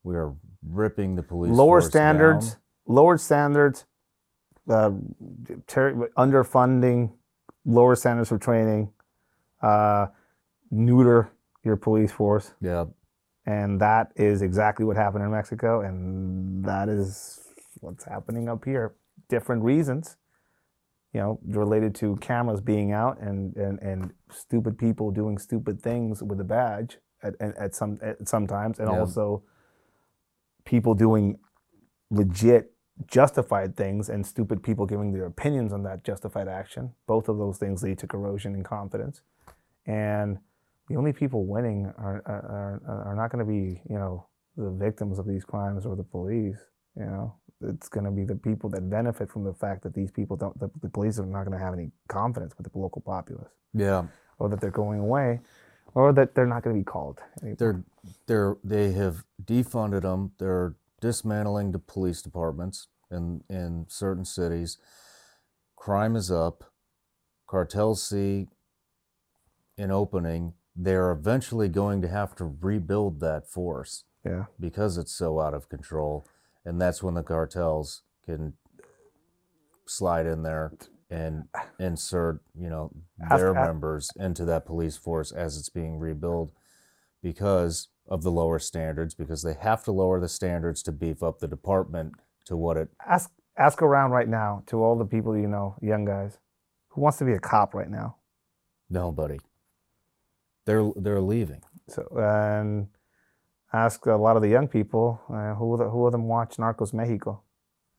We 0.08 0.16
are 0.16 0.34
ripping 0.66 1.16
the 1.16 1.24
police. 1.24 1.52
Lower 1.52 1.82
standards, 1.82 2.52
down. 2.52 2.60
lower 2.88 3.18
standards, 3.18 3.86
uh, 4.70 4.92
ter- 5.68 6.10
underfunding, 6.18 7.12
lower 7.66 7.96
standards 7.96 8.30
for 8.30 8.38
training, 8.38 8.92
uh, 9.62 10.08
neuter 10.72 11.30
your 11.64 11.76
police 11.76 12.12
force. 12.14 12.54
Yeah. 12.62 12.86
And 13.46 13.82
that 13.82 14.12
is 14.16 14.42
exactly 14.42 14.86
what 14.86 14.96
happened 14.96 15.26
in 15.26 15.32
Mexico, 15.32 15.82
and 15.82 16.64
that 16.64 16.88
is 16.88 17.42
what's 17.82 18.06
happening 18.06 18.48
up 18.48 18.64
here. 18.64 18.96
Different 19.28 19.64
reasons 19.64 20.16
you 21.14 21.20
know, 21.20 21.40
related 21.48 21.96
to 21.96 22.16
cameras 22.18 22.62
being 22.62 22.92
out 22.92 23.20
and, 23.20 23.56
and, 23.56 23.80
and 23.80 24.14
stupid 24.30 24.78
people 24.78 25.12
doing 25.12 25.38
stupid 25.38 25.82
things 25.82 26.22
with 26.22 26.40
a 26.40 26.44
badge 26.44 26.98
at, 27.24 27.34
at, 27.40 27.58
at 27.58 27.76
some 27.76 27.98
at 28.02 28.28
sometimes, 28.28 28.80
and 28.80 28.90
yeah. 28.90 29.00
also 29.00 29.42
people 30.68 30.94
doing 30.94 31.40
legit 32.12 32.74
justified 33.08 33.78
things 33.78 34.10
and 34.10 34.26
stupid 34.26 34.62
people 34.62 34.86
giving 34.86 35.14
their 35.14 35.26
opinions 35.26 35.72
on 35.72 35.84
that 35.84 36.04
justified 36.04 36.48
action. 36.48 36.92
Both 37.08 37.30
of 37.30 37.38
those 37.38 37.58
things 37.58 37.84
lead 37.84 38.00
to 38.00 38.08
corrosion 38.08 38.54
and 38.54 38.66
confidence. 38.66 39.22
And 39.86 40.40
the 40.90 40.98
only 40.98 41.14
people 41.14 41.46
winning 41.46 41.86
are, 41.98 42.22
are, 42.26 42.82
are 43.06 43.16
not 43.16 43.32
going 43.32 43.46
to 43.46 43.50
be, 43.50 43.82
you 43.90 43.98
know, 43.98 44.28
the 44.58 44.72
victims 44.72 45.20
of 45.20 45.26
these 45.26 45.46
crimes 45.46 45.86
or 45.86 45.96
the 45.96 46.04
police. 46.04 46.58
You 46.98 47.06
know, 47.06 47.36
it's 47.62 47.88
going 47.88 48.06
to 48.06 48.12
be 48.12 48.26
the 48.26 48.36
people 48.36 48.70
that 48.72 48.90
benefit 48.90 49.32
from 49.32 49.46
the 49.46 49.54
fact 49.54 49.84
that 49.84 49.94
these 49.94 50.12
people 50.12 50.36
don't, 50.36 50.60
the, 50.60 50.70
the 50.82 50.90
police 50.90 51.18
are 51.20 51.26
not 51.26 51.46
going 51.46 51.58
to 51.58 51.64
have 51.64 51.74
any 51.74 51.92
confidence 52.10 52.58
with 52.58 52.72
the 52.72 52.78
local 52.78 53.02
populace. 53.02 53.52
Yeah. 53.74 54.08
Or 54.40 54.50
that 54.50 54.60
they're 54.60 54.72
going 54.72 55.00
away, 55.00 55.40
or 55.94 56.14
that 56.14 56.36
they're 56.36 56.46
not 56.46 56.64
going 56.64 56.76
to 56.76 56.80
be 56.80 56.86
called. 56.86 57.20
Anymore. 57.42 57.56
They're, 57.58 57.84
they're, 58.28 58.58
they 58.64 58.92
have 58.94 59.24
defunded 59.44 60.02
them. 60.02 60.32
They're 60.40 60.76
dismantling 61.02 61.72
the 61.72 61.80
police 61.80 62.22
departments 62.22 62.88
in, 63.12 63.44
in 63.50 63.86
certain 63.90 64.26
cities. 64.26 64.78
Crime 65.76 66.16
is 66.16 66.32
up. 66.32 66.72
Cartels 67.48 68.04
see 68.04 68.48
an 69.78 69.92
opening. 69.92 70.54
They're 70.76 71.12
eventually 71.12 71.70
going 71.70 72.02
to 72.02 72.08
have 72.08 72.36
to 72.36 72.56
rebuild 72.62 73.20
that 73.22 73.50
force. 73.50 74.04
Yeah. 74.26 74.46
Because 74.60 74.98
it's 74.98 75.14
so 75.14 75.40
out 75.40 75.54
of 75.54 75.70
control 75.70 76.26
and 76.68 76.82
that's 76.82 77.02
when 77.02 77.14
the 77.14 77.24
cartels 77.24 78.02
can 78.26 78.54
slide 79.86 80.26
in 80.26 80.44
there 80.44 80.74
and 81.10 81.46
insert 81.80 82.42
you 82.60 82.70
know 82.70 82.92
their 83.30 83.54
members 83.54 84.10
into 84.18 84.46
that 84.46 84.66
police 84.66 84.98
force 84.98 85.32
as 85.32 85.58
it's 85.58 85.70
being 85.70 85.98
rebuilt 85.98 86.52
because 87.22 87.90
of 88.08 88.24
the 88.24 88.32
lower 88.32 88.60
standards 88.60 89.14
because 89.14 89.44
they 89.44 89.54
have 89.54 89.84
to 89.84 89.92
lower 89.92 90.20
the 90.20 90.30
standards 90.30 90.82
to 90.82 90.92
beef 90.92 91.22
up 91.22 91.40
the 91.40 91.48
department 91.48 92.14
to 92.46 92.56
what 92.56 92.78
it 92.78 92.90
ask 93.06 93.32
ask 93.58 93.82
around 93.82 94.12
right 94.12 94.30
now 94.30 94.64
to 94.66 94.84
all 94.84 94.98
the 94.98 95.06
people 95.06 95.38
you 95.38 95.48
know 95.48 95.76
young 95.82 96.06
guys 96.06 96.40
who 96.90 97.02
wants 97.02 97.18
to 97.18 97.26
be 97.26 97.34
a 97.34 97.40
cop 97.40 97.74
right 97.74 97.90
now 97.90 98.16
nobody 98.90 99.38
they're 100.66 100.92
they're 100.96 101.22
leaving 101.22 101.62
so 101.90 102.08
and 102.18 102.88
ask 103.74 104.06
a 104.06 104.16
lot 104.16 104.36
of 104.36 104.42
the 104.42 104.48
young 104.48 104.68
people 104.68 105.22
uh, 105.30 105.54
who 105.56 105.78
who 105.78 106.06
of 106.06 106.12
them 106.12 106.28
watch 106.28 106.58
Narcos 106.58 106.94
Mexico. 106.94 107.42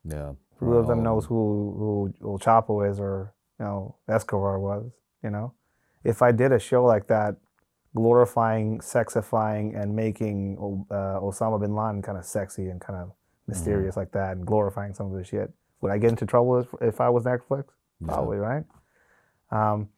Yeah. 0.05 0.33
Who 0.59 0.75
of 0.75 0.87
them 0.87 1.03
knows 1.03 1.27
who 1.27 2.13
who 2.21 2.29
El 2.29 2.39
Chapo 2.39 2.89
is 2.89 2.99
or 2.99 3.35
you 3.59 3.65
know 3.65 3.97
Escobar 4.09 4.59
was? 4.59 4.91
You 5.23 5.31
know, 5.31 5.55
if 6.05 6.23
I 6.23 6.33
did 6.33 6.53
a 6.53 6.59
show 6.59 6.85
like 6.85 7.07
that, 7.09 7.37
glorifying, 7.95 8.81
sexifying, 8.81 9.81
and 9.81 9.95
making 9.95 10.57
uh, 10.91 11.21
Osama 11.21 11.61
bin 11.61 11.75
Laden 11.75 12.03
kind 12.03 12.19
of 12.19 12.25
sexy 12.25 12.69
and 12.69 12.81
kind 12.81 12.99
of 12.99 13.13
mysterious 13.47 13.93
mm-hmm. 13.93 14.01
like 14.01 14.13
that, 14.13 14.37
and 14.37 14.47
glorifying 14.47 14.95
some 14.95 15.07
of 15.13 15.17
the 15.17 15.25
shit, 15.25 15.53
would 15.81 15.93
I 15.93 15.99
get 15.99 16.11
into 16.11 16.27
trouble 16.27 16.59
if, 16.59 16.69
if 16.81 17.01
I 17.01 17.09
was 17.09 17.25
Netflix? 17.25 17.65
Probably, 18.05 18.37
right? 18.37 18.65
Um, 19.51 19.89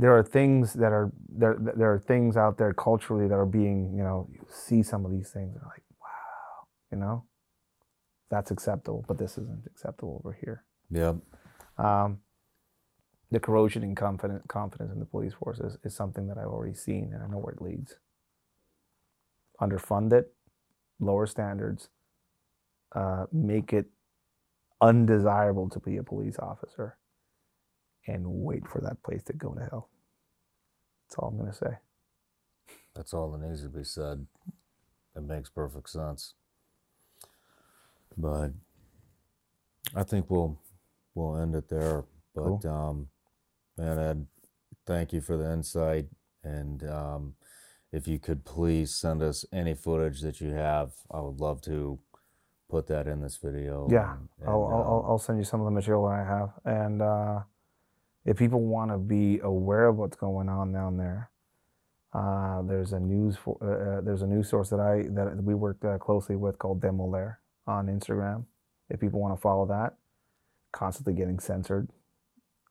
there 0.00 0.16
are 0.16 0.22
things 0.22 0.72
that 0.74 0.92
are 0.92 1.12
there 1.28 1.56
there 1.58 1.92
are 1.92 1.98
things 1.98 2.36
out 2.36 2.56
there 2.56 2.72
culturally 2.72 3.28
that 3.28 3.34
are 3.34 3.46
being 3.46 3.92
you 3.94 4.02
know 4.02 4.26
you 4.32 4.40
see 4.48 4.82
some 4.82 5.04
of 5.04 5.10
these 5.10 5.30
things 5.30 5.54
and 5.54 5.64
like 5.66 5.82
wow 6.00 6.66
you 6.90 6.96
know 6.96 7.24
that's 8.30 8.50
acceptable 8.50 9.04
but 9.08 9.18
this 9.18 9.32
isn't 9.32 9.66
acceptable 9.66 10.20
over 10.24 10.36
here 10.40 10.64
yeah 10.90 11.14
um, 11.78 12.18
the 13.30 13.40
corrosion 13.40 13.82
in 13.82 13.94
confidence 13.94 14.42
confidence 14.48 14.92
in 14.92 14.98
the 14.98 15.06
police 15.06 15.34
force 15.34 15.60
is, 15.60 15.78
is 15.84 15.94
something 15.94 16.26
that 16.28 16.38
I've 16.38 16.46
already 16.46 16.74
seen 16.74 17.12
and 17.12 17.22
I 17.22 17.26
know 17.26 17.38
where 17.38 17.54
it 17.54 17.62
leads 17.62 17.96
underfund 19.60 20.12
it, 20.12 20.32
lower 20.98 21.26
standards, 21.26 21.88
uh, 22.94 23.26
make 23.32 23.72
it 23.72 23.86
undesirable 24.80 25.68
to 25.68 25.78
be 25.78 25.98
a 25.98 26.02
police 26.02 26.38
officer, 26.38 26.96
and 28.06 28.24
wait 28.26 28.66
for 28.66 28.80
that 28.80 29.02
place 29.02 29.22
to 29.24 29.32
go 29.32 29.52
to 29.54 29.60
hell. 29.60 29.90
That's 31.06 31.18
all 31.18 31.28
I'm 31.28 31.38
going 31.38 31.50
to 31.50 31.56
say. 31.56 31.78
That's 32.94 33.12
all 33.12 33.30
that 33.32 33.46
needs 33.46 33.62
to 33.62 33.68
be 33.68 33.84
said. 33.84 34.26
It 35.14 35.22
makes 35.22 35.50
perfect 35.50 35.90
sense. 35.90 36.34
But 38.16 38.52
I 39.94 40.02
think 40.02 40.30
we'll 40.30 40.58
we'll 41.14 41.36
end 41.36 41.54
it 41.54 41.68
there. 41.68 42.04
But 42.34 42.42
Cool. 42.62 42.68
um, 42.68 43.08
man, 43.76 43.98
Ed, 43.98 44.26
thank 44.86 45.12
you 45.12 45.20
for 45.20 45.36
the 45.36 45.50
insight. 45.52 46.06
And 46.44 46.82
um, 46.88 47.34
if 47.92 48.06
you 48.08 48.18
could 48.18 48.44
please 48.44 48.94
send 48.94 49.22
us 49.22 49.44
any 49.52 49.74
footage 49.74 50.20
that 50.20 50.40
you 50.40 50.50
have, 50.52 50.92
I 51.10 51.20
would 51.20 51.40
love 51.40 51.60
to 51.62 51.98
put 52.68 52.86
that 52.86 53.06
in 53.08 53.20
this 53.20 53.36
video. 53.36 53.88
Yeah, 53.90 54.12
and- 54.14 54.28
I'll, 54.48 54.64
and, 54.64 54.74
I'll, 54.74 54.82
I'll- 54.82 55.04
I'll 55.08 55.18
send 55.18 55.38
you 55.38 55.44
some 55.44 55.60
of 55.60 55.64
the 55.64 55.70
material 55.72 56.04
that 56.08 56.20
I 56.20 56.24
have. 56.24 56.50
And 56.64 57.02
uh, 57.02 57.40
if 58.24 58.36
people 58.38 58.60
want 58.60 58.90
to 58.92 58.98
be 58.98 59.40
aware 59.40 59.88
of 59.88 59.96
what's 59.96 60.16
going 60.16 60.48
on 60.48 60.72
down 60.72 60.96
there, 60.96 61.30
uh, 62.12 62.62
there's 62.62 62.92
a 62.92 63.00
news 63.00 63.36
for, 63.36 63.56
uh, 63.60 63.98
uh, 63.98 64.00
there's 64.02 64.22
a 64.22 64.26
news 64.26 64.48
source 64.48 64.68
that 64.70 64.80
I 64.80 65.02
that 65.14 65.42
we 65.42 65.54
work 65.54 65.84
uh, 65.84 65.96
closely 65.98 66.34
with 66.36 66.58
called 66.58 66.80
Demolair 66.80 67.36
on 67.66 67.86
Instagram. 67.86 68.44
If 68.88 69.00
people 69.00 69.20
want 69.20 69.34
to 69.36 69.40
follow 69.40 69.66
that, 69.66 69.94
constantly 70.72 71.14
getting 71.14 71.38
censored, 71.38 71.88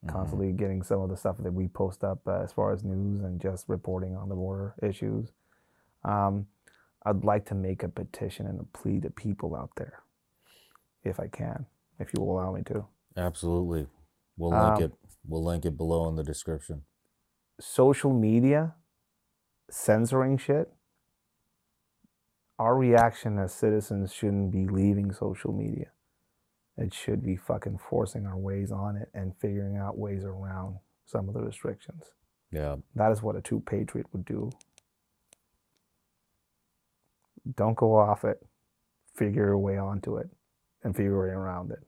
mhm. 0.06 0.10
constantly 0.10 0.52
getting 0.54 0.84
some 0.84 1.02
of 1.02 1.10
the 1.10 1.18
stuff 1.18 1.38
that 1.40 1.54
we 1.54 1.68
post 1.68 2.04
up 2.04 2.20
uh, 2.28 2.42
as 2.42 2.52
far 2.54 2.74
as 2.74 2.84
news 2.84 3.24
and 3.24 3.40
just 3.42 3.68
reporting 3.70 4.16
on 4.16 4.30
the 4.30 4.36
border 4.36 4.76
issues. 4.84 5.32
Um, 6.04 6.48
I'd 7.06 7.24
like 7.24 7.46
to 7.48 7.56
make 7.56 7.84
a 7.84 7.90
petition 7.90 8.46
and 8.46 8.60
a 8.60 8.64
plea 8.64 9.00
to 9.02 9.10
people 9.10 9.56
out 9.56 9.72
there, 9.78 10.04
if 11.04 11.20
I 11.20 11.28
can, 11.28 11.66
if 12.00 12.14
you 12.14 12.22
will 12.22 12.34
allow 12.40 12.54
me 12.54 12.64
to. 12.64 12.86
Absolutely. 13.18 13.88
We'll 14.38 14.52
link 14.52 14.78
Um, 14.78 14.84
it. 14.84 14.94
We'll 15.28 15.44
link 15.44 15.66
it 15.66 15.78
below 15.78 16.08
in 16.10 16.16
the 16.16 16.24
description. 16.24 16.84
Social 17.60 18.14
media 18.14 18.76
censoring 19.70 20.38
shit. 20.38 20.72
Our 22.60 22.76
reaction 22.76 23.40
as 23.40 23.54
citizens 23.54 24.14
shouldn't 24.14 24.52
be 24.52 24.68
leaving 24.68 25.14
social 25.14 25.54
media. 25.54 25.92
It 26.78 26.94
should 26.94 27.24
be 27.24 27.38
fucking 27.38 27.80
forcing 27.90 28.26
our 28.26 28.38
ways 28.38 28.72
on 28.72 28.98
it 28.98 29.10
and 29.14 29.34
figuring 29.40 29.78
out 29.78 29.98
ways 29.98 30.26
around 30.26 30.80
some 31.06 31.30
of 31.30 31.34
the 31.34 31.42
restrictions. 31.42 32.04
Yeah. 32.52 32.76
That 32.96 33.14
is 33.14 33.24
what 33.24 33.38
a 33.38 33.42
true 33.42 33.62
patriot 33.62 34.08
would 34.12 34.26
do. 34.26 34.52
Don't 37.56 37.78
go 37.78 37.96
off 37.98 38.26
it. 38.26 38.46
Figure 39.16 39.52
a 39.52 39.60
way 39.60 39.78
onto 39.78 40.18
it 40.18 40.30
and 40.84 40.96
figure 40.96 41.12
your 41.12 41.28
way 41.28 41.34
around 41.34 41.72
it. 41.72 41.80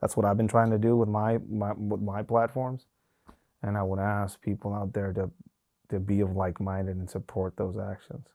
That's 0.00 0.16
what 0.16 0.26
I've 0.26 0.36
been 0.36 0.48
trying 0.48 0.70
to 0.70 0.78
do 0.78 0.96
with 0.96 1.08
my, 1.08 1.38
my 1.48 1.72
with 1.76 2.00
my 2.00 2.22
platforms. 2.22 2.86
And 3.62 3.76
I 3.76 3.82
would 3.82 3.98
ask 3.98 4.40
people 4.40 4.74
out 4.74 4.92
there 4.92 5.12
to 5.14 5.30
to 5.90 6.00
be 6.00 6.20
of 6.20 6.36
like 6.36 6.60
minded 6.60 6.96
and 6.96 7.10
support 7.10 7.56
those 7.56 7.76
actions. 7.78 8.26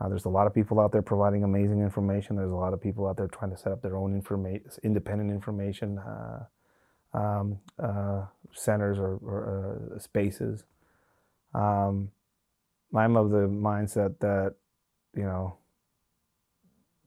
Uh, 0.00 0.08
there's 0.08 0.24
a 0.24 0.28
lot 0.30 0.46
of 0.46 0.54
people 0.54 0.80
out 0.80 0.92
there 0.92 1.02
providing 1.02 1.44
amazing 1.44 1.80
information. 1.80 2.36
There's 2.36 2.50
a 2.50 2.56
lot 2.56 2.72
of 2.72 2.80
people 2.80 3.06
out 3.06 3.16
there 3.16 3.28
trying 3.28 3.52
to 3.52 3.56
set 3.56 3.72
up 3.72 3.80
their 3.80 3.96
own 3.96 4.12
information, 4.14 4.66
independent 4.82 5.30
information 5.30 5.98
uh, 5.98 6.44
um, 7.16 7.58
uh, 7.82 8.24
centers 8.52 8.98
or, 8.98 9.18
or 9.22 9.92
uh, 9.94 9.98
spaces. 9.98 10.64
Um, 11.54 12.10
I'm 12.94 13.16
of 13.16 13.30
the 13.30 13.48
mindset 13.48 14.18
that, 14.18 14.54
you 15.16 15.22
know, 15.22 15.56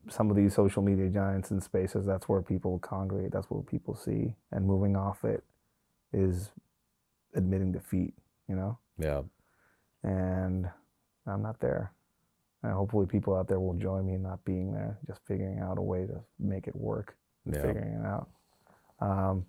some 0.08 0.30
of 0.30 0.36
these 0.36 0.54
social 0.54 0.82
media 0.82 1.08
giants 1.08 1.50
and 1.50 1.62
spaces, 1.62 2.06
that's 2.06 2.28
where 2.28 2.40
people 2.40 2.78
congregate, 2.78 3.32
that's 3.32 3.50
what 3.50 3.66
people 3.66 3.94
see. 3.94 4.34
And 4.50 4.66
moving 4.66 4.96
off 4.96 5.24
it 5.24 5.44
is 6.12 6.50
admitting 7.34 7.72
defeat, 7.72 8.14
you 8.48 8.56
know? 8.56 8.78
Yeah. 8.98 9.22
And 10.02 10.70
I'm 11.26 11.42
not 11.42 11.60
there. 11.60 11.92
And 12.62 12.72
hopefully 12.72 13.06
people 13.06 13.36
out 13.36 13.46
there 13.48 13.60
will 13.60 13.74
join 13.74 14.06
me 14.06 14.14
in 14.14 14.22
not 14.22 14.44
being 14.44 14.72
there, 14.72 14.98
just 15.06 15.20
figuring 15.26 15.60
out 15.60 15.78
a 15.78 15.82
way 15.82 16.06
to 16.06 16.20
make 16.38 16.66
it 16.66 16.74
work 16.74 17.16
and 17.44 17.54
Yeah. 17.54 17.62
figuring 17.62 17.94
it 17.94 18.04
out. 18.06 18.28
Um, 19.00 19.46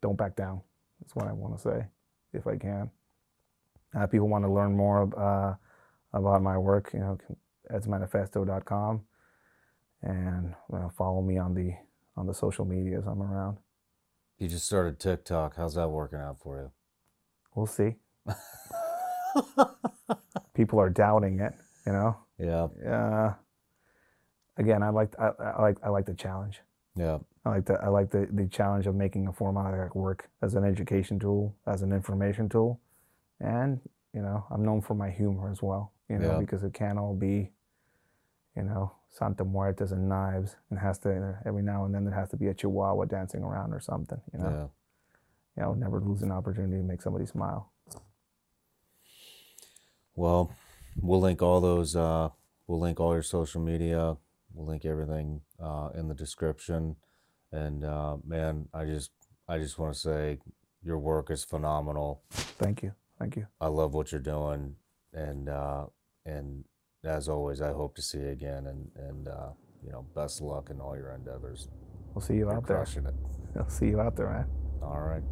don't 0.00 0.16
back 0.16 0.36
down. 0.36 0.60
That's 1.00 1.14
what 1.16 1.26
I 1.26 1.32
want 1.32 1.56
to 1.56 1.62
say, 1.62 1.86
if 2.32 2.46
I 2.46 2.56
can. 2.56 2.90
Uh, 3.94 4.06
people 4.06 4.28
want 4.28 4.44
to 4.44 4.50
learn 4.50 4.76
more 4.76 5.02
uh, 5.18 5.54
about 6.12 6.42
my 6.42 6.56
work, 6.56 6.90
you 6.94 7.00
know, 7.00 7.18
edsmanifesto.com, 7.72 9.04
and 10.02 10.54
uh, 10.72 10.88
follow 10.90 11.20
me 11.22 11.38
on 11.38 11.54
the 11.54 11.74
on 12.16 12.26
the 12.26 12.34
social 12.34 12.64
medias. 12.64 13.06
I'm 13.06 13.22
around. 13.22 13.58
You 14.38 14.48
just 14.48 14.66
started 14.66 14.98
TikTok. 15.00 15.56
How's 15.56 15.74
that 15.74 15.88
working 15.88 16.18
out 16.20 16.38
for 16.40 16.60
you? 16.60 16.70
We'll 17.54 17.66
see. 17.66 17.96
People 20.54 20.80
are 20.80 20.90
doubting 20.90 21.40
it, 21.40 21.54
you 21.86 21.92
know. 21.92 22.16
Yeah. 22.38 22.68
Uh, 22.90 23.34
again, 24.56 24.82
I 24.82 24.90
like 24.90 25.14
I, 25.18 25.30
I 25.58 25.62
like 25.62 25.78
I 25.84 25.88
like 25.88 26.06
the 26.06 26.14
challenge. 26.14 26.60
Yeah. 26.96 27.18
I 27.44 27.48
like 27.50 27.64
the 27.66 27.74
I 27.82 27.88
like 27.88 28.10
the, 28.10 28.28
the 28.30 28.46
challenge 28.48 28.86
of 28.86 28.94
making 28.94 29.26
a 29.28 29.32
format 29.32 29.94
work 29.96 30.28
as 30.42 30.54
an 30.54 30.64
education 30.64 31.18
tool, 31.18 31.54
as 31.66 31.82
an 31.82 31.92
information 31.92 32.48
tool, 32.48 32.80
and 33.40 33.80
you 34.12 34.22
know 34.22 34.44
I'm 34.50 34.64
known 34.64 34.80
for 34.80 34.94
my 34.94 35.10
humor 35.10 35.50
as 35.50 35.62
well. 35.62 35.92
You 36.08 36.18
know 36.18 36.32
Yeah. 36.32 36.38
because 36.38 36.62
it 36.62 36.74
can't 36.74 36.98
all 36.98 37.14
be, 37.14 37.50
you 38.56 38.62
know, 38.62 38.92
Santa 39.10 39.44
Muertes 39.44 39.92
and 39.92 40.08
knives, 40.08 40.56
and 40.70 40.78
has 40.78 40.98
to 41.00 41.38
every 41.46 41.62
now 41.62 41.84
and 41.84 41.94
then 41.94 42.04
there 42.04 42.14
has 42.14 42.28
to 42.30 42.36
be 42.36 42.48
a 42.48 42.54
Chihuahua 42.54 43.06
dancing 43.06 43.42
around 43.42 43.72
or 43.72 43.80
something. 43.80 44.20
You 44.32 44.38
know, 44.40 44.50
Yeah. 44.50 44.66
you 45.56 45.62
know, 45.62 45.74
never 45.74 46.00
lose 46.00 46.22
an 46.22 46.30
opportunity 46.30 46.76
to 46.76 46.82
make 46.82 47.02
somebody 47.02 47.26
smile. 47.26 47.70
Well, 50.14 50.52
we'll 51.00 51.20
link 51.20 51.42
all 51.42 51.60
those. 51.60 51.94
Uh, 51.96 52.30
we'll 52.66 52.80
link 52.80 53.00
all 53.00 53.12
your 53.12 53.22
social 53.22 53.60
media. 53.60 54.16
We'll 54.54 54.66
link 54.66 54.84
everything 54.84 55.40
uh, 55.62 55.90
in 55.94 56.08
the 56.08 56.14
description. 56.14 56.96
And 57.52 57.84
uh, 57.84 58.16
man, 58.26 58.68
I 58.72 58.84
just, 58.84 59.10
I 59.48 59.58
just 59.58 59.78
want 59.78 59.94
to 59.94 59.98
say, 60.00 60.38
your 60.82 60.98
work 60.98 61.30
is 61.30 61.44
phenomenal. 61.44 62.22
Thank 62.30 62.82
you, 62.82 62.92
thank 63.18 63.36
you. 63.36 63.46
I 63.60 63.68
love 63.68 63.94
what 63.94 64.10
you're 64.10 64.20
doing, 64.20 64.74
and 65.12 65.48
uh, 65.48 65.86
and 66.26 66.64
as 67.04 67.28
always, 67.28 67.60
I 67.60 67.72
hope 67.72 67.94
to 67.96 68.02
see 68.02 68.18
you 68.18 68.30
again. 68.30 68.66
And 68.66 68.90
and 68.96 69.28
uh, 69.28 69.50
you 69.84 69.92
know, 69.92 70.06
best 70.14 70.40
luck 70.40 70.70
in 70.70 70.80
all 70.80 70.96
your 70.96 71.12
endeavors. 71.12 71.68
We'll 72.14 72.22
see 72.22 72.34
you 72.34 72.40
You're 72.40 72.54
out 72.54 72.66
there. 72.66 72.78
crushing 72.78 73.06
it. 73.06 73.14
I'll 73.58 73.68
see 73.68 73.86
you 73.86 74.00
out 74.00 74.16
there, 74.16 74.28
man. 74.28 74.46
All 74.82 75.00
right. 75.00 75.22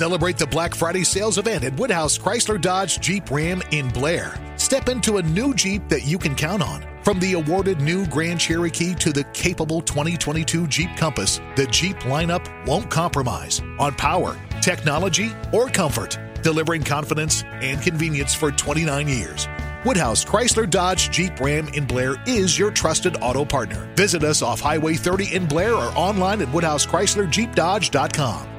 Celebrate 0.00 0.38
the 0.38 0.46
Black 0.46 0.74
Friday 0.74 1.04
sales 1.04 1.36
event 1.36 1.62
at 1.62 1.74
Woodhouse 1.74 2.16
Chrysler 2.16 2.58
Dodge 2.58 3.00
Jeep 3.00 3.30
Ram 3.30 3.62
in 3.70 3.90
Blair. 3.90 4.34
Step 4.56 4.88
into 4.88 5.18
a 5.18 5.22
new 5.22 5.52
Jeep 5.52 5.90
that 5.90 6.06
you 6.06 6.16
can 6.16 6.34
count 6.34 6.62
on. 6.62 6.82
From 7.04 7.20
the 7.20 7.34
awarded 7.34 7.82
new 7.82 8.06
Grand 8.06 8.40
Cherokee 8.40 8.94
to 8.94 9.12
the 9.12 9.24
capable 9.34 9.82
2022 9.82 10.66
Jeep 10.68 10.88
Compass, 10.96 11.38
the 11.54 11.66
Jeep 11.66 11.98
lineup 11.98 12.48
won't 12.66 12.88
compromise 12.88 13.60
on 13.78 13.92
power, 13.92 14.38
technology, 14.62 15.32
or 15.52 15.68
comfort, 15.68 16.18
delivering 16.42 16.82
confidence 16.82 17.44
and 17.60 17.82
convenience 17.82 18.32
for 18.32 18.50
29 18.50 19.06
years. 19.06 19.48
Woodhouse 19.84 20.24
Chrysler 20.24 20.70
Dodge 20.70 21.10
Jeep 21.10 21.38
Ram 21.40 21.68
in 21.74 21.84
Blair 21.84 22.16
is 22.26 22.58
your 22.58 22.70
trusted 22.70 23.18
auto 23.20 23.44
partner. 23.44 23.86
Visit 23.96 24.24
us 24.24 24.40
off 24.40 24.60
Highway 24.60 24.94
30 24.94 25.34
in 25.34 25.44
Blair 25.44 25.74
or 25.74 25.92
online 25.94 26.40
at 26.40 26.48
woodhousechryslerjeepdodge.com. 26.48 28.49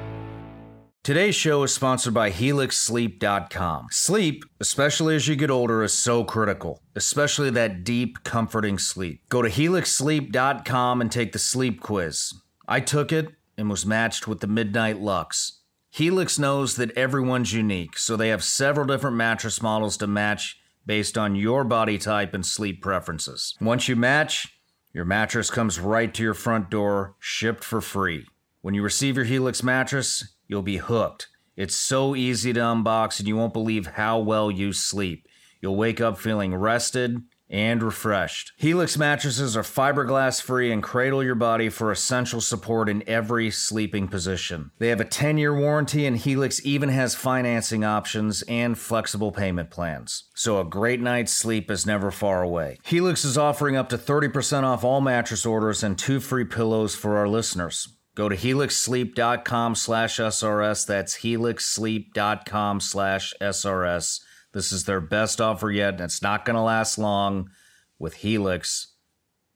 Today's 1.04 1.34
show 1.34 1.64
is 1.64 1.74
sponsored 1.74 2.14
by 2.14 2.30
HelixSleep.com. 2.30 3.88
Sleep, 3.90 4.46
especially 4.60 5.16
as 5.16 5.28
you 5.28 5.36
get 5.36 5.50
older, 5.50 5.82
is 5.82 5.94
so 5.94 6.24
critical, 6.24 6.84
especially 6.96 7.50
that 7.50 7.84
deep, 7.84 8.24
comforting 8.24 8.78
sleep. 8.78 9.28
Go 9.28 9.42
to 9.42 9.50
HelixSleep.com 9.50 11.02
and 11.02 11.12
take 11.12 11.32
the 11.32 11.40
sleep 11.40 11.82
quiz. 11.82 12.36
I 12.68 12.82
took 12.82 13.12
it 13.12 13.30
and 13.58 13.68
was 13.68 13.84
matched 13.84 14.28
with 14.28 14.42
the 14.42 14.48
Midnight 14.48 15.02
Lux. 15.02 15.64
Helix 15.90 16.38
knows 16.38 16.76
that 16.76 16.96
everyone's 16.96 17.52
unique, 17.52 17.98
so 17.98 18.16
they 18.16 18.30
have 18.30 18.44
several 18.44 18.86
different 18.86 19.18
mattress 19.18 19.60
models 19.60 19.98
to 19.98 20.06
match 20.06 20.60
based 20.86 21.18
on 21.18 21.34
your 21.34 21.64
body 21.64 21.98
type 21.98 22.36
and 22.36 22.46
sleep 22.46 22.80
preferences. 22.80 23.56
Once 23.60 23.88
you 23.88 23.96
match, 23.96 24.56
your 24.94 25.06
mattress 25.06 25.50
comes 25.50 25.80
right 25.80 26.14
to 26.14 26.22
your 26.22 26.36
front 26.36 26.70
door, 26.70 27.16
shipped 27.18 27.64
for 27.64 27.82
free. 27.82 28.28
When 28.62 28.76
you 28.76 28.84
receive 28.84 29.16
your 29.16 29.26
Helix 29.26 29.64
mattress, 29.64 30.36
you'll 30.52 30.62
be 30.62 30.78
hooked. 30.78 31.30
It's 31.56 31.76
so 31.76 32.16
easy 32.16 32.54
to 32.54 32.60
unbox, 32.60 33.20
and 33.20 33.28
you 33.28 33.38
won't 33.38 33.54
believe 33.54 33.88
how 33.88 34.20
well 34.20 34.52
you 34.52 34.74
sleep. 34.74 35.26
You'll 35.62 35.76
wake 35.78 36.02
up 36.02 36.18
feeling 36.18 36.54
rested 36.54 37.24
and 37.50 37.84
refreshed. 37.84 38.54
Helix 38.58 38.98
mattresses 38.98 39.58
are 39.58 39.62
fiberglass 39.62 40.42
free 40.42 40.72
and 40.72 40.82
cradle 40.82 41.24
your 41.24 41.36
body 41.36 41.70
for 41.70 41.92
essential 41.92 42.40
support 42.40 42.88
in 42.88 43.08
every 43.08 43.52
sleeping 43.52 44.08
position. 44.08 44.72
They 44.80 44.88
have 44.88 45.02
a 45.02 45.06
10 45.06 45.38
year 45.38 45.58
warranty, 45.58 46.06
and 46.06 46.18
Helix 46.18 46.66
even 46.66 46.90
has 46.90 47.14
financing 47.14 47.84
options 47.84 48.42
and 48.44 48.78
flexible 48.78 49.32
payment 49.32 49.70
plans. 49.70 50.30
So 50.36 50.60
a 50.60 50.66
great 50.66 51.02
night's 51.02 51.34
sleep 51.34 51.70
is 51.70 51.86
never 51.86 52.12
far 52.12 52.42
away. 52.42 52.78
Helix 52.84 53.24
is 53.24 53.38
offering 53.38 53.76
up 53.76 53.90
to 53.90 53.98
30% 53.98 54.64
off 54.64 54.84
all 54.84 55.02
mattress 55.02 55.46
orders 55.46 55.84
and 55.84 55.98
two 55.98 56.20
free 56.20 56.46
pillows 56.46 56.96
for 56.96 57.18
our 57.18 57.28
listeners. 57.28 57.88
Go 58.22 58.30
to 58.30 58.38
helixsleep.com 58.38 59.74
slash 59.74 60.18
SRS. 60.18 60.86
That's 60.86 61.16
helixsleep.com 61.22 62.80
slash 62.80 63.34
SRS. 63.42 64.20
This 64.54 64.72
is 64.72 64.84
their 64.84 65.02
best 65.02 65.42
offer 65.42 65.72
yet, 65.72 65.96
and 65.96 66.02
it's 66.02 66.22
not 66.22 66.46
going 66.46 66.56
to 66.56 66.62
last 66.62 67.00
long. 67.00 67.50
With 67.98 68.18
Helix, 68.18 68.94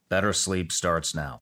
better 0.09 0.33
sleep 0.33 0.71
starts 0.71 1.13
now. 1.13 1.33